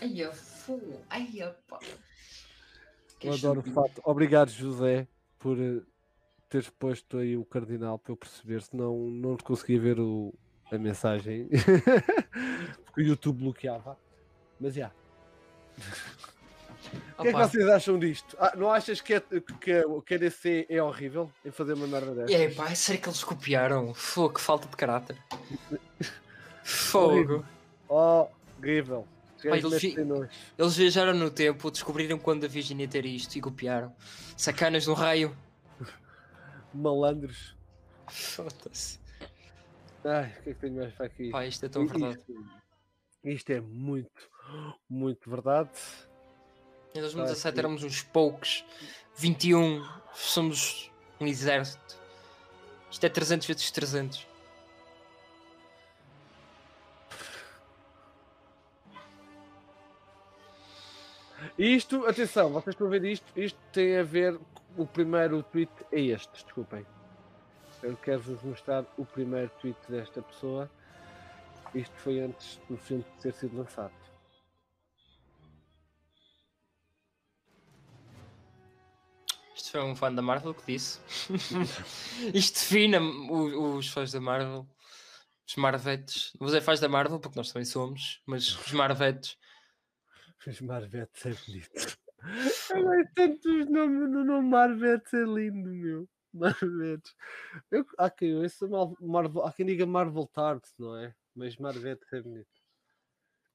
[0.00, 1.78] Ai, fu, ai, a pá.
[3.22, 4.00] Eu adoro o fato.
[4.04, 5.06] Obrigado, José,
[5.38, 5.82] por eh,
[6.48, 10.34] teres posto aí o cardinal para eu perceber, senão não te conseguia ver o,
[10.76, 11.48] a mensagem.
[12.84, 13.96] Porque o YouTube bloqueava.
[14.60, 14.90] Mas já.
[17.18, 18.36] O que é que vocês acham disto?
[18.40, 19.20] Ah, não achas que, é,
[19.60, 22.36] que, é- que a DC é horrível em fazer uma merda desta?
[22.36, 23.94] Aí, pá, é sério que eles copiaram?
[23.94, 25.16] Fogo, que falta de caráter.
[26.64, 27.44] Fogo.
[27.88, 29.06] Horrível.
[29.42, 30.28] Pai, eles nojo.
[30.58, 33.94] Eles viajaram no tempo, descobriram quando a Virginia ter isto e copiaram.
[34.36, 35.34] Sacanas no raio.
[36.74, 37.56] Malandros.
[38.08, 38.98] Foda-se.
[40.04, 41.30] Ai, o que é que tenho mais para aqui?
[41.30, 42.18] Pá, isto é tão verdade.
[42.18, 42.32] Isto,
[43.24, 44.30] isto é muito,
[44.88, 45.70] muito verdade.
[46.94, 47.58] Em 2017 sim.
[47.58, 48.64] éramos uns poucos.
[49.16, 49.84] 21.
[50.14, 50.90] Somos
[51.20, 51.98] um exército.
[52.90, 54.26] Isto é 300 vezes 300.
[61.58, 63.26] Isto, atenção, vocês estão a ver isto?
[63.36, 64.38] Isto tem a ver.
[64.76, 66.86] O primeiro tweet é este, desculpem.
[67.82, 70.70] Eu quero-vos mostrar o primeiro tweet desta pessoa.
[71.74, 73.94] Isto foi antes do filme ter sido lançado.
[79.54, 81.00] Isto foi um fã da Marvel que disse.
[82.34, 84.68] Isto define os fãs da Marvel.
[85.46, 86.32] Os Marvetes.
[86.34, 89.38] Não vou dizer fãs da Marvel porque nós também somos, mas os Marvetes.
[90.46, 91.98] Os Marvetes é bonito.
[92.68, 96.08] Gosto tanto no nome Marvetes, é lindo, meu.
[96.34, 97.14] Marvetes.
[97.70, 101.14] Eu, há, quem ouça Mal- Marvel, há quem diga Marvel Tart, não é?
[101.34, 102.48] Mas Marvetes é bonito.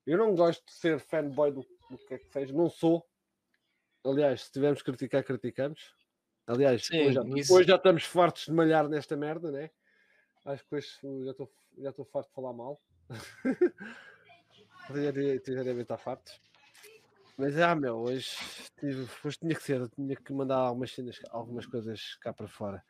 [0.06, 3.06] Eu não gosto de ser fanboy do, do que é que seja, não sou.
[4.04, 5.96] Aliás, se tivermos que criticar, criticamos.
[6.46, 7.22] Aliás, Sim, hoje, já,
[7.56, 9.72] hoje já estamos fartos de malhar nesta merda, né?
[10.46, 10.88] Acho que hoje
[11.24, 12.80] já estou já estou farto de falar mal.
[14.94, 16.40] já devem estar fartos.
[17.38, 18.38] Mas ah, meu, hoje,
[18.80, 22.84] tive, hoje tinha que ser, tinha que mandar algumas, cenas, algumas coisas cá para fora.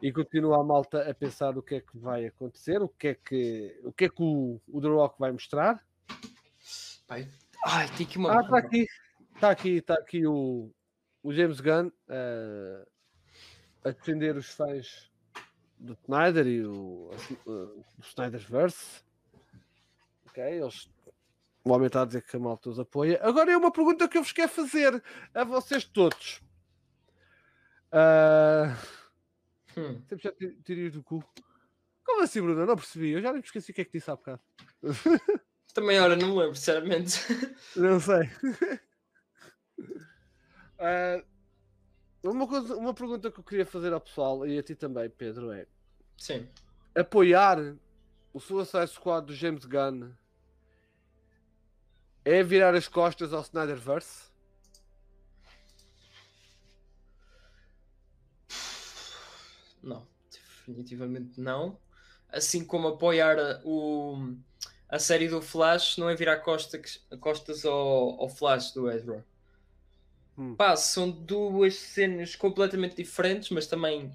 [0.00, 3.14] E continua a malta a pensar o que é que vai acontecer, o que é
[3.14, 5.84] que o, que é que o, o The Rock vai mostrar.
[7.06, 7.28] Pai.
[7.66, 8.38] Ai, tem aqui uma.
[8.38, 8.86] Ah, está aqui,
[9.34, 10.72] está aqui, está aqui o,
[11.22, 12.86] o James Gunn eh,
[13.84, 15.10] a defender os fãs
[15.78, 19.02] do Snyder e o, assim, eh, o Snyderverse.
[20.26, 20.88] Ok, eles
[21.64, 23.18] o homem está a dizer que a malta os apoia.
[23.22, 25.02] Agora é uma pergunta que eu vos quero fazer
[25.34, 26.40] a vocês todos.
[27.92, 28.76] Ah,
[29.76, 30.02] Hum.
[30.08, 31.22] sempre já ti- tirei do cu.
[32.04, 32.60] Como assim, Bruno?
[32.62, 33.10] Eu não percebi.
[33.10, 34.40] Eu já nem esqueci o que é que disse há bocado.
[35.74, 37.18] Também, olha, não me lembro, sinceramente.
[37.76, 38.28] Não sei.
[40.82, 41.22] Ah,
[42.22, 45.52] uma, coisa, uma pergunta que eu queria fazer ao pessoal e a ti também, Pedro,
[45.52, 45.66] é
[46.16, 46.48] Sim.
[46.96, 47.58] apoiar
[48.32, 50.10] o Suicide Squad do James Gunn
[52.24, 54.30] é virar as costas ao Snyderverse?
[59.82, 61.78] Não, definitivamente não.
[62.28, 64.34] Assim como apoiar a- o,
[64.88, 69.24] a série do Flash não é virar costas, costas ao, ao Flash do Ezra.
[70.38, 70.54] Hum.
[70.54, 74.12] Pá, são duas cenas completamente diferentes, mas também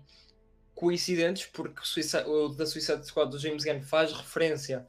[0.74, 4.88] coincidentes, porque o, Suicide, o da Suicide Squad do James Gunn faz referência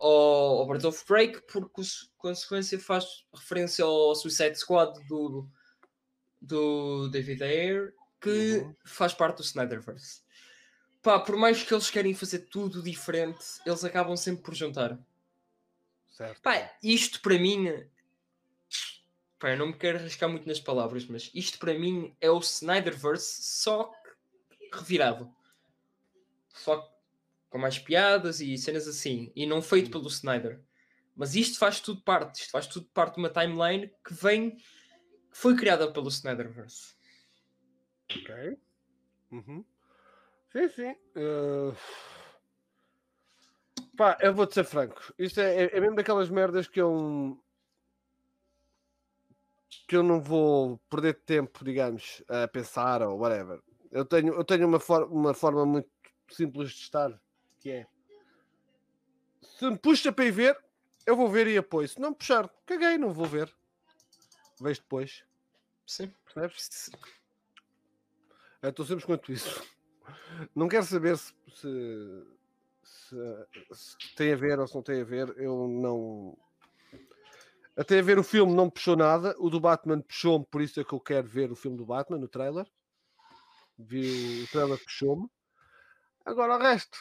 [0.00, 5.46] ao, ao Birds of Break, por cons- consequência faz referência ao Suicide Squad do,
[6.40, 8.74] do David Ayer, que Uhum.
[8.84, 10.22] faz parte do Snyderverse.
[11.02, 14.98] Pá, por mais que eles querem fazer tudo diferente, eles acabam sempre por juntar.
[16.10, 16.42] Certo.
[16.42, 17.66] Pá, isto para mim.
[19.38, 22.38] Pá, eu não me quero arriscar muito nas palavras, mas isto para mim é o
[22.40, 23.84] Snyderverse só
[24.70, 25.34] que revirado.
[26.52, 26.90] Só que
[27.50, 29.30] com mais piadas e cenas assim.
[29.36, 30.62] E não feito pelo Snyder.
[31.14, 32.40] Mas isto faz tudo parte.
[32.42, 34.52] Isto faz tudo parte de uma timeline que vem.
[34.52, 34.62] que
[35.32, 36.94] foi criada pelo Snyderverse.
[38.10, 38.56] Ok.
[39.32, 39.64] Uhum.
[40.52, 40.90] Sim, sim.
[41.14, 41.76] Uh,
[44.00, 45.12] Pá, eu vou-te ser franco.
[45.18, 47.38] Isto é, é, é mesmo daquelas merdas que eu.
[49.86, 53.60] que eu não vou perder tempo, digamos, a pensar ou whatever.
[53.90, 55.90] Eu tenho, eu tenho uma, for uma forma muito
[56.30, 57.10] simples de estar,
[57.60, 57.86] que é.
[59.42, 60.58] Se me puxa para ir ver,
[61.06, 61.88] eu vou ver e apoio.
[61.88, 63.52] Se não me puxar, caguei, não vou ver.
[64.60, 65.24] Vejo depois.
[65.86, 66.12] Sim.
[66.24, 66.90] Percebes?
[68.62, 69.62] Eu estou sempre quanto isso.
[70.54, 72.26] Não quero saber se, se,
[72.82, 75.34] se- se tem a ver ou se não tem a ver.
[75.36, 76.36] Eu não.
[77.76, 79.34] Até a ver o filme não puxou nada.
[79.38, 82.18] O do Batman puxou-me, por isso é que eu quero ver o filme do Batman,
[82.18, 82.66] no trailer.
[83.78, 85.28] Vi o trailer puxou-me.
[86.24, 86.98] Agora o resto.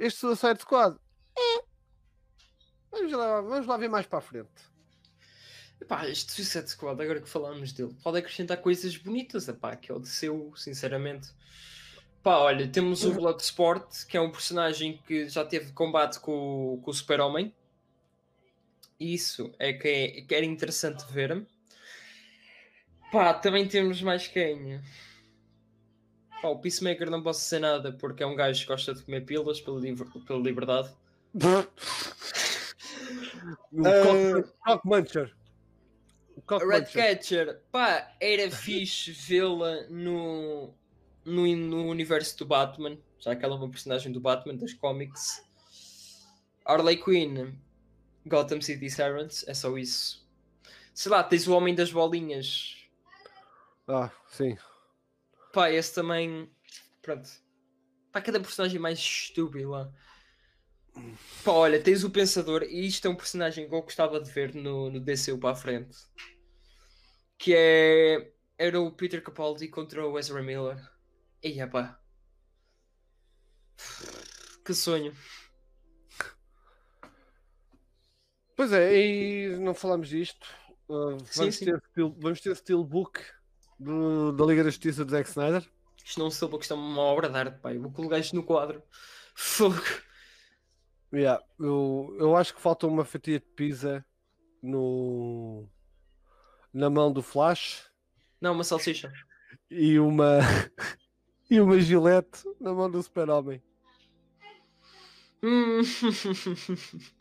[0.00, 0.96] Este Suicide Squad.
[1.38, 1.62] é.
[2.90, 4.48] Vamos lá, vamos lá ver mais para a frente.
[5.80, 9.94] Epá, este Suicide Squad, agora que falamos dele, pode acrescentar coisas bonitas, epá, que é
[9.94, 11.28] o de seu, sinceramente.
[12.22, 16.80] Pá, olha, temos o Bloodsport, que é um personagem que já teve combate com, o-
[16.82, 17.54] com o Super-Homem.
[18.98, 21.46] Isso é que, é que era interessante ver.
[23.12, 24.82] Pá, também temos mais quem?
[26.42, 29.20] Pá, o Peacemaker não posso dizer nada, porque é um gajo que gosta de comer
[29.26, 30.90] pílulas pela, liber- pela liberdade.
[31.34, 31.40] O.
[33.82, 35.34] Cock- Cock Muncher.
[36.36, 36.64] O Cock.
[36.66, 40.72] Redcatcher, pá, era fixe vê-la no,
[41.24, 45.44] no, no universo do Batman, já que ela é uma personagem do Batman, das comics.
[46.64, 47.52] Harley Quinn,
[48.26, 50.26] Gotham City Sirens, é só isso.
[50.94, 52.76] Sei lá, tens o Homem das Bolinhas,
[53.88, 54.56] Ah, sim.
[55.52, 56.50] Pá, esse também.
[57.02, 57.28] Pronto,
[58.12, 59.92] pá, cada personagem mais estúpido lá.
[61.44, 64.54] Pá, olha, tens o Pensador, e isto é um personagem que eu gostava de ver
[64.54, 65.96] no, no DCU para a frente.
[67.38, 68.32] Que é.
[68.58, 70.78] Era o Peter Capaldi contra o Ezra Miller.
[71.42, 71.98] E pá.
[74.64, 75.12] Que sonho.
[78.56, 80.46] Pois é, e não falamos disto.
[80.88, 81.64] Uh, Sim, vamos, sim.
[81.64, 83.20] Ter, steel- vamos ter Steelbook
[83.80, 85.66] do, da Liga da Justiça de Zack Snyder.
[86.04, 87.58] Isto não se que isto é uma obra de arte.
[87.64, 88.82] Eu vou colocar isto no quadro.
[89.34, 89.80] Fogo.
[91.12, 94.04] Yeah, eu, eu acho que falta uma fatia de pizza
[94.62, 95.68] no,
[96.72, 97.90] na mão do Flash
[98.40, 99.12] Não, uma salsicha.
[99.68, 100.38] e uma,
[101.50, 103.60] e uma gilete na mão do Super-Homem.
[105.42, 105.80] Hum.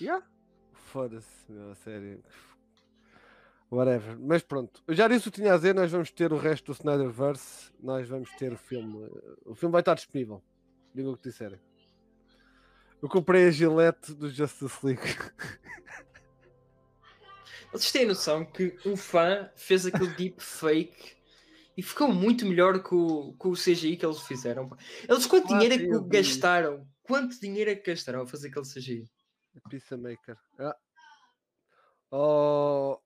[0.00, 0.26] Yeah.
[0.72, 2.24] Foda-se, meu, a sério.
[3.72, 4.18] Whatever.
[4.20, 5.74] Mas pronto, eu já disse o que tinha a dizer.
[5.74, 7.72] Nós vamos ter o resto do Snyderverse.
[7.80, 9.08] Nós vamos ter o filme.
[9.46, 10.42] O filme vai estar disponível.
[10.94, 11.58] Diga o que disserem.
[13.00, 15.00] Eu comprei a gilete do Justice League.
[17.72, 21.16] Vocês têm noção que um fã fez aquele deepfake
[21.74, 24.68] e ficou muito melhor que o, que o CGI que eles fizeram.
[25.08, 26.86] Eles quanto Ah, dinheiro é que gastaram?
[27.02, 29.10] Quanto dinheiro é que gastaram a fazer aquele CGI?
[29.70, 30.36] Pizza Maker.
[30.58, 30.76] Ah.
[32.10, 32.98] Oh,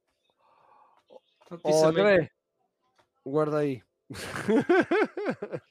[1.50, 1.86] Oh, oh.
[1.86, 2.30] André,
[3.24, 3.82] guarda aí.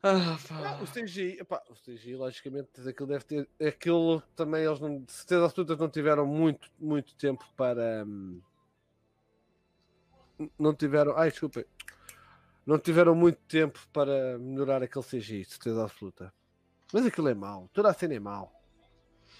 [0.00, 0.78] Ah, pá.
[0.80, 3.48] o CGI, epá, o CGI, logicamente, aquilo deve ter.
[3.60, 8.04] Aquilo também eles não, de certeza absoluta não tiveram muito, muito tempo para.
[8.06, 8.40] hum,
[10.56, 11.16] não tiveram.
[11.16, 11.64] Ai, desculpem.
[12.64, 16.32] Não tiveram muito tempo para melhorar aquele CGI, de certeza absoluta.
[16.92, 17.68] Mas aquilo é mau.
[17.72, 18.52] Toda a cena é mau.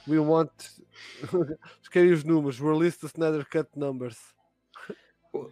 [0.08, 0.50] We want.
[1.32, 2.58] Eles querem os números.
[2.58, 4.18] Release the Snyder Cut numbers.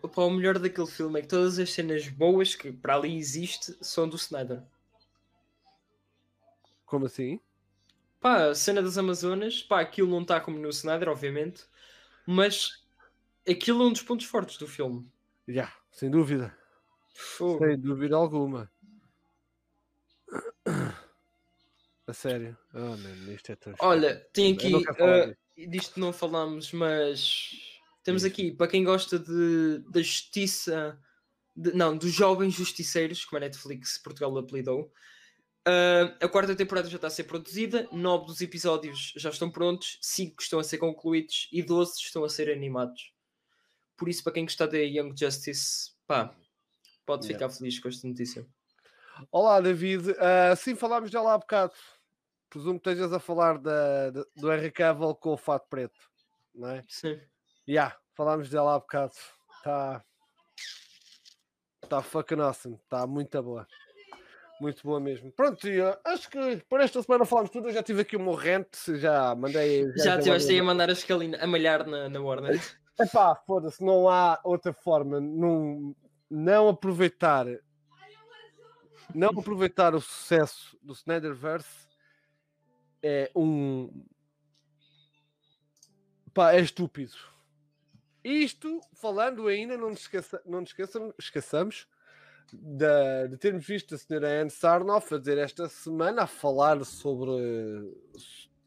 [0.02, 3.16] O, pá, o melhor daquele filme é que todas as cenas boas que para ali
[3.16, 4.62] existe são do Snyder.
[6.84, 7.40] Como assim?
[8.20, 11.64] Pá, a cena das Amazonas, pá, aquilo não está como no Snyder, obviamente,
[12.26, 12.84] mas
[13.48, 15.10] aquilo é um dos pontos fortes do filme.
[15.46, 16.56] Já, sem dúvida.
[17.14, 17.64] Fogo.
[17.64, 18.70] Sem dúvida alguma.
[22.06, 22.56] A sério.
[22.72, 25.34] Oh, man, isto é tão Olha, tem aqui, ah,
[25.68, 25.98] disto.
[25.98, 27.65] não falamos, mas
[28.06, 30.98] temos aqui, para quem gosta de, da justiça,
[31.54, 34.92] de- não, dos jovens justiceiros, como a Netflix Portugal apelidou,
[35.66, 39.98] ah, a quarta temporada já está a ser produzida, nove dos episódios já estão prontos,
[40.00, 43.12] cinco estão a ser concluídos e 12 estão a ser animados.
[43.96, 46.34] Por isso, para quem gostar da Young Justice, pá,
[47.04, 47.48] pode Yeah.
[47.48, 48.46] ficar feliz com esta notícia.
[49.32, 50.14] Olá, David.
[50.18, 51.72] Ah, sim, falámos dela há bocado.
[52.50, 55.98] Presumo que estejas a falar da, da- do com o fato preto,
[56.54, 56.84] não é?
[56.88, 57.18] Sim.
[57.66, 59.12] Já, falámos dela há bocado.
[59.56, 60.04] Está.
[61.82, 62.76] Está fucking awesome.
[62.76, 63.66] Está muito boa.
[64.60, 65.30] Muito boa mesmo.
[65.32, 67.68] Pronto, e, ah, acho que por esta semana falámos tudo.
[67.68, 69.92] Eu já tive aqui o meu rant, já mandei.
[69.96, 72.58] Já estiveste aí a mandar a escalina, a malhar na, na Warner.
[72.98, 75.20] Epá, foda-se, não há outra forma.
[75.20, 75.94] Não,
[76.30, 77.46] não aproveitar.
[79.14, 81.86] Não aproveitar o sucesso do Snyderverse
[83.02, 84.04] é um.
[86.32, 87.14] Pá, é estúpido.
[88.26, 90.74] Isto, falando ainda, não nos, esqueça, não nos
[91.16, 91.86] esqueçamos,
[92.52, 97.94] da- de termos visto a senhora Anne Sarnoff a dizer esta semana, a falar sobre,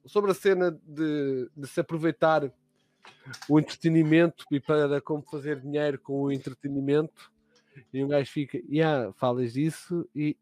[0.05, 2.49] sobre a cena de, de se aproveitar
[3.49, 7.29] o entretenimento e para como fazer dinheiro com o entretenimento.
[7.93, 10.37] E um gajo fica, yeah, falas disso e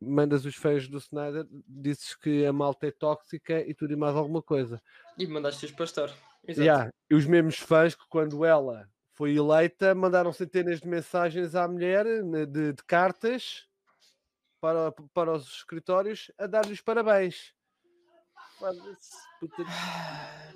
[0.00, 4.14] mandas os fãs do Snyder, dizes que a malta é tóxica e tudo e mais
[4.14, 4.80] alguma coisa.
[5.18, 6.12] E mandaste-os pastor.
[6.46, 6.60] Exato.
[6.62, 11.68] Yeah, E os mesmos fãs que quando ela foi eleita mandaram centenas de mensagens à
[11.68, 13.68] mulher né, de, de cartas
[14.60, 17.54] para, para os escritórios a dar-lhes parabéns.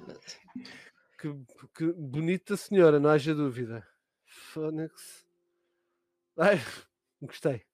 [1.18, 1.34] Que,
[1.74, 3.82] que bonita senhora, não haja dúvida.
[4.26, 5.26] Phoenix.
[6.36, 6.60] Ai,
[7.22, 7.64] gostei.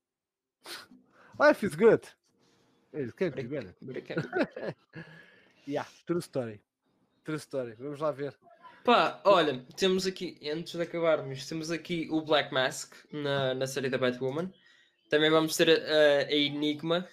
[1.41, 2.09] Life is good.
[2.93, 3.75] It can't be better.
[5.67, 6.61] Yeah, true story.
[7.25, 7.75] True story.
[7.79, 8.37] Vamos lá ver.
[8.85, 13.89] Pá, olha, temos aqui, antes de acabarmos, temos aqui o Black Mask na, na série
[13.89, 14.53] da Batwoman.
[15.09, 17.09] Também vamos ter a, a Enigma,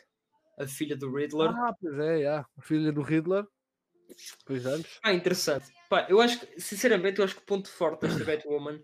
[0.58, 1.50] a filha do Riddler.
[1.50, 3.46] Ah, pois é, a filha do Riddler.
[4.46, 5.00] Pois vamos.
[5.04, 5.72] Ah, interessante.
[5.88, 8.82] Pá, eu acho que, sinceramente, eu acho que o ponto forte desta Batwoman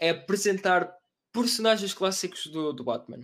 [0.00, 0.92] é apresentar
[1.32, 3.20] personagens clássicos do, do Batman.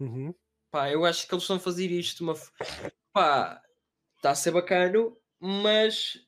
[0.00, 0.34] Uhum.
[0.70, 2.34] Pá, eu acho que eles estão a fazer isto de uma.
[3.12, 3.62] Pá,
[4.16, 6.18] está a ser bacano, mas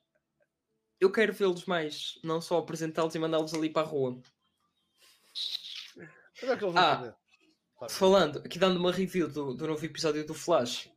[1.00, 4.20] eu quero vê-los mais, não só apresentá-los e mandá-los ali para a rua.
[6.42, 7.16] É que eles vão Ah.
[7.90, 10.90] Falando, aqui dando uma review do, do novo episódio do Flash.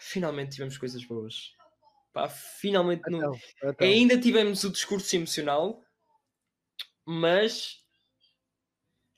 [0.00, 1.54] Finalmente tivemos coisas boas.
[2.12, 3.18] Pá, finalmente não.
[3.18, 3.86] Então, então.
[3.86, 5.82] Ainda tivemos o discurso emocional,
[7.06, 7.82] mas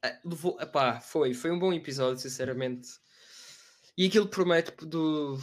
[0.04, 2.88] ah, levou, epá, foi, foi um bom episódio, sinceramente.
[3.96, 5.38] E aquilo promete do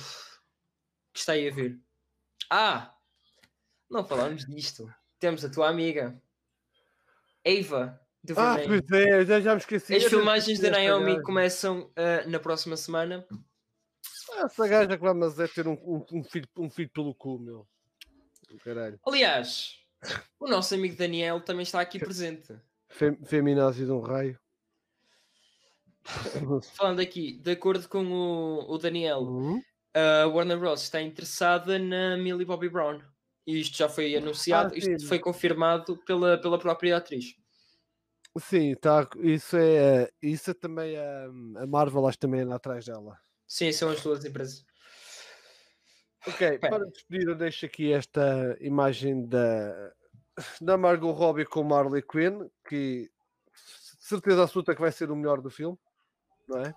[1.14, 1.78] que está aí a ver.
[2.49, 2.95] Ah!
[3.91, 4.91] Não falamos disto.
[5.19, 6.19] Temos a tua amiga
[7.45, 9.95] Ava de Ah, pois é, já, já me esqueci.
[9.95, 11.23] As filmagens da Naomi gaja.
[11.23, 13.26] começam ah, na próxima semana.
[14.34, 17.13] Ah, Essa gaja que vai mas é ter um, um, um filho, um filho pelo
[17.13, 17.68] cu, meu.
[18.63, 18.99] Caralho.
[19.07, 19.77] Aliás,
[20.39, 22.53] o nosso amigo Daniel também está aqui presente.
[22.89, 24.39] Fem, feminazio de um raio.
[26.76, 29.61] Falando aqui, de acordo com o, o Daniel, Uhum.
[29.93, 30.81] a Warner Bros.
[30.81, 33.01] está interessada na Millie Bobby Brown.
[33.45, 37.35] E isto já foi anunciado, Ah, isto foi confirmado pela, pela própria atriz.
[38.39, 40.09] Sim, tá, isso é.
[40.22, 41.26] Isso é também a,
[41.63, 43.19] a Marvel, acho também anda atrás dela.
[43.47, 44.65] Sim, são as duas empresas.
[46.26, 49.91] Ok, para despedir, eu deixo aqui esta imagem da,
[50.61, 53.09] da Margot Robbie com Marley Quinn, que
[53.99, 55.77] certeza absoluta que vai ser o melhor do filme,
[56.47, 56.76] não é?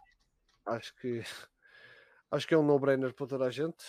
[0.67, 1.23] Acho que
[2.31, 3.85] acho que é um no-brainer para toda a gente.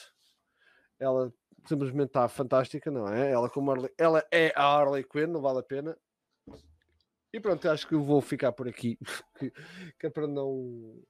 [0.99, 1.33] Ela
[1.67, 3.31] simplesmente está fantástica, não é?
[3.31, 5.97] Ela com Marley, ela é a Harley Quinn, não vale a pena.
[7.33, 8.97] E pronto, acho que eu vou ficar por aqui,
[9.39, 9.51] que,
[9.99, 11.01] que é para não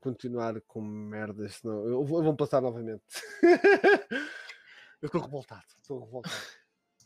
[0.00, 3.02] continuar com merda, senão eu vou, eu vou passar novamente.
[5.00, 6.36] eu estou revoltado, estou revoltado.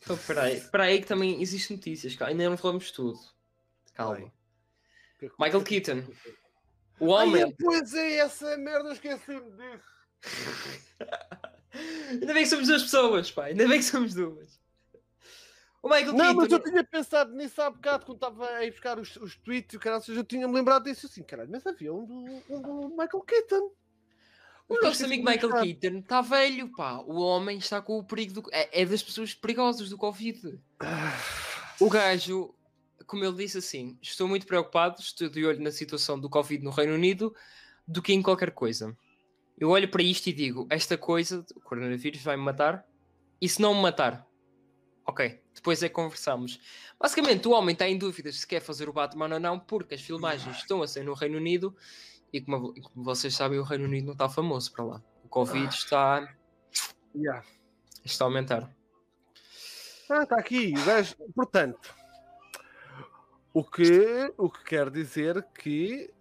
[0.01, 3.19] Então, espera aí, que também existem notícias, ainda não falamos tudo.
[3.93, 4.31] Calma.
[5.19, 6.03] Que- Michael Keaton,
[6.99, 7.43] o Ai, homem.
[7.43, 9.99] é, pois é, essa merda, esqueci-me disso.
[12.09, 13.45] Ainda bem que somos duas pessoas, pá.
[13.45, 14.59] Ainda bem que somos duas.
[15.81, 16.55] O Michael Não, mas Keaton.
[16.55, 19.77] eu tinha pensado nisso há bocado quando estava a ir buscar os, os tweets e
[19.77, 23.21] o caralho, eu tinha-me lembrado disso assim, caralho, mas havia um do, um do Michael
[23.25, 23.71] Keaton.
[24.67, 25.65] O Eu nosso amigo de Michael buscar.
[25.65, 26.97] Keaton está velho, pá.
[26.99, 28.43] O homem está com o perigo do.
[28.51, 30.59] É, é das pessoas perigosas do Covid.
[31.79, 32.53] O gajo,
[33.07, 36.71] como ele disse assim, estou muito preocupado, estou de olho na situação do Covid no
[36.71, 37.33] Reino Unido
[37.87, 38.95] do que em qualquer coisa.
[39.59, 42.85] Eu olho para isto e digo, esta coisa, o coronavírus vai-me matar,
[43.41, 44.25] e se não me matar?
[45.05, 46.59] Ok, depois é que conversamos.
[46.99, 50.01] Basicamente, o homem está em dúvidas se quer fazer o Batman ou não, porque as
[50.01, 51.75] filmagens estão a ser no Reino Unido,
[52.31, 55.03] e como, como vocês sabem, o Reino Unido não está famoso para lá.
[55.23, 56.27] O Covid está,
[57.15, 57.43] Yeah.
[58.05, 58.69] está a aumentar.
[60.09, 60.73] Ah, está aqui.
[61.35, 61.93] Portanto,
[63.53, 66.13] o que, o que quer dizer que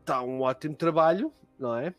[0.00, 1.94] está um ótimo trabalho, não é?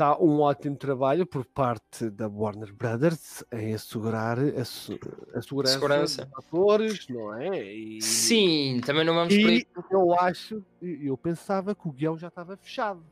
[0.00, 4.98] Está um ótimo trabalho por parte da Warner Brothers em assegurar a, su-
[5.34, 6.24] a segurança, Segurança.
[6.24, 7.70] dos atores, não é?
[7.70, 9.58] E, Sim, também não vamos por aí.
[9.58, 13.04] E eu acho, e eu pensava que o guião já estava fechado.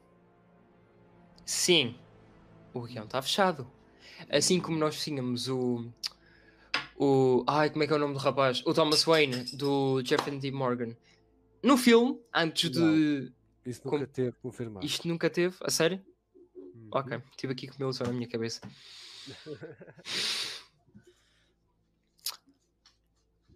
[1.45, 1.95] Sim,
[2.73, 3.67] o guião está fechado.
[4.31, 5.85] Assim como nós tínhamos o.
[6.99, 7.45] O.
[7.47, 8.63] Ai, como é que é o nome do rapaz?
[8.65, 10.51] O Thomas Wayne, do Jeffrey D.
[10.51, 10.97] Morgan.
[11.63, 13.31] No filme, antes de.
[13.67, 14.87] Isso nunca Como- teve confirmado.
[14.87, 16.01] Isto nunca teve, a sério?
[16.93, 17.01] Uhum.
[17.01, 18.61] Ok, tive aqui com o meu na minha cabeça.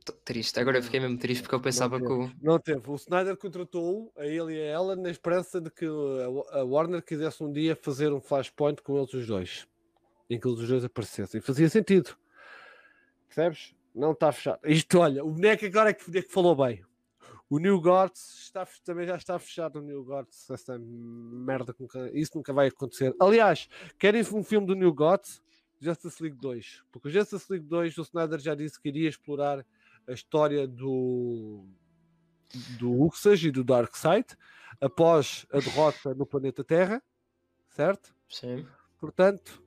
[0.04, 2.28] Tô triste, agora eu fiquei mesmo triste porque eu pensava que o.
[2.42, 2.82] Não teve.
[2.90, 7.02] O Snyder contratou a ele e a ela na esperança de que a a Warner
[7.02, 9.66] quisesse um dia fazer um flashpoint com eles os dois.
[10.28, 11.40] Em que eles os dois aparecessem.
[11.40, 12.16] Fazia sentido.
[13.28, 13.74] Percebes?
[13.94, 14.58] Não está fechado.
[14.64, 16.82] Isto, olha, o boneco agora é que, é que falou bem.
[17.52, 19.78] O New Gods está, também já está fechado.
[19.78, 21.76] O New Gods, essa merda,
[22.14, 23.14] isso nunca vai acontecer.
[23.20, 23.68] Aliás,
[23.98, 25.42] querem um filme do New Gods?
[25.78, 26.82] Justice League 2.
[26.90, 29.66] Porque o Justice League 2, o Snyder já disse que iria explorar
[30.08, 31.66] a história do
[32.78, 34.28] do Uxas e do Darkseid
[34.80, 37.02] após a derrota no planeta Terra,
[37.68, 38.14] certo?
[38.30, 38.66] Sim.
[38.98, 39.62] Portanto,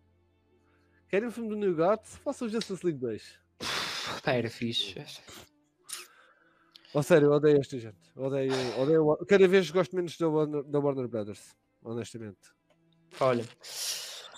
[1.07, 2.17] querem um filme do New Gods?
[2.17, 3.39] Façam o Justice League 2.
[4.23, 4.95] Pá, era fixe.
[6.95, 7.97] Ou sério, eu odeio esta gente.
[8.15, 11.53] Odeio, odeio, cada vez gosto menos da Warner, da Warner Brothers,
[11.83, 12.37] honestamente.
[13.19, 13.43] Olha,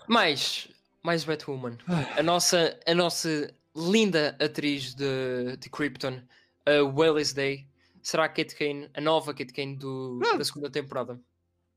[0.07, 0.67] mais,
[1.03, 1.77] mais Batwoman.
[2.17, 6.19] A nossa, a nossa linda atriz de, de Krypton,
[6.65, 7.67] a Willis Day,
[8.01, 10.39] será a Kate Kane, a nova Kate Kane do, Não.
[10.39, 11.21] da segunda temporada.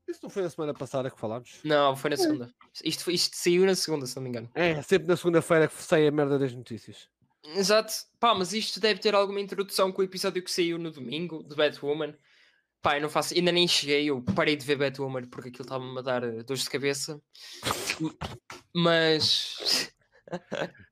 [0.08, 1.60] Isso não foi na semana passada que falámos?
[1.62, 2.54] Não, foi na segunda.
[2.82, 4.50] Isto, isto saiu na segunda, se não me engano.
[4.54, 7.06] É, sempre na segunda-feira que sai a merda das notícias.
[7.44, 7.92] Exato.
[8.18, 11.54] Pá, mas isto deve ter alguma introdução com o episódio que saiu no domingo, de
[11.54, 12.14] Batwoman.
[12.82, 15.98] Pá, eu não faço, ainda nem cheguei, eu parei de ver Batwoman porque aquilo estava-me
[15.98, 17.20] a dar eh, dores de cabeça.
[18.74, 19.92] Mas.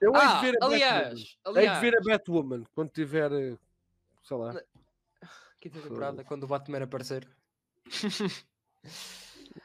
[0.00, 0.74] Eu hei ah, de ver a Batwoman.
[0.74, 3.58] aliás, Hei de aliás, ver a Batwoman quando tiver, eh,
[4.22, 4.54] sei lá.
[5.60, 7.28] quinta temporada, quando o Batman aparecer.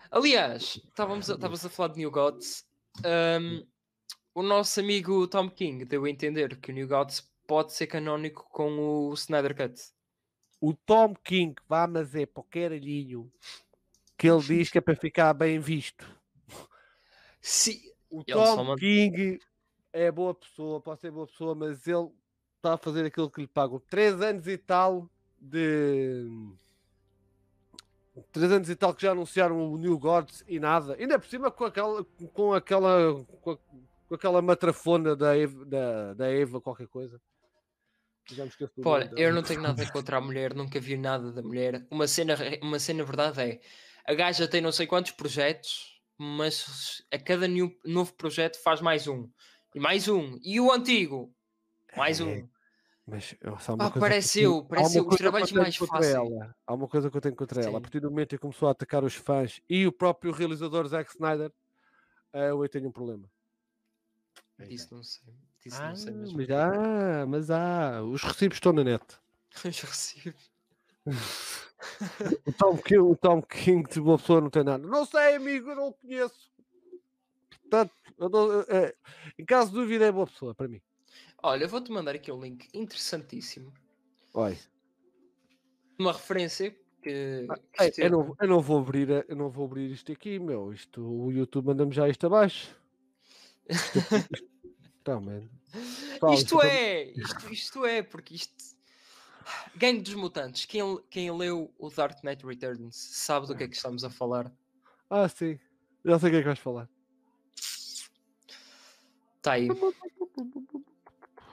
[0.10, 2.65] aliás, estávamos a, estavas a falar de New Gods.
[3.03, 3.64] Ahm,
[4.34, 8.47] o nosso amigo Tom King deu a entender que o New Gods pode ser canónico
[8.49, 8.80] com
[9.10, 9.80] o Snyder Cut.
[10.61, 13.31] o Tom King vá, mas é para o caralhinho
[14.18, 16.05] que ele diz que é para ficar bem visto.
[17.41, 19.39] Sim, O Tom King
[19.91, 22.10] é boa pessoa, pode ser boa pessoa, mas ele
[22.55, 23.80] está a fazer aquilo que lhe pagam.
[23.89, 26.26] Três anos e tal de.
[28.31, 30.95] Três anos e tal que já anunciaram o New Gods e nada.
[30.99, 32.05] Ainda por cima com aquela.
[32.34, 33.26] com aquela.
[33.41, 33.57] com, a-
[34.07, 37.19] com aquela matrafona da Eva, da, da Eva qualquer coisa.
[38.85, 41.85] Olha, eu não tenho nada contra a mulher, nunca vi nada da mulher.
[41.91, 43.61] Uma cena, uma cena verdade é,
[44.05, 49.07] a gaja tem não sei quantos projetos, mas a cada new- novo projeto faz mais
[49.07, 49.30] um.
[49.75, 50.38] E mais um.
[50.41, 51.34] E o antigo?
[51.97, 52.49] Mais É, um.
[53.05, 55.49] Mas só uma coisa que parece tenho- eu, parece eu, os coisa que eu trabalhos
[55.49, 56.15] tenho mais contra fáceis.
[56.15, 56.55] ela.
[56.65, 57.77] Há uma coisa que eu tenho contra ela.
[57.77, 60.88] A partir do momento em que começou a atacar os fãs e o próprio realizador
[60.88, 61.51] Zack Snyder,
[62.31, 63.30] eh, eu tenho um problema.
[64.59, 64.95] Disso já.
[64.95, 65.34] não sei.
[65.63, 66.38] Disso Ah, não sei mesmo.
[66.38, 68.01] mas há, mas há.
[68.03, 69.03] Os recibos estão na net.
[69.63, 70.35] Já recebi.
[72.47, 74.88] O Tom, King, o Tom King de boa pessoa não tem nada.
[74.88, 76.49] Não sei, amigo, eu não o conheço.
[77.61, 78.95] Portanto, não- eh,
[79.38, 80.81] em caso de dúvida, é boa pessoa para mim.
[81.43, 83.73] Olha, eu vou-te mandar aqui um link interessantíssimo.
[84.34, 84.57] Olha,
[85.99, 86.71] Uma referência
[87.01, 87.47] que.
[87.73, 90.39] que ei, eu, não, eu não vou abrir, a- eu não vou abrir isto aqui,
[90.39, 90.71] meu.
[90.71, 92.73] Isto, o YouTube manda-me já isto abaixo.
[95.02, 98.53] Então, Isto é, isto, isto é, porque isto.
[99.76, 103.76] Gangue dos Mutantes, quem, quem leu o Dark Knight Returns sabe do que é que
[103.76, 104.49] estamos a falar.
[105.10, 105.60] Ah, sim.
[106.06, 106.90] Já sei o que é que vais falar.
[109.38, 109.68] Está aí.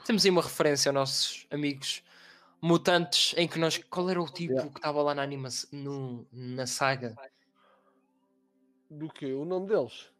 [0.07, 2.05] Temos aí uma referência aos nossos amigos
[2.61, 3.79] mutantes em que nós.
[3.79, 4.71] Qual era o tipo Yeah.
[4.71, 7.17] que estava lá na animação no, na saga?
[8.89, 9.33] Do que?
[9.33, 10.11] O nome deles?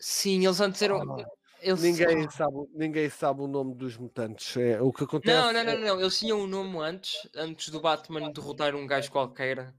[0.00, 1.18] Sim, eles antes eram.
[1.20, 1.24] Ah,
[1.60, 4.56] eles- Ninguém sabe, ninguém sabe o nome dos mutantes.
[4.56, 5.36] É, o que acontece.
[5.36, 6.00] Não, não, não, é- não.
[6.00, 9.74] Eles tinham um nome antes, antes do Batman derrotar um gajo qualquer.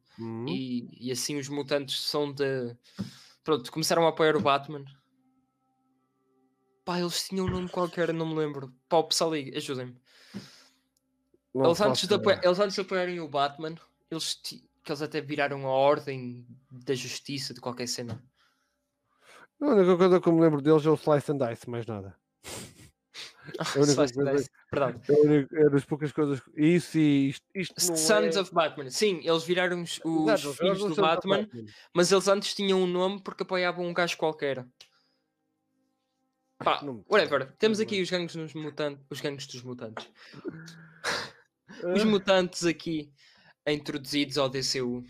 [0.49, 2.75] E, e assim os mutantes são de.
[3.43, 4.83] Pronto, começaram a apoiar o Batman.
[6.83, 8.73] Pá, eles tinham um nome qualquer, não me lembro.
[8.89, 9.95] Pá, o pessoal aí, ajudem-me.
[11.55, 12.19] Eles, antes de ideia.
[12.19, 13.75] apoia- eles antes de apoiarem o Batman,
[14.09, 18.21] eles, que eles até viraram a ordem da justiça de qualquer cena.
[19.61, 22.15] A única coisa que eu me lembro deles é o Slice and Dice, mais nada.
[23.57, 25.01] A única Slice and coisa- Dice, Verdade.
[25.09, 26.41] É, é das poucas coisas.
[26.55, 28.39] Isso e isto, isto Sons é...
[28.39, 28.89] of Batman.
[28.91, 31.49] Sim, eles viraram os, os Exato, filhos do da Batman,
[31.93, 34.65] mas eles antes tinham um nome porque apoiavam um gajo qualquer.
[36.59, 37.51] Pá, Não me whatever.
[37.57, 39.03] Temos aqui os gangues dos mutantes.
[39.09, 40.07] Os gangues dos mutantes.
[41.83, 43.11] Ah, Os mutantes aqui
[43.65, 45.03] introduzidos ao DCU.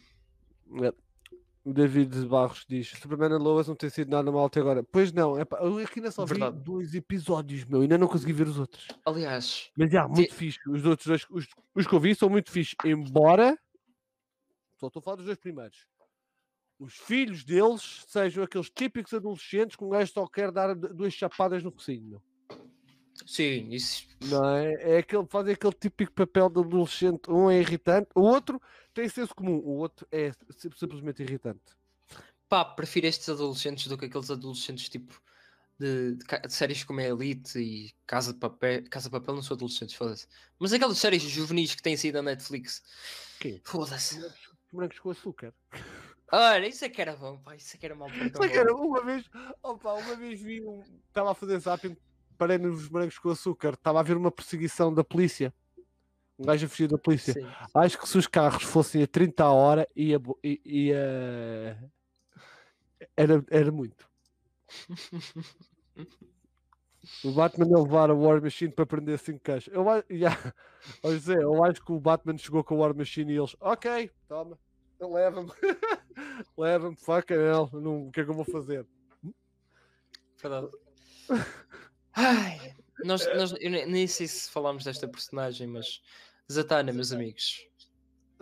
[1.63, 4.81] O David Barros diz: Superman e Lois não tem sido nada mal até agora.
[4.83, 6.63] Pois não, é pá, eu aqui ainda só vi Verdade.
[6.63, 8.87] dois episódios, meu, ainda não consegui ver os outros.
[9.05, 10.57] Aliás, Mas já, muito fixe.
[10.69, 12.75] Os outros dois, os, os que eu vi são muito fixe.
[12.85, 13.57] Embora,
[14.79, 15.85] só estou a falar dos dois primeiros.
[16.79, 21.61] Os filhos deles sejam aqueles típicos adolescentes que um gajo só quer dar duas chapadas
[21.61, 22.23] no focinho, meu.
[23.25, 24.07] Sim, isso.
[24.25, 24.95] Não é?
[24.95, 27.29] É aquele, fazem aquele típico papel de adolescente.
[27.29, 28.61] Um é irritante, o outro
[28.93, 31.61] tem senso comum, o outro é sim- simplesmente irritante.
[32.47, 35.21] Pá, prefiro estes adolescentes do que aqueles adolescentes tipo
[35.77, 38.83] de, de de séries como a Elite e Casa de Papel.
[38.89, 40.27] Casa de Papel não sou adolescentes, foda-se.
[40.57, 42.83] Mas aquelas séries juvenis que têm saído na Netflix.
[43.63, 44.19] Foda-se.
[44.73, 45.53] Brancos com açúcar.
[46.31, 47.55] Olha, isso é que era bom, pá.
[47.55, 49.25] Isso é que era mal para Só que era uma vez,
[49.63, 50.83] opa, uma vez vi um.
[51.07, 51.97] Estava a fazer zapping,
[52.39, 55.53] parei nos brancos com açúcar, estava a haver uma perseguição da polícia.
[56.39, 57.33] Um gajo a fugir da polícia.
[57.33, 57.45] Sim.
[57.75, 60.21] Acho que se os carros fossem a 30 a hora, ia.
[60.43, 61.77] ia...
[63.15, 64.09] Era, era muito.
[67.23, 69.73] O Batman ia levar a War Machine para prender 5 caixas.
[69.73, 70.37] Eu, yeah.
[71.01, 74.11] Ó José, eu acho que o Batman chegou com a War Machine e eles, ok,
[74.27, 74.59] toma,
[75.01, 75.49] leva-me,
[76.55, 78.85] leva-me, fuck hell, não, o que é que eu vou fazer?
[80.39, 80.69] Verdade.
[82.21, 82.75] Ai,
[83.05, 86.01] nós, nós, nem sei se falámos desta personagem, mas
[86.51, 87.65] Zatanna, meus amigos.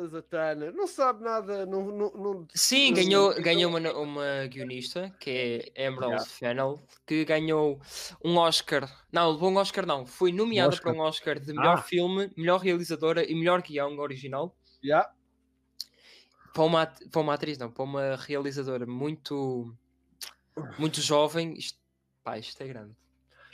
[0.10, 5.86] Zatanna não sabe nada, não, não, não- Sim, ganhou, ganhou uma, uma guionista, que é
[5.86, 7.80] Emerald Fennell, que ganhou
[8.24, 8.88] um Oscar.
[9.12, 10.06] Não, levou um Oscar, não.
[10.06, 10.94] Foi nomeada Oscar?
[10.94, 11.82] para um Oscar de melhor Ah.
[11.82, 14.56] filme, melhor realizadora e melhor guião original.
[14.84, 15.12] Yeah.
[16.54, 19.76] Para uma, para uma atriz, não, para uma realizadora muito,
[20.78, 21.54] muito jovem.
[21.56, 21.80] Isto,
[22.24, 22.96] pá, isto é grande.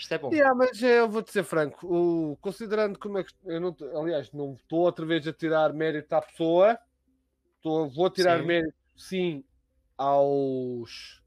[0.03, 0.33] Isto é bom.
[0.33, 3.33] Yeah, mas eh, eu vou-te ser franco, o, considerando como é que.
[3.45, 6.77] Eu não, aliás, não estou outra vez a tirar mérito à pessoa,
[7.55, 8.45] estou, vou tirar Sim.
[8.45, 9.45] mérito, sim,
[9.97, 11.23] aos,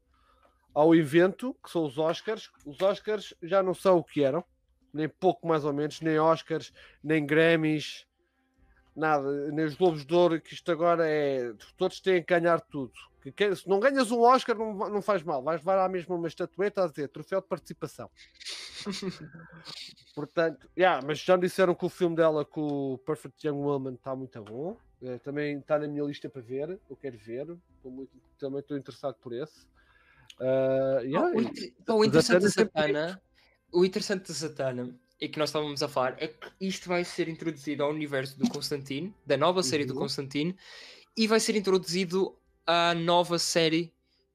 [0.75, 2.51] ao evento, que são os Oscars.
[2.67, 4.45] Os Oscars já não são o que eram,
[4.93, 6.71] nem pouco mais ou menos, nem Oscars,
[7.03, 8.05] nem Grammys,
[8.95, 11.51] nada, nem os Globos de Ouro, que isto agora é.
[11.77, 12.93] Todos têm que ganhar tudo.
[13.31, 16.15] Que quer- se não ganhas um Oscar, não, não faz mal, vais levar à mesma
[16.15, 18.09] uma estatueta a dizer troféu de participação.
[20.15, 23.93] Portanto, yeah, mas já me disseram que o filme dela com o Perfect Young Woman
[23.93, 24.77] está muito bom.
[25.01, 26.79] Eh, também está na minha lista para ver.
[26.89, 27.55] Eu quero ver.
[27.83, 29.65] Muito- também estou interessado por esse.
[30.39, 33.21] Ah, yeah, o, e- inter- o interessante da Satana,
[33.71, 37.27] o interessante da Satana e que nós estávamos a falar é que isto vai ser
[37.27, 39.99] introduzido ao universo do Constantine, da nova série do Uhum.
[40.01, 40.55] Constantine,
[41.15, 42.35] e vai ser introduzido
[42.67, 43.91] à nova série,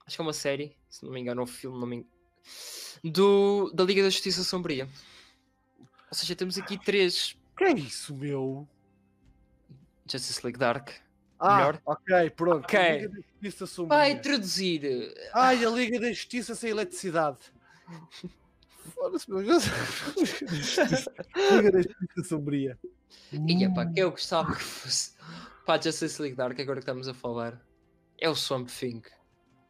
[0.06, 2.10] acho que é uma série, se não me engano, ou filme, não me engano,
[3.04, 4.88] do, da Liga da Justiça Sombria.
[6.10, 8.68] Ou seja, temos aqui três que é isso, meu?
[10.10, 10.90] Justice League Dark.
[11.38, 11.82] Ah, Melhor?
[11.84, 12.64] ok, pronto.
[12.64, 12.78] Ok.
[12.78, 13.98] A Liga da Justiça Sombria.
[13.98, 17.38] Vai introduzir Ai, a Liga da Justiça sem eletricidade.
[18.94, 19.64] Foda-se, meu Deus.
[21.52, 22.78] Liga da Justiça Sombria.
[23.32, 25.14] E pá, que eu gostava que fosse.
[25.64, 27.60] Pá, Justice League Dark, agora que estamos a falar,
[28.22, 29.02] é o Swamp Thing.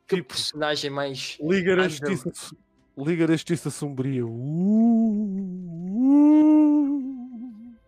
[0.07, 1.39] Que Tipo- personagem mais.
[1.41, 2.57] Liga da Justiça,
[2.97, 4.27] Liga da Justiça Sombria.
[4.27, 4.31] Uh,
[5.89, 6.43] uh.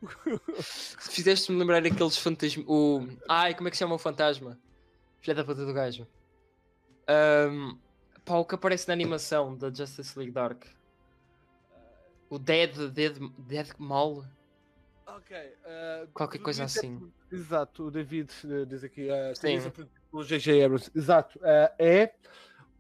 [0.99, 2.65] Fizeste-me lembrar aqueles fantasmas.
[2.69, 3.07] O...
[3.29, 4.59] Ai, como é que se chama o fantasma?
[5.21, 6.07] Filha da puta do gajo.
[7.07, 7.79] Ahm,
[8.25, 10.65] Pá, o que aparece na animação da Justice League Dark.
[12.31, 14.25] O Dead, Dead, Dead Mal.
[15.07, 15.37] Ok.
[15.37, 17.13] uh, Qualquer coisa assim.
[17.31, 19.09] Exato, o David uh, diz aqui.
[19.09, 19.61] Uh, Sim.
[20.15, 20.91] Pelo GG Abrams.
[20.95, 21.39] Exato.
[21.41, 22.15] uh, é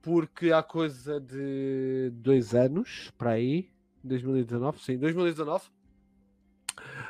[0.01, 3.69] porque há coisa de dois anos para aí.
[4.05, 5.65] 2019, sim, 2019.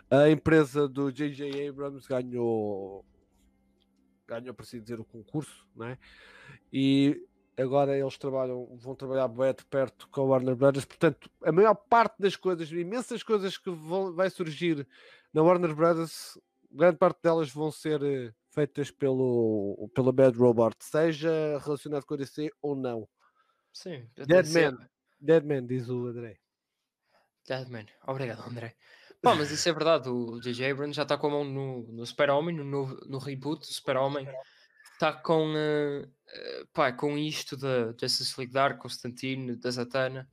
[0.09, 1.69] A empresa do J.J.
[1.69, 3.05] Abrams ganhou,
[4.29, 5.99] ganhou, por assim dizer, o concurso, não é?
[6.73, 7.27] E
[7.59, 10.85] agora eles trabalham, vão trabalhar bem de perto com a Warner Brothers.
[10.85, 14.87] Portanto, a maior parte das coisas, imensas coisas que vão, vai surgir
[15.33, 16.39] na Warner Brothers,
[16.71, 22.17] grande parte delas vão ser eh, feitas pelo, pela Bad Robot, seja relacionado com a
[22.17, 23.09] DC ou não.
[23.73, 24.09] Sim.
[24.17, 24.79] Deadman,
[25.21, 26.39] Deadman, diz o André.
[27.47, 28.75] Deadman, obrigado, André.
[29.21, 30.71] Pá, mas isso é verdade, o J.J.
[30.71, 34.29] Abrams já está com a mão no, no Super-Homem, no, no, reboot do Super-Homem.
[34.93, 40.29] Está com, uh, uh, pá, com isto da Justice League Dark, Constantine, da Zatanna.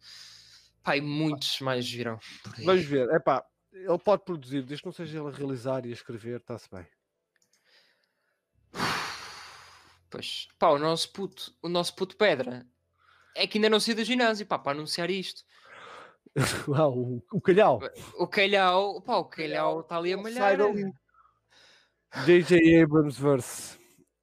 [0.84, 2.20] Pá, e muitos mais virão.
[2.66, 5.90] Vamos ver, é pá, ele pode produzir, desde que não seja ele a realizar e
[5.90, 6.86] a escrever, está-se bem.
[10.12, 12.68] Pois, pá, o nosso puto, o nosso puto Pedra
[13.36, 15.44] é que ainda não saiu do ginásio, pá, para anunciar isto.
[16.68, 17.80] Uau, o, o calhau.
[18.20, 20.58] O Calhau, pá, o Calhau está ali a malhar.
[22.26, 22.84] J.J.
[22.84, 23.80] Abrams verse.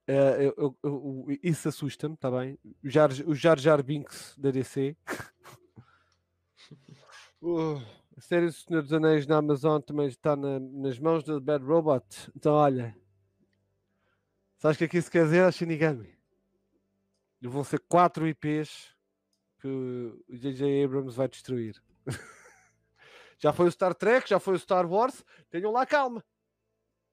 [0.07, 2.59] É, eu- eu- eu- isso assusta-me, está bem?
[2.85, 4.95] O Jar, o Jar Jar Binks da DC.
[7.41, 7.77] Uh,
[8.17, 11.65] a série do Senhor dos Anéis na Amazon também está na- nas mãos da Bad
[11.65, 12.05] Robot.
[12.37, 12.95] Então, olha,
[14.59, 16.17] sabes o que é que isso quer dizer, Shinigami?
[17.41, 18.95] Vão ser quatro IPs
[19.61, 20.85] que o J.J.
[20.85, 21.83] Abrams vai destruir.
[23.39, 25.25] já foi o Star Trek, já foi o Star Wars.
[25.51, 26.25] Tenham lá calma.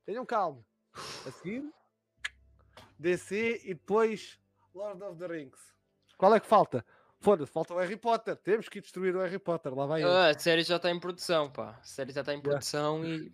[0.05, 0.65] Tenham calma.
[1.27, 1.63] A seguir,
[2.97, 4.39] DC e depois
[4.73, 5.59] Lord of the Rings.
[6.17, 6.85] Qual é que falta?
[7.19, 8.35] Foda-se, falta o Harry Potter.
[8.35, 9.73] Temos que destruir o Harry Potter.
[9.73, 10.09] Lá vai ele.
[10.09, 11.77] Ah, a série já está em produção, pá.
[11.81, 13.33] A série já está em produção e.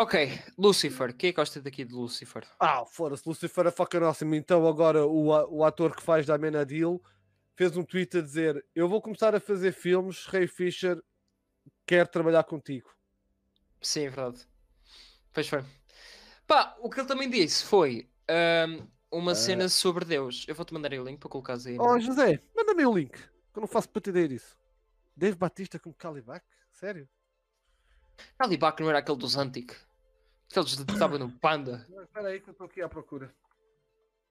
[0.00, 1.12] Ok, Lucifer.
[1.12, 2.46] Quem é que gosta daqui de Lucifer?
[2.60, 4.36] Ah, foda-se, Lucifer é fucking awesome.
[4.36, 5.26] Então agora o,
[5.56, 7.02] o ator que faz da Amenadil
[7.56, 11.02] fez um tweet a dizer eu vou começar a fazer filmes, Ray Fisher
[11.84, 12.88] quer trabalhar contigo.
[13.82, 14.46] Sim, é verdade.
[15.32, 15.64] Pois foi.
[16.46, 20.44] Pá, o que ele também disse foi ahm, uma cena sobre Deus.
[20.46, 21.76] Eu vou-te mandar aí o link para colocares aí.
[21.76, 24.56] Oh José, manda-me o link, que eu não faço para te disso.
[25.16, 26.46] Dave Batista com Calibac?
[26.70, 27.08] Sério?
[28.38, 29.87] Calibac não era aquele dos Antic.
[30.48, 31.86] Que estavam no Panda.
[32.02, 33.34] Espera aí que eu estou aqui à procura.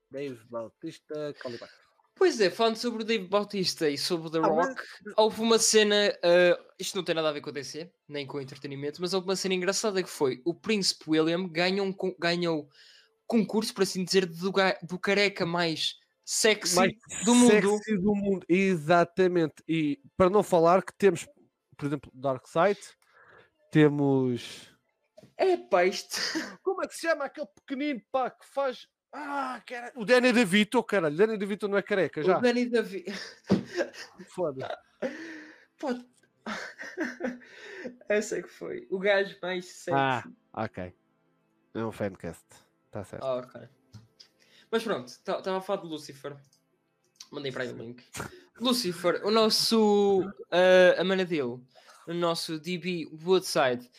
[0.10, 1.72] Dave Batista Calibac.
[2.15, 4.81] Pois é, falando sobre o Dave Bautista e sobre o The Ah, mas- Rock,
[5.18, 5.95] houve uma cena.
[6.23, 9.14] ah, isto não tem nada a ver com a DC, nem com o entretenimento, mas
[9.14, 12.68] houve uma cena engraçada que foi o Príncipe William ganhou, um ganhou
[13.27, 15.95] concurso, por assim dizer, do, do careca mais
[16.26, 17.52] sexy mais do mundo.
[17.52, 18.45] sexy do mundo.
[18.49, 19.64] Exatamente.
[19.68, 21.27] E para não falar que temos,
[21.77, 22.80] por exemplo, Darkseid,
[23.72, 24.76] temos.
[25.38, 26.18] Epá, isto.
[26.64, 28.88] Como é que se chama aquele pequenino pá que faz.
[29.14, 29.91] Ah, cara...
[29.95, 31.15] o Danny DeVito, caralho.
[31.15, 32.38] Danny DeVito não é careca já.
[32.38, 33.05] O Danny Davi.
[34.30, 34.77] Foda.
[35.80, 36.05] Pode.
[38.09, 38.88] Essa é que foi.
[38.89, 39.91] O gajo mais sexy.
[39.93, 40.23] Ah,
[40.53, 40.93] ok.
[41.73, 42.45] É um fancast.
[42.85, 43.23] Está certo.
[43.23, 43.61] Ah, ok.
[44.72, 46.35] Mas pronto, estava a falar de Lucifer.
[47.31, 48.03] Mandei para aí o link.
[48.59, 51.64] Lucifer, o nosso uh, Amanadil,
[52.07, 53.89] o nosso DB Woodside,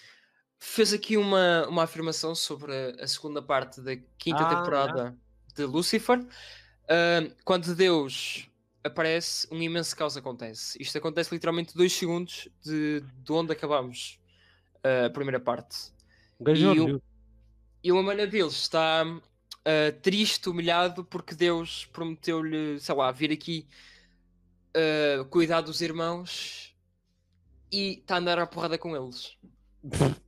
[0.58, 5.16] fez aqui uma, uma afirmação sobre a, a segunda parte da quinta Ah, temporada
[5.54, 6.18] de Lucifer.
[6.20, 8.48] Uh, quando Deus
[8.82, 10.80] aparece, um imenso caos acontece.
[10.82, 14.18] Isto acontece literalmente dois segundos de, de onde acabamos
[14.76, 15.92] uh, a primeira parte.
[16.40, 17.02] Gajo e o-.
[17.82, 19.04] E o Amanadil está
[19.64, 23.68] ah, triste, humilhado, porque Deus prometeu-lhe, sei lá, vir aqui
[24.74, 26.74] ah, cuidar dos irmãos
[27.70, 29.36] e está a andar à porrada com eles.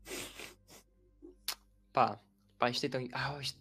[1.92, 2.20] Pá,
[2.58, 3.06] pá, isto é tão.
[3.12, 3.58] Ah, isto-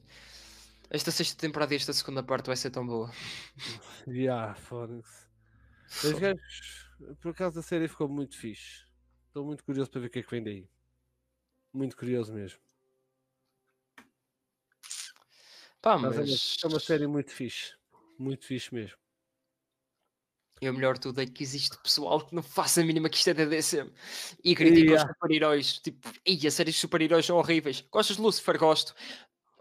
[0.91, 3.11] Esta sexta temporada e esta segunda parte vai ser tão boa.
[4.07, 5.27] Yeah, foda-se.
[6.07, 6.89] Os gajos,
[7.21, 8.85] por acaso a série ficou muito fixe.
[9.27, 10.69] Estou muito curioso para ver o que é que vem daí.
[11.73, 12.59] Muito curioso mesmo.
[15.81, 16.57] Pá, Mas é uma- mas.
[16.63, 17.73] é uma série muito fixe.
[18.17, 18.97] Muito fixe mesmo.
[20.61, 23.29] E o melhor tudo é que existe pessoal que não faça a mínima que isto
[23.29, 23.89] é da DC
[24.43, 25.03] e critica Yeah.
[25.03, 25.79] os super-heróis.
[25.79, 27.81] Tipo, ei, as séries de super-heróis são horríveis.
[27.89, 28.57] Gostas de Lucifer?
[28.57, 28.93] Gosto.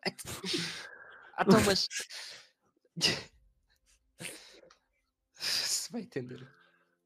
[0.05, 0.11] Ah,
[1.47, 1.89] então, mas.
[5.35, 6.47] Se vai entender.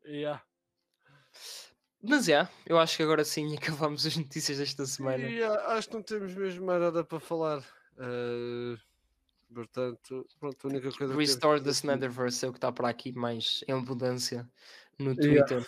[0.07, 0.43] Yeah.
[2.03, 5.25] Mas é, eu acho que agora sim acabamos as notícias desta semana.
[5.25, 7.63] Yeah, acho que não temos mesmo mais nada para falar.
[7.99, 8.77] Eh,
[9.53, 12.89] portanto, pronto, a única coisa Restore que the dizer- Snyderverse é o que está para
[12.89, 14.49] aqui mais em abundância
[14.99, 15.45] no Yeah.
[15.47, 15.67] Twitter.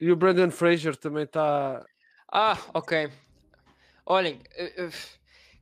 [0.00, 1.84] E o Brandon Fraser também está.
[2.32, 3.10] Ah, ok.
[4.06, 4.90] Olhem, eh, eh,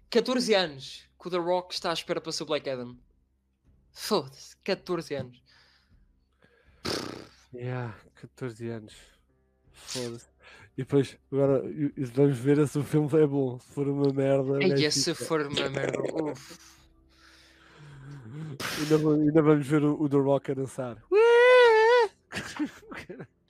[0.09, 2.97] 14 anos que o The Rock está à espera para ser o Black Adam.
[3.93, 5.43] Foda-se, 14 anos.
[7.55, 8.95] Yeah, 14 anos.
[9.73, 10.27] Foda-se.
[10.79, 13.59] E depois, agora, e- e vamos ver se o filme é bom.
[13.59, 14.63] Se for uma merda.
[14.63, 15.99] Ei, gajo se for uma merda.
[16.23, 16.59] uf.
[18.79, 21.03] Ainda, ainda vamos ver o, o The Rock a dançar.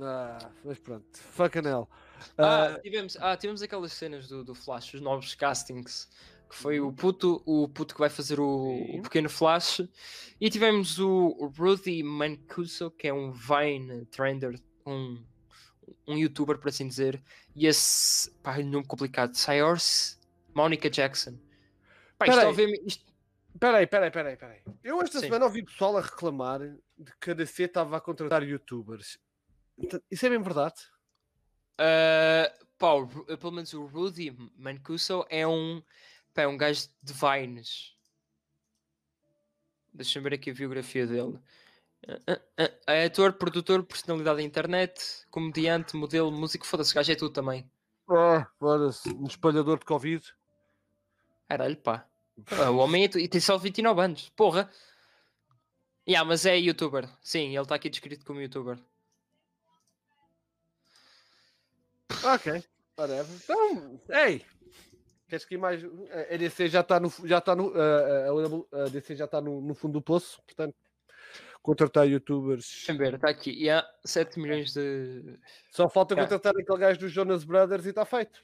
[0.00, 1.04] ah, mas pronto.
[1.12, 1.88] Fucking hell.
[2.36, 6.08] Ah, Ah, tivemos, ah, tivemos aquelas cenas do, do Flash, os novos castings,
[6.48, 9.82] que foi o puto, o puto que vai fazer o, o pequeno Flash,
[10.40, 15.22] e tivemos o Rudy Mancuso, que é um Vine trender, um,
[16.06, 17.22] um youtuber, por assim dizer,
[17.54, 20.17] e esse, pá, nome complicado, Sayors
[20.58, 21.38] Monica Jackson.
[22.18, 22.46] Pá, isto, Peraí.
[22.46, 23.08] obviamente, isto-
[23.60, 24.60] Peraí, peraí, peraí, peraí.
[24.84, 25.26] Eu esta Sim.
[25.26, 29.18] semana ouvi pessoal a reclamar de que a DC estava a contratar youtubers.
[30.10, 30.76] Isso é bem verdade?
[31.78, 32.88] Ah, pá,
[33.40, 35.80] pelo menos o Rudy Mancuso é um,
[36.34, 37.96] pá, é um gajo de Vines.
[39.92, 41.38] Deixa-me ver aqui a biografia dele.
[42.26, 47.16] Ah, ah, É ator, produtor, personalidade da internet, comediante, modelo, músico, foda-se, o gajo é
[47.16, 47.68] tudo também.
[48.08, 49.08] Ah, foda-se.
[49.10, 50.22] Um espalhador de Covid.
[51.48, 52.06] Caralho, pá.
[52.72, 54.70] O homem é tu- e tem só 29 anos, porra.
[56.08, 57.08] Yeah, mas é youtuber.
[57.22, 58.78] Sim, ele está aqui descrito como youtuber.
[62.24, 62.62] Ok,
[62.96, 63.26] whatever.
[63.44, 64.44] Então, ei!
[65.28, 65.82] Queres que ir mais.
[65.84, 67.12] A DC já está no.
[67.24, 70.74] Já está no a, a- DC já está no, no fundo do poço, portanto,
[71.62, 72.86] contratar youtubers.
[72.96, 73.50] Ver, está aqui.
[73.50, 75.38] Yeah, 7 milhões de.
[75.70, 76.22] Só falta Cá.
[76.22, 78.42] contratar aquele gajo dos Jonas Brothers e está feito.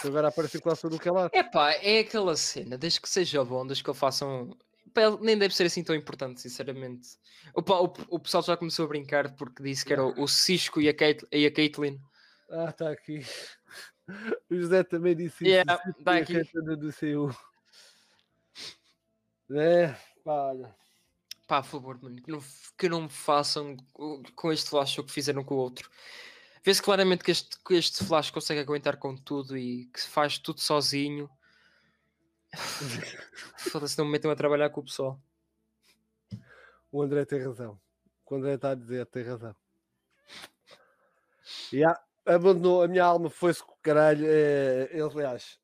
[0.00, 1.30] Que Agora aparece quase tudo o que é lá.
[1.32, 4.56] É pá, é aquela cena, desde que seja bom, desde que ele façam.
[4.92, 7.18] Pá, ele nem deve ser assim tão importante, sinceramente.
[7.54, 10.80] O, o, o pessoal já começou a brincar porque disse que era o, o Cisco
[10.80, 11.98] e a, Kate, e a Caitlyn.
[12.50, 13.20] Ah, está aqui.
[14.48, 15.44] O José também disse isso.
[15.46, 16.34] Yeah, tá a aqui.
[16.34, 17.36] Catarina do CU.
[19.50, 19.88] É,
[20.24, 20.74] pá, olha.
[21.46, 22.40] Pá, por favor, mano, que não,
[22.78, 23.76] que não me façam
[24.36, 25.90] com este flash o que fizeram com o outro.
[26.66, 30.60] Vê-se claramente que este, que este flash consegue aguentar com tudo e que faz tudo
[30.60, 31.30] sozinho.
[33.70, 35.16] Foda-se, não me metam a trabalhar com o pessoal.
[36.90, 37.78] O André tem razão.
[38.28, 39.54] O André está a dizer tem razão.
[41.72, 44.26] Yeah, abandonou, a minha alma foi-se com o caralho.
[44.26, 45.60] É, ele, aliás,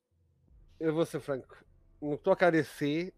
[0.79, 1.65] eu vou ser franco.
[2.01, 3.13] No que toca a DC,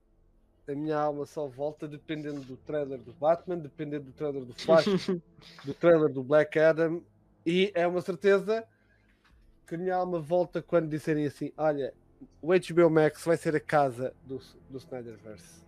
[0.68, 4.86] a minha alma só volta dependendo do trailer do Batman, dependendo do trailer do Flash,
[5.64, 7.06] do trailer do Black Adam.
[7.46, 8.68] E é uma certeza
[9.68, 11.94] que a minha alma volta quando disserem assim: olha,
[12.42, 14.40] o HBO Max vai ser a casa do,
[14.70, 15.64] do Snyderverse.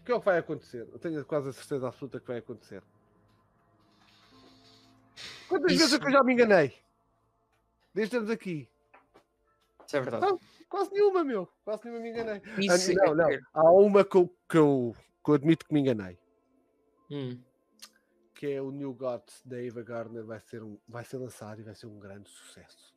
[0.00, 0.88] O que é o que vai acontecer?
[0.92, 2.82] Eu tenho quase a certeza absoluta que vai acontecer.
[5.48, 6.74] Quantas vezes é que eu Isso- já me enganei?
[7.94, 8.68] Desde estamos aqui.
[9.86, 10.26] Isso é verdade.
[10.26, 10.40] Não.
[10.68, 11.46] Quase nenhuma, meu.
[11.64, 12.42] Quase nenhuma me enganei.
[12.46, 13.38] Ah, Isso não, é não.
[13.52, 16.18] Há uma que eu, que, eu, que eu admito que me enganei.
[17.10, 17.38] Hum.
[18.42, 20.24] Que é o New Gods da Ava Gardner.
[20.24, 22.92] Vai ser, um, vai ser lançado e vai ser um grande sucesso.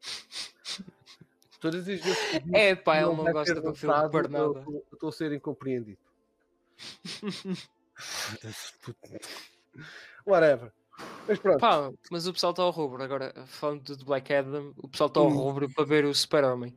[1.60, 4.20] Todas as vezes que É pá, ele não gosta do filme nada.
[4.22, 6.00] estou- eu Estou a ser incompreendido.
[10.26, 10.72] Whatever.
[11.28, 11.60] Mas pronto.
[11.60, 13.02] Pá, mas o pessoal está ao rubro.
[13.02, 15.34] Agora, falando de Black Adam, o pessoal está ao Hum.
[15.36, 16.74] rubro para ver o Super-Homem.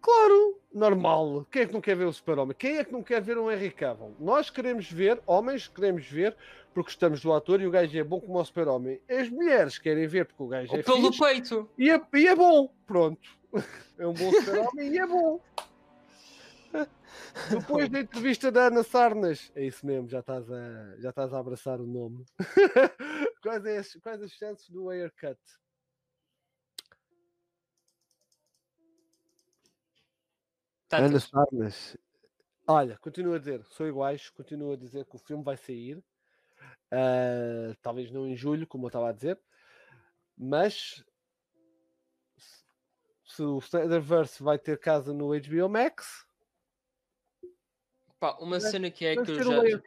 [0.00, 1.46] Claro, normal.
[1.50, 2.56] Quem é que não quer ver o Super-Homem?
[2.58, 4.14] Quem é que não quer ver um Henry Cavill?
[4.18, 6.36] Nós queremos ver, homens queremos ver,
[6.74, 9.00] porque estamos do ator e o gajo é bom como o Super-Homem.
[9.08, 11.70] As mulheres querem ver porque o gajo é Ou pelo fixe peito.
[11.78, 12.72] e é, e é bom.
[12.86, 13.20] Pronto.
[13.98, 15.40] É um bom Super-Homem e é bom.
[17.50, 21.38] Depois da entrevista da Ana Sarnas, é isso mesmo, já estás a, já estás a
[21.38, 22.24] abraçar o nome.
[23.42, 25.38] quais, é as, quais as chances do haircut?
[30.92, 31.24] Ana Tantas.
[31.24, 31.96] Sarnas.
[32.66, 36.02] Olha, continuo a dizer, são iguais, continuo a dizer que o filme vai sair.
[36.90, 39.40] ah, talvez não em julho, como eu estava a dizer,
[40.36, 41.02] mas
[43.24, 46.26] se- o Snyderverse vai ter casa no HBO Max,
[48.20, 49.80] Pá, uma cena que é que eu já.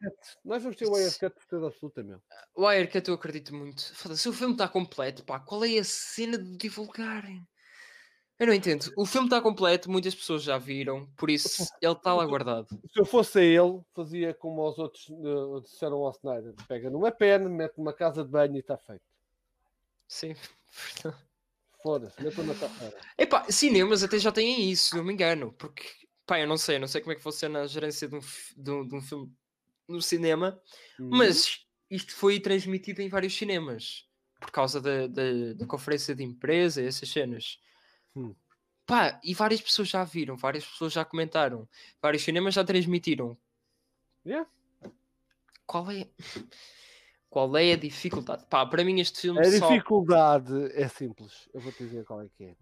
[0.44, 2.22] Nós vamos ter um haircut por toda absoluta, meu.
[2.54, 3.96] O Wirecut eu acredito muito.
[3.96, 5.40] Foda-se, o filme está completo, pá.
[5.40, 7.48] Qual é a cena de divulgarem?
[8.38, 8.92] Eu não entendo.
[8.98, 12.68] O filme está completo, muitas pessoas já viram, por isso ele está lá guardado.
[12.92, 17.12] Se eu fosse a ele, fazia como os outros eh, disseram ao Snyder: pega numa
[17.12, 19.04] pena, mete numa casa de banho e está feito.
[20.08, 20.36] Sim.
[21.82, 22.98] Foda-se, mete na carreira.
[23.18, 25.54] Epá, cinemas até já têm isso, se não me engano.
[25.54, 25.84] Porque,
[26.26, 28.72] pá, eu não sei, não sei como é que funciona a gerência de um, de
[28.72, 29.32] um, de um filme
[29.88, 30.60] no cinema,
[31.00, 31.10] Uhum.
[31.12, 31.60] mas
[31.90, 34.06] isto foi transmitido em vários cinemas
[34.40, 37.60] por causa da, da, da conferência de empresa e essas cenas.
[38.16, 38.34] Hum.
[38.86, 41.68] Pá, e várias pessoas já viram, várias pessoas já comentaram,
[42.02, 43.38] vários cinemas já transmitiram.
[44.26, 44.48] Yeah.
[45.66, 46.08] Qual é.
[47.30, 48.46] Qual é a dificuldade?
[48.46, 49.68] Pá, para mim este filme A só.
[49.68, 51.50] dificuldade é simples.
[51.54, 52.56] Eu vou te dizer qual é que é.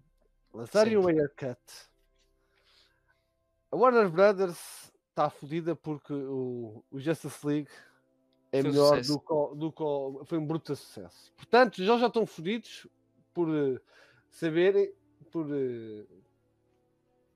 [0.53, 0.97] Lançarem Sim.
[0.97, 1.59] o Aircut.
[3.71, 7.69] A Warner Brothers está fodida porque o, o Justice League
[8.51, 11.31] é Foi um melhor do que, do que foi um bruto sucesso.
[11.35, 12.87] Portanto, já já estão fodidos
[13.33, 13.79] por eh,
[14.29, 14.93] saberem,
[15.23, 16.05] por eh,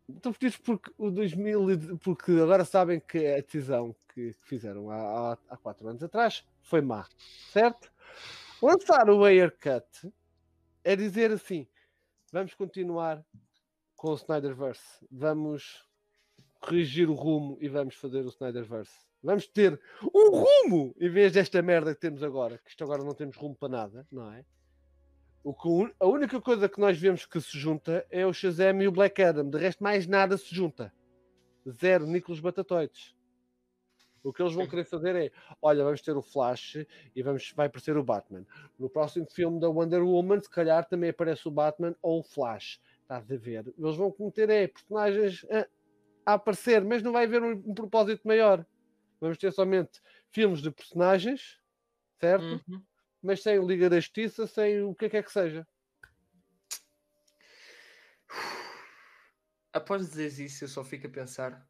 [0.10, 5.34] estão fodidos porque o 2000 e- porque agora sabem que a decisão que fizeram há,
[5.34, 7.08] há, há quatro anos atrás foi má,
[7.52, 7.92] certo?
[8.62, 10.12] Lançar o Aircut
[10.84, 11.68] é dizer assim:
[12.32, 13.24] vamos continuar
[13.96, 15.86] com o Snyderverse, vamos
[16.60, 19.06] corrigir o rumo e vamos fazer o Snyderverse.
[19.22, 19.80] Vamos ter
[20.14, 23.56] um rumo em vez desta merda que temos agora, que isto agora não temos rumo
[23.56, 24.46] para nada, não é?
[25.48, 28.88] O que, a única coisa que nós vemos que se junta é o Shazam e
[28.90, 29.50] o Black Adam.
[29.50, 30.94] De resto, mais nada se junta.
[31.70, 33.16] Zero Nicolas Batatoides.
[34.22, 37.68] O que eles vão querer fazer é: olha, vamos ter o Flash e vamos, vai
[37.68, 38.46] aparecer o Batman.
[38.78, 42.82] No próximo filme da Wonder Woman, se calhar também aparece o Batman ou o Flash.
[43.04, 43.74] Estás a ver?
[43.78, 45.66] Eles vão cometer é, personagens a,
[46.26, 48.66] a aparecer, mas não vai haver um, um propósito maior.
[49.22, 51.58] Vamos ter somente filmes de personagens,
[52.20, 52.62] certo?
[52.68, 52.82] Uhum.
[53.22, 55.68] Mas sem Liga da Justiça, sem o que quer que seja.
[59.74, 61.68] Após dizer isso, eu só fico a pensar: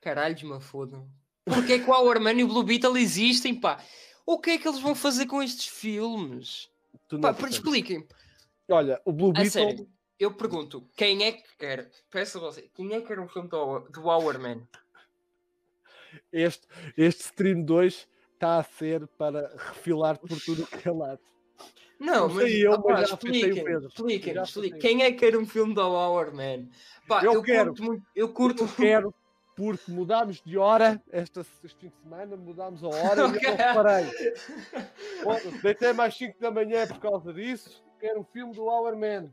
[0.00, 1.08] caralho, me fodam.
[1.44, 3.82] Porquê que o Our Man e o Blue Beetle existem, pá?
[4.26, 6.70] O que é que eles vão fazer com estes filmes?
[7.20, 8.06] Pá, expliquem-me.
[8.68, 9.50] Olha, o Blue A Beetle.
[9.50, 11.90] sério, eu pergunto: quem é que quer?
[12.10, 14.66] Peço a você, quem é que quer um filme do, do Our Man?
[16.32, 16.66] este,
[16.96, 18.08] este Stream 2
[18.40, 21.20] está a ser para refilar por tudo que é lado.
[21.98, 23.50] Não, Não mas, eu, opá, mas expliquem,
[23.86, 24.80] expliquem, expliquem.
[24.80, 26.66] Quem é que quer um filme do Our Man?
[27.06, 27.66] Pá, Eu eu, quero.
[27.66, 29.14] curto muito, eu curto Eu quero,
[29.54, 33.38] porque mudámos de hora esta, este fim de semana, mudámos a hora e eu não
[33.38, 34.06] reparei.
[35.62, 37.84] Deitei mais 5 da manhã por causa disso.
[37.98, 39.30] Quero um filme do Hour Man.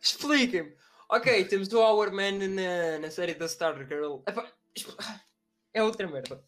[0.00, 0.74] Expliquem-me.
[1.08, 4.16] Ok, temos o Our Man na, na série da Stargirl.
[4.26, 4.96] Epá, expl-
[5.72, 6.42] É outra merda.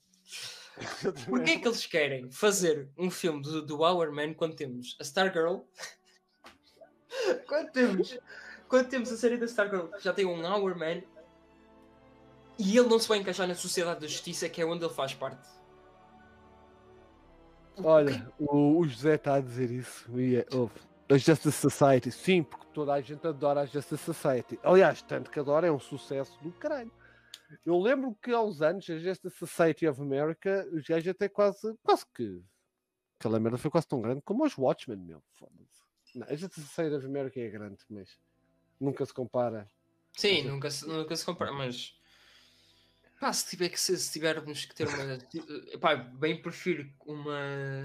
[1.29, 5.03] Porquê é que eles querem fazer um filme do, do Our Man quando temos a
[5.03, 5.61] Stargirl?
[7.47, 8.19] quando temos,
[8.69, 11.03] quando temos a série da Stargirl que já tem um Our Man
[12.59, 15.15] e ele não se vai encaixar na Sociedade da Justiça, que é onde ele faz
[15.15, 15.49] parte.
[17.83, 20.09] Olha, o, o José está a dizer isso.
[20.19, 20.75] E é, ouve,
[21.09, 24.59] a Justice Society, sim, porque toda a gente adora a Justice Society.
[24.63, 26.91] Aliás, tanto que adora, é um sucesso do caralho.
[27.65, 31.75] Eu lembro que há uns anos a Justice Society of America, os gajos até quase,
[31.83, 32.43] quase que.
[33.19, 35.23] Aquela merda foi quase tão grande como os Watchmen, meu.
[35.33, 36.19] Foda-se.
[36.19, 38.19] Não, a Justice Society of America é grande, mas
[38.81, 39.71] nunca se compara.
[40.17, 41.99] Sim, nunca se, nunca se compara, mas
[43.21, 45.19] pá, se, tiver que ser, se tivermos que ter uma.
[45.79, 47.83] Pá, bem prefiro uma,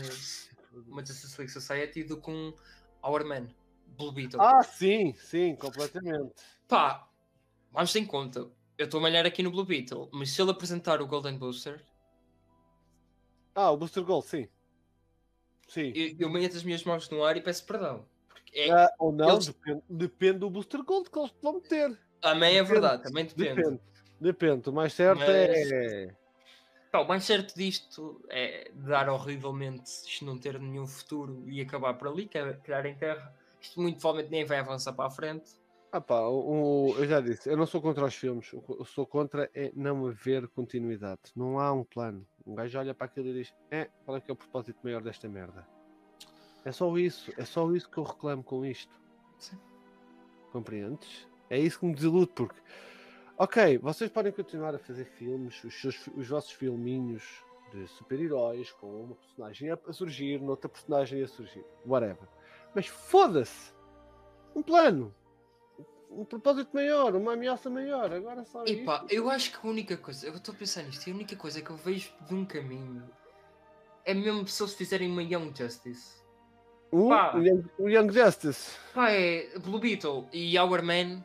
[0.88, 2.54] uma Justice League Society do que um
[3.04, 3.48] Our Man,
[3.98, 4.40] Blue Beetle.
[4.42, 6.34] Ah, sim, sim, completamente.
[6.68, 7.08] Pá,
[7.72, 8.50] vamos em conta.
[8.82, 11.86] Eu estou a malhar aqui no Blue Beetle, mas se ele apresentar o Golden Booster,
[13.54, 14.48] Ah, o Booster Gold, sim.
[15.68, 15.92] Sim.
[15.96, 18.04] eu, eu meto as minhas mãos no ar e peço perdão.
[18.52, 21.96] É, Ah, ou não, eles- depende, depende do Booster Gold que eles vão meter.
[22.20, 23.56] também é verdade, também depende.
[23.62, 23.80] Depende.
[24.20, 24.70] Depende.
[24.70, 26.16] O mais certo Mas- é.
[26.92, 31.94] Pá, o mais certo disto é dar horrivelmente isto não ter nenhum futuro e acabar
[31.94, 33.32] por ali, que é criar em terra.
[33.62, 35.52] Isto muito provavelmente nem vai avançar para a frente.
[35.92, 38.72] Ah pá, o, o- eu já disse, eu não sou contra os filmes, o que
[38.72, 41.20] eu sou contra é não haver continuidade.
[41.36, 42.26] Não há um plano.
[42.46, 45.02] Um gajo olha para aquilo e diz: É, qual é que é o propósito maior
[45.02, 45.68] desta merda?
[46.64, 48.94] É só isso, é só isso que eu reclamo com isto.
[49.38, 49.58] Sim.
[50.52, 51.28] Compreendes?
[51.50, 52.60] É isso que me desilude, porque,
[53.38, 57.44] ok, vocês podem continuar a fazer filmes, os, seus, os vossos filminhos
[57.74, 62.28] de super-heróis, com uma personagem a surgir, noutra personagem a surgir, whatever.
[62.74, 63.74] Mas foda-se!
[64.56, 65.14] Um plano!
[66.14, 69.14] Um propósito maior, uma ameaça maior, agora só E pá, isto.
[69.16, 71.62] eu acho que a única coisa, eu estou a pensar nisto, e a única coisa
[71.62, 73.04] que eu vejo de um caminho
[74.04, 76.22] é mesmo se eles fizerem uma Young Justice.
[76.92, 77.34] O, pá.
[77.38, 78.78] o Young, o Young Justice.
[78.94, 81.24] Pá, é Blue Beetle e Our Man.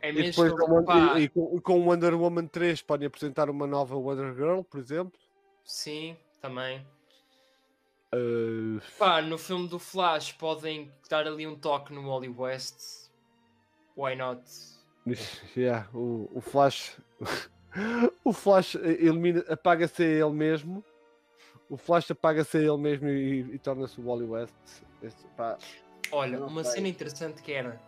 [0.00, 0.30] É E mesmo.
[0.44, 3.94] depois com, Won- pá, e- e com, com Wonder Woman 3 podem apresentar uma nova
[3.96, 5.18] Wonder Girl, por exemplo.
[5.64, 6.84] Sim, também.
[8.16, 13.10] Uh, Pá, no filme do Flash podem dar ali um toque no Wally West.
[13.96, 14.42] Why not?
[15.56, 16.96] yeah, o, o Flash.
[18.24, 20.84] o Flash elimina, apaga-se a ele mesmo.
[21.68, 24.54] O Flash apaga-se a ele mesmo e, e torna-se o Wally West.
[25.02, 25.58] Este, pá,
[26.12, 26.74] Olha, uma sei.
[26.74, 27.80] cena interessante que era.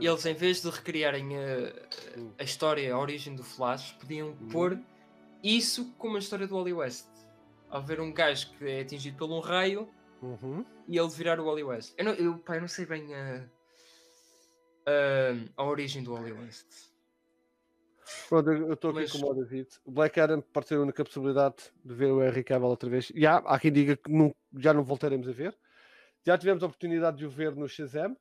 [0.00, 2.30] Eles, em vez de recriarem a, Hum.
[2.38, 4.48] a história, a origem do Flash, podiam Hum.
[4.50, 4.78] pôr
[5.42, 7.06] Isso como a história do Wally West.
[7.74, 9.92] Ao ver um gajo que é atingido por um raio
[10.22, 10.64] Uhum.
[10.88, 11.92] e ele virar o Wally West.
[11.98, 13.44] Eu não, eu, pá, eu não sei bem a,
[14.86, 16.66] a, a origem do Wally West.
[18.28, 19.68] Pronto, eu estou aqui Mas- com o David.
[19.84, 23.10] O Black Adam pode ser a única possibilidade de ver o Henry Cavill outra vez.
[23.14, 25.58] E há, há quem diga que não- já não voltaremos a ver.
[26.24, 28.16] Já tivemos a oportunidade de o ver no Shazam.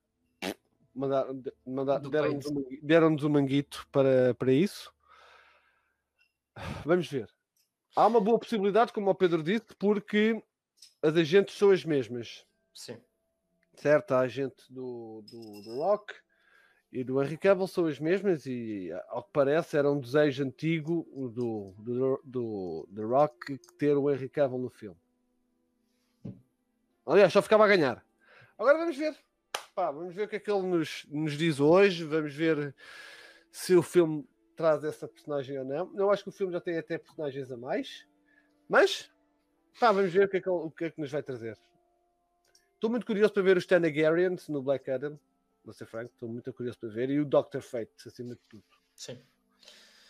[2.10, 4.92] Deram-nos um, mangui- deram-nos um manguito para, para isso.
[6.86, 7.30] Vamos ver.
[7.96, 10.42] Há uma boa possibilidade, como o Pedro disse, porque
[11.02, 12.46] as agentes são as mesmas.
[12.74, 12.98] Sim.
[13.76, 14.14] certo?
[14.14, 16.14] A agente do, do, do Rock
[16.92, 21.08] e do Henry Cavill são as mesmas e, ao que parece, era um desejo antigo
[21.34, 24.98] do, do, do, do Rock ter o Henry Cavill no filme.
[27.06, 28.04] Aliás, só ficava a ganhar.
[28.58, 29.16] Agora vamos ver.
[29.76, 32.06] Pá, vamos ver o que é que ele nos, nos diz hoje.
[32.06, 32.74] Vamos ver
[33.52, 35.92] se o filme traz essa personagem ou não.
[35.96, 38.08] Eu acho que o filme já tem até personagens a mais.
[38.70, 39.12] Mas,
[39.80, 41.58] pá, vamos ver o que é que, o que, é que nos vai trazer.
[42.76, 45.20] Estou muito curioso para ver os Tanagarians no Black Adam.
[45.64, 47.10] Vou ser franco, estou muito curioso para ver.
[47.10, 47.62] E o Dr.
[47.62, 48.64] Fate, acima de tudo.
[48.96, 49.22] Sim.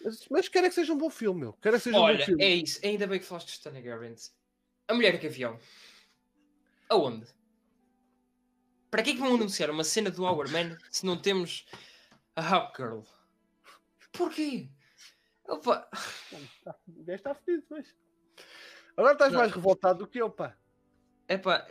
[0.04, 1.54] Mas, mas quero é que seja um bom filme, meu.
[1.54, 2.44] Quero é que seja um bom Olha, filme.
[2.44, 2.80] é isso.
[2.84, 4.32] Ainda bem que falaste de Stanley Garrett.
[4.88, 5.58] A mulher gavião.
[6.90, 7.28] Aonde?
[8.92, 11.66] Para que é que vão anunciar uma cena do Hour Man se não temos
[12.36, 13.02] a Hawk Girl?
[14.14, 14.70] Porquê?
[15.48, 15.90] Opa,
[16.88, 17.94] O gajo está fedido, mas.
[18.96, 19.40] Agora estás Não.
[19.40, 20.56] mais revoltado do que eu, pá.
[21.28, 21.68] epá,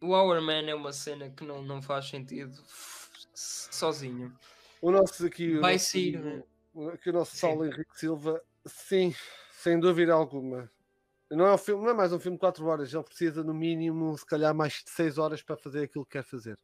[0.00, 2.62] o Hour Man é uma cena que não, não faz sentido
[3.34, 4.36] sozinho.
[4.80, 5.58] O nosso aqui.
[5.58, 6.44] Vai nosso, sair, né?
[6.72, 7.36] o- Aqui o nosso.
[7.36, 9.14] Saulo Henrique Silva, sim,
[9.52, 10.70] sem dúvida alguma.
[11.30, 13.52] Não é, um filme, não é mais um filme de 4 horas, ele precisa no
[13.54, 16.56] mínimo, se calhar, mais de 6 horas para fazer aquilo que quer fazer.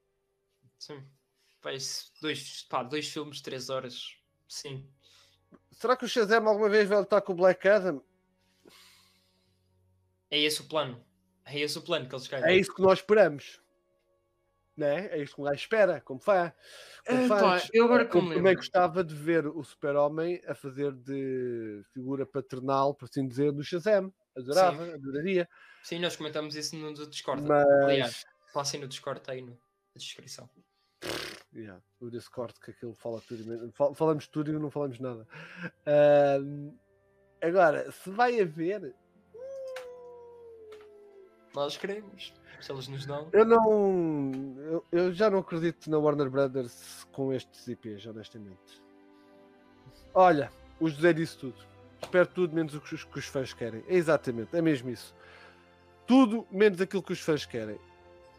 [0.78, 1.04] Sim.
[1.60, 4.16] Pá, isso, dois, pá, dois filmes de três horas.
[4.50, 4.84] Sim.
[5.70, 8.02] Será que o Shazam alguma vez vai lutar com o Black Adam?
[10.28, 11.02] É esse o plano.
[11.44, 12.44] É esse o plano que eles querem.
[12.44, 13.60] É isso que nós esperamos.
[14.76, 15.06] Né?
[15.06, 16.52] É isso que um gajo espera, como fã.
[17.06, 17.68] Como Epá, fãs.
[17.72, 22.92] eu agora que Eu também gostava de ver o Super-Homem a fazer de figura paternal,
[22.92, 24.12] por assim dizer, do Shazam.
[24.36, 25.48] Adorava, adoraria.
[25.84, 27.42] Sim, nós comentamos isso no Discord.
[27.42, 30.50] Mas Aliás, passem no Discord aí no, na descrição.
[31.54, 33.72] Yeah, o Discord que aquilo fala tudo.
[33.72, 35.26] Fal- Falamos tudo e não falamos nada.
[35.84, 36.70] Ahm,
[37.42, 38.94] agora, se vai haver,
[41.54, 42.32] Nós queremos.
[42.60, 43.28] Se eles nos dão.
[43.32, 44.30] eu não.
[44.58, 48.80] Eu, eu já não acredito na Warner Brothers com estes IPs, honestamente.
[50.14, 51.56] Olha, o José disse tudo.
[52.02, 53.82] Espero tudo menos o que os, que os fãs querem.
[53.88, 55.14] É exatamente, é mesmo isso.
[56.06, 57.78] Tudo menos aquilo que os fãs querem.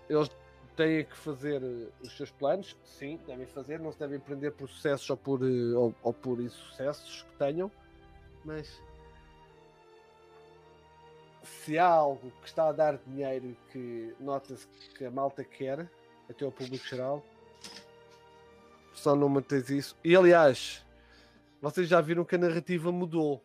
[0.10, 0.30] Eles
[0.76, 4.70] têm que fazer eh, os seus planos, sim, devem fazer, não se devem prender por
[4.70, 7.72] sucessos ou por, eh, ou, ou por insucessos que tenham,
[8.44, 8.82] mas
[11.44, 15.90] se há algo que está a dar dinheiro que nota-se que a malta quer,
[16.30, 17.24] até o público geral,
[18.94, 19.98] só não mantens isso.
[20.04, 20.86] E aliás,
[21.62, 23.44] vocês já viram que a narrativa mudou.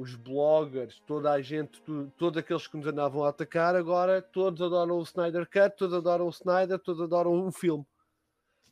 [0.00, 4.62] Os bloggers, toda a gente, tu- todos aqueles que nos andavam a atacar, agora todos
[4.62, 7.84] adoram o Snyder Cut, todos adoram o Snyder, todos adoram o filme.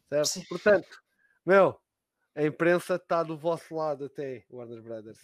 [0.08, 0.26] Certo?
[0.26, 0.44] Sim.
[0.48, 1.02] Portanto,
[1.44, 1.78] meu,
[2.34, 5.18] a imprensa está do vosso lado até, Warner Brothers.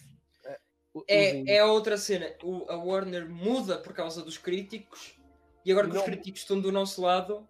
[0.45, 0.59] É,
[1.07, 2.27] É, é a outra cena.
[2.43, 5.19] O, a Warner muda por causa dos críticos
[5.65, 6.05] e agora que os Não.
[6.05, 7.49] críticos estão do nosso lado,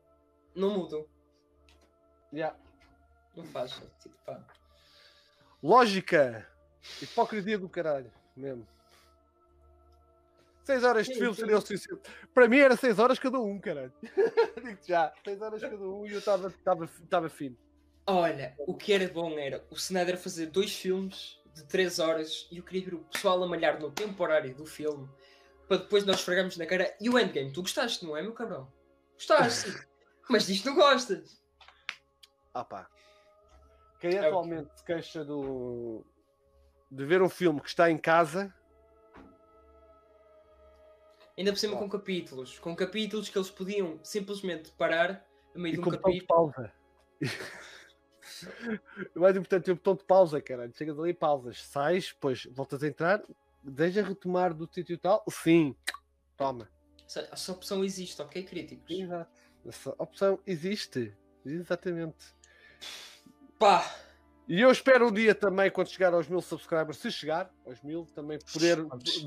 [0.56, 1.06] não mudam.
[2.32, 2.58] Yeah.
[3.36, 4.16] Não faz sentido.
[4.26, 4.42] Pá.
[5.62, 6.48] Lógica!
[7.02, 8.68] Hipocrisia do caralho, mesmo.
[10.66, 12.02] 6 horas de Sim, filme seria o suficiente.
[12.34, 13.94] Para mim era 6 horas cada um, caralho.
[14.64, 17.56] Digo-te já, 6 horas cada um e eu estava fino.
[18.08, 22.58] Olha, o que era bom era o Snyder fazer dois filmes de 3 horas e
[22.58, 25.08] eu queria ver o pessoal a malhar no tempo horário do filme
[25.68, 26.96] para depois nós esfregarmos na cara.
[27.00, 28.72] E o Endgame, tu gostaste, não é, meu cabrão?
[29.14, 29.72] Gostaste,
[30.30, 31.42] mas disto não gostas.
[32.54, 32.90] Ah pá.
[34.00, 36.06] Quem É atualmente se queixa do...
[36.96, 38.54] de ver um filme que está em casa,
[41.38, 42.58] Ainda por cima com capítulos.
[42.60, 46.20] Com capítulos que eles podiam simplesmente parar a meio e de um com botão de
[46.22, 46.54] capítulo.
[46.54, 46.74] pausa.
[49.16, 50.74] O mais importante é o botão de pausa, caralho.
[50.76, 53.24] Chegas ali, pausas, sais, depois voltas a entrar,
[53.64, 55.24] deseja retomar do sítio tal?
[55.30, 55.76] Sim.
[56.36, 56.70] Toma.
[57.08, 58.90] Essa opção existe, ok, críticos?
[58.90, 59.42] Exato.
[59.66, 61.16] Essa opção existe.
[61.46, 62.36] Exatamente.
[63.58, 63.86] Pá!
[64.48, 68.06] E eu espero um dia também, quando chegar aos mil subscribers, se chegar aos mil,
[68.14, 68.78] também poder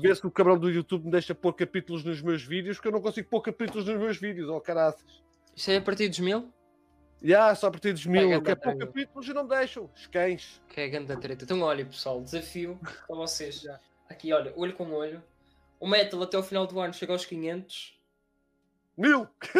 [0.01, 2.93] ver se o cabrão do YouTube me deixa pôr capítulos nos meus vídeos, porque eu
[2.93, 5.03] não consigo pôr capítulos nos meus vídeos, oh caraças.
[5.53, 6.53] Isto é a partir dos mil?
[7.21, 8.31] Já, yeah, só a partir dos mil.
[8.31, 9.89] É que é pôr capítulos e não me deixam.
[9.93, 10.61] Os cães.
[10.69, 11.43] Que é grande treta.
[11.43, 13.65] Então, olha, pessoal, desafio para vocês.
[14.07, 15.21] Aqui, olha, olho com olho.
[15.81, 17.99] O Metal até o final do ano chega aos 500.
[18.97, 19.27] Mil!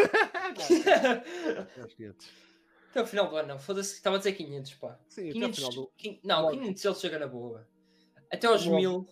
[1.82, 2.49] Aos 500.
[2.90, 3.60] Até o final do ano, não.
[3.60, 5.00] Foda-se, estava a dizer 500, pá.
[5.08, 6.28] Sim, 500, até o final do...
[6.28, 7.68] não, 500 ele chega na boa.
[8.32, 9.08] Até aos 1000.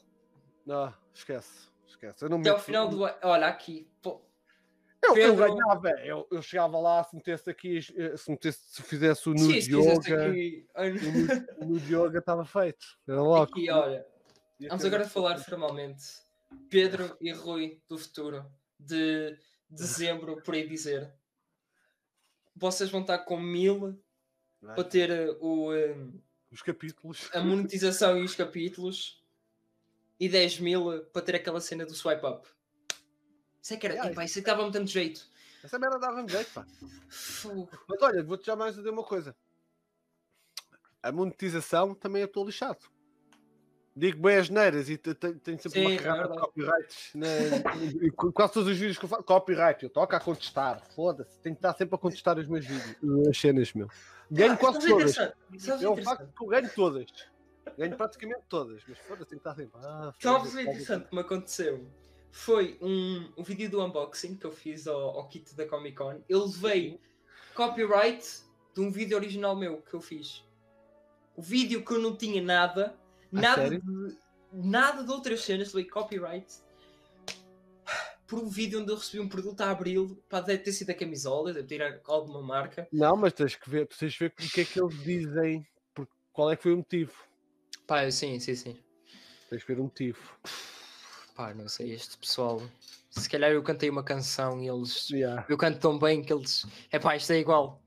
[0.65, 1.67] Não, esquece.
[1.87, 2.23] Esquece.
[2.23, 3.15] Eu não até ao final do ano.
[3.23, 3.89] Olha, aqui.
[4.01, 4.21] Pô.
[5.03, 5.43] Eu, Pedro...
[5.43, 9.33] eu ganhava, eu, eu chegava lá, se metesse aqui, eh, se, metesse, se fizesse o
[9.33, 10.67] nude Sim, yoga, aqui...
[11.59, 12.85] o nude yoga estava feito.
[13.07, 13.43] Era logo.
[13.43, 14.05] Aqui, olha,
[14.67, 16.03] vamos agora falar formalmente.
[16.69, 18.45] Pedro e Rui do futuro,
[18.79, 19.37] de
[19.69, 21.13] dezembro, por aí dizer.
[22.59, 24.01] Vocês vão estar com mil
[24.61, 24.75] Vai.
[24.75, 25.95] para ter eh, o, eh,
[26.51, 27.29] Os capítulos.
[27.33, 29.23] a monetização e os capítulos
[30.19, 32.47] e 10 mil para ter aquela cena do swipe up.
[33.61, 33.95] Isso é que era.
[33.95, 35.29] Yeah, Epá, isso é dava-me tanto jeito.
[35.63, 36.65] Essa merda dava-me jeito, pá.
[37.87, 39.35] Mas olha, vou-te já mais dizer uma coisa.
[41.03, 42.89] A monetização também é todo lixado.
[43.99, 47.11] Digo bem as neiras e te- te- tenho sempre Sim, uma é carrada de copyrights.
[47.15, 47.27] Na,
[48.15, 49.81] qu- quase todos os vídeos que eu faço, copyright.
[49.83, 50.83] Eu toco a contestar.
[50.95, 51.39] Foda-se.
[51.39, 53.27] Tenho que estar sempre a contestar os meus vídeos.
[53.27, 53.87] As cenas, meu.
[54.29, 55.17] Ganho Ah, quase o todas.
[55.17, 56.03] o É um interessante?
[56.03, 57.05] facto que eu ganho todas.
[57.75, 58.83] Ganho praticamente todas.
[58.87, 59.79] Mas foda-se, tenho que estar sempre.
[59.83, 61.87] Ah, Sabes o foda-se, interessante que me aconteceu?
[62.31, 66.21] Foi um, um vídeo do unboxing que eu fiz ao, ao kit da Comic Con.
[66.29, 66.99] Eu levei
[67.55, 68.43] copyright
[68.75, 70.45] de um vídeo original meu que eu fiz.
[71.35, 72.95] O vídeo que eu não tinha nada,
[73.31, 73.81] nada de,
[74.51, 76.47] nada de outras cenas, levei copyright
[78.27, 80.93] por um vídeo onde eu recebi um produto a abril, para deve ter sido a
[80.93, 82.87] camisola, deve ter alguma marca.
[82.91, 85.65] Não, mas tens que ver, tu tens que ver o que é que eles dizem,
[86.33, 87.13] qual é que foi o motivo.
[87.87, 88.77] Pá, sim, sim, sim.
[89.49, 90.19] Tens que ver o motivo.
[91.35, 92.61] Pá, não sei, este pessoal.
[93.09, 95.09] Se calhar eu cantei uma canção e eles.
[95.09, 95.45] Yeah.
[95.47, 96.65] Eu canto tão bem que eles.
[96.91, 97.81] É pá, isto é igual.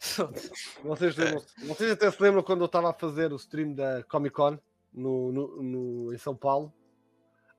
[0.84, 4.34] Vocês, lembram vocês até se lembram quando eu estava a fazer o stream da Comic
[4.34, 4.58] Con
[4.96, 6.72] no, no, no- em São Paulo?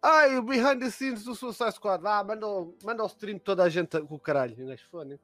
[0.01, 2.05] Ai, o behind the scenes do Suicide Squad.
[2.05, 2.45] Ah, manda,
[2.84, 4.55] manda o stream toda a gente com o caralho.
[4.55, 5.19] Gajo, "Fone."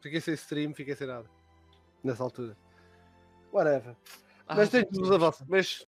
[0.00, 1.28] Fiquei sem stream, fiquei sem nada.
[2.04, 2.56] Nessa altura.
[3.52, 3.96] Whatever.
[4.46, 5.46] Ah, mas tem pá, todos os avanços.
[5.48, 5.84] Mas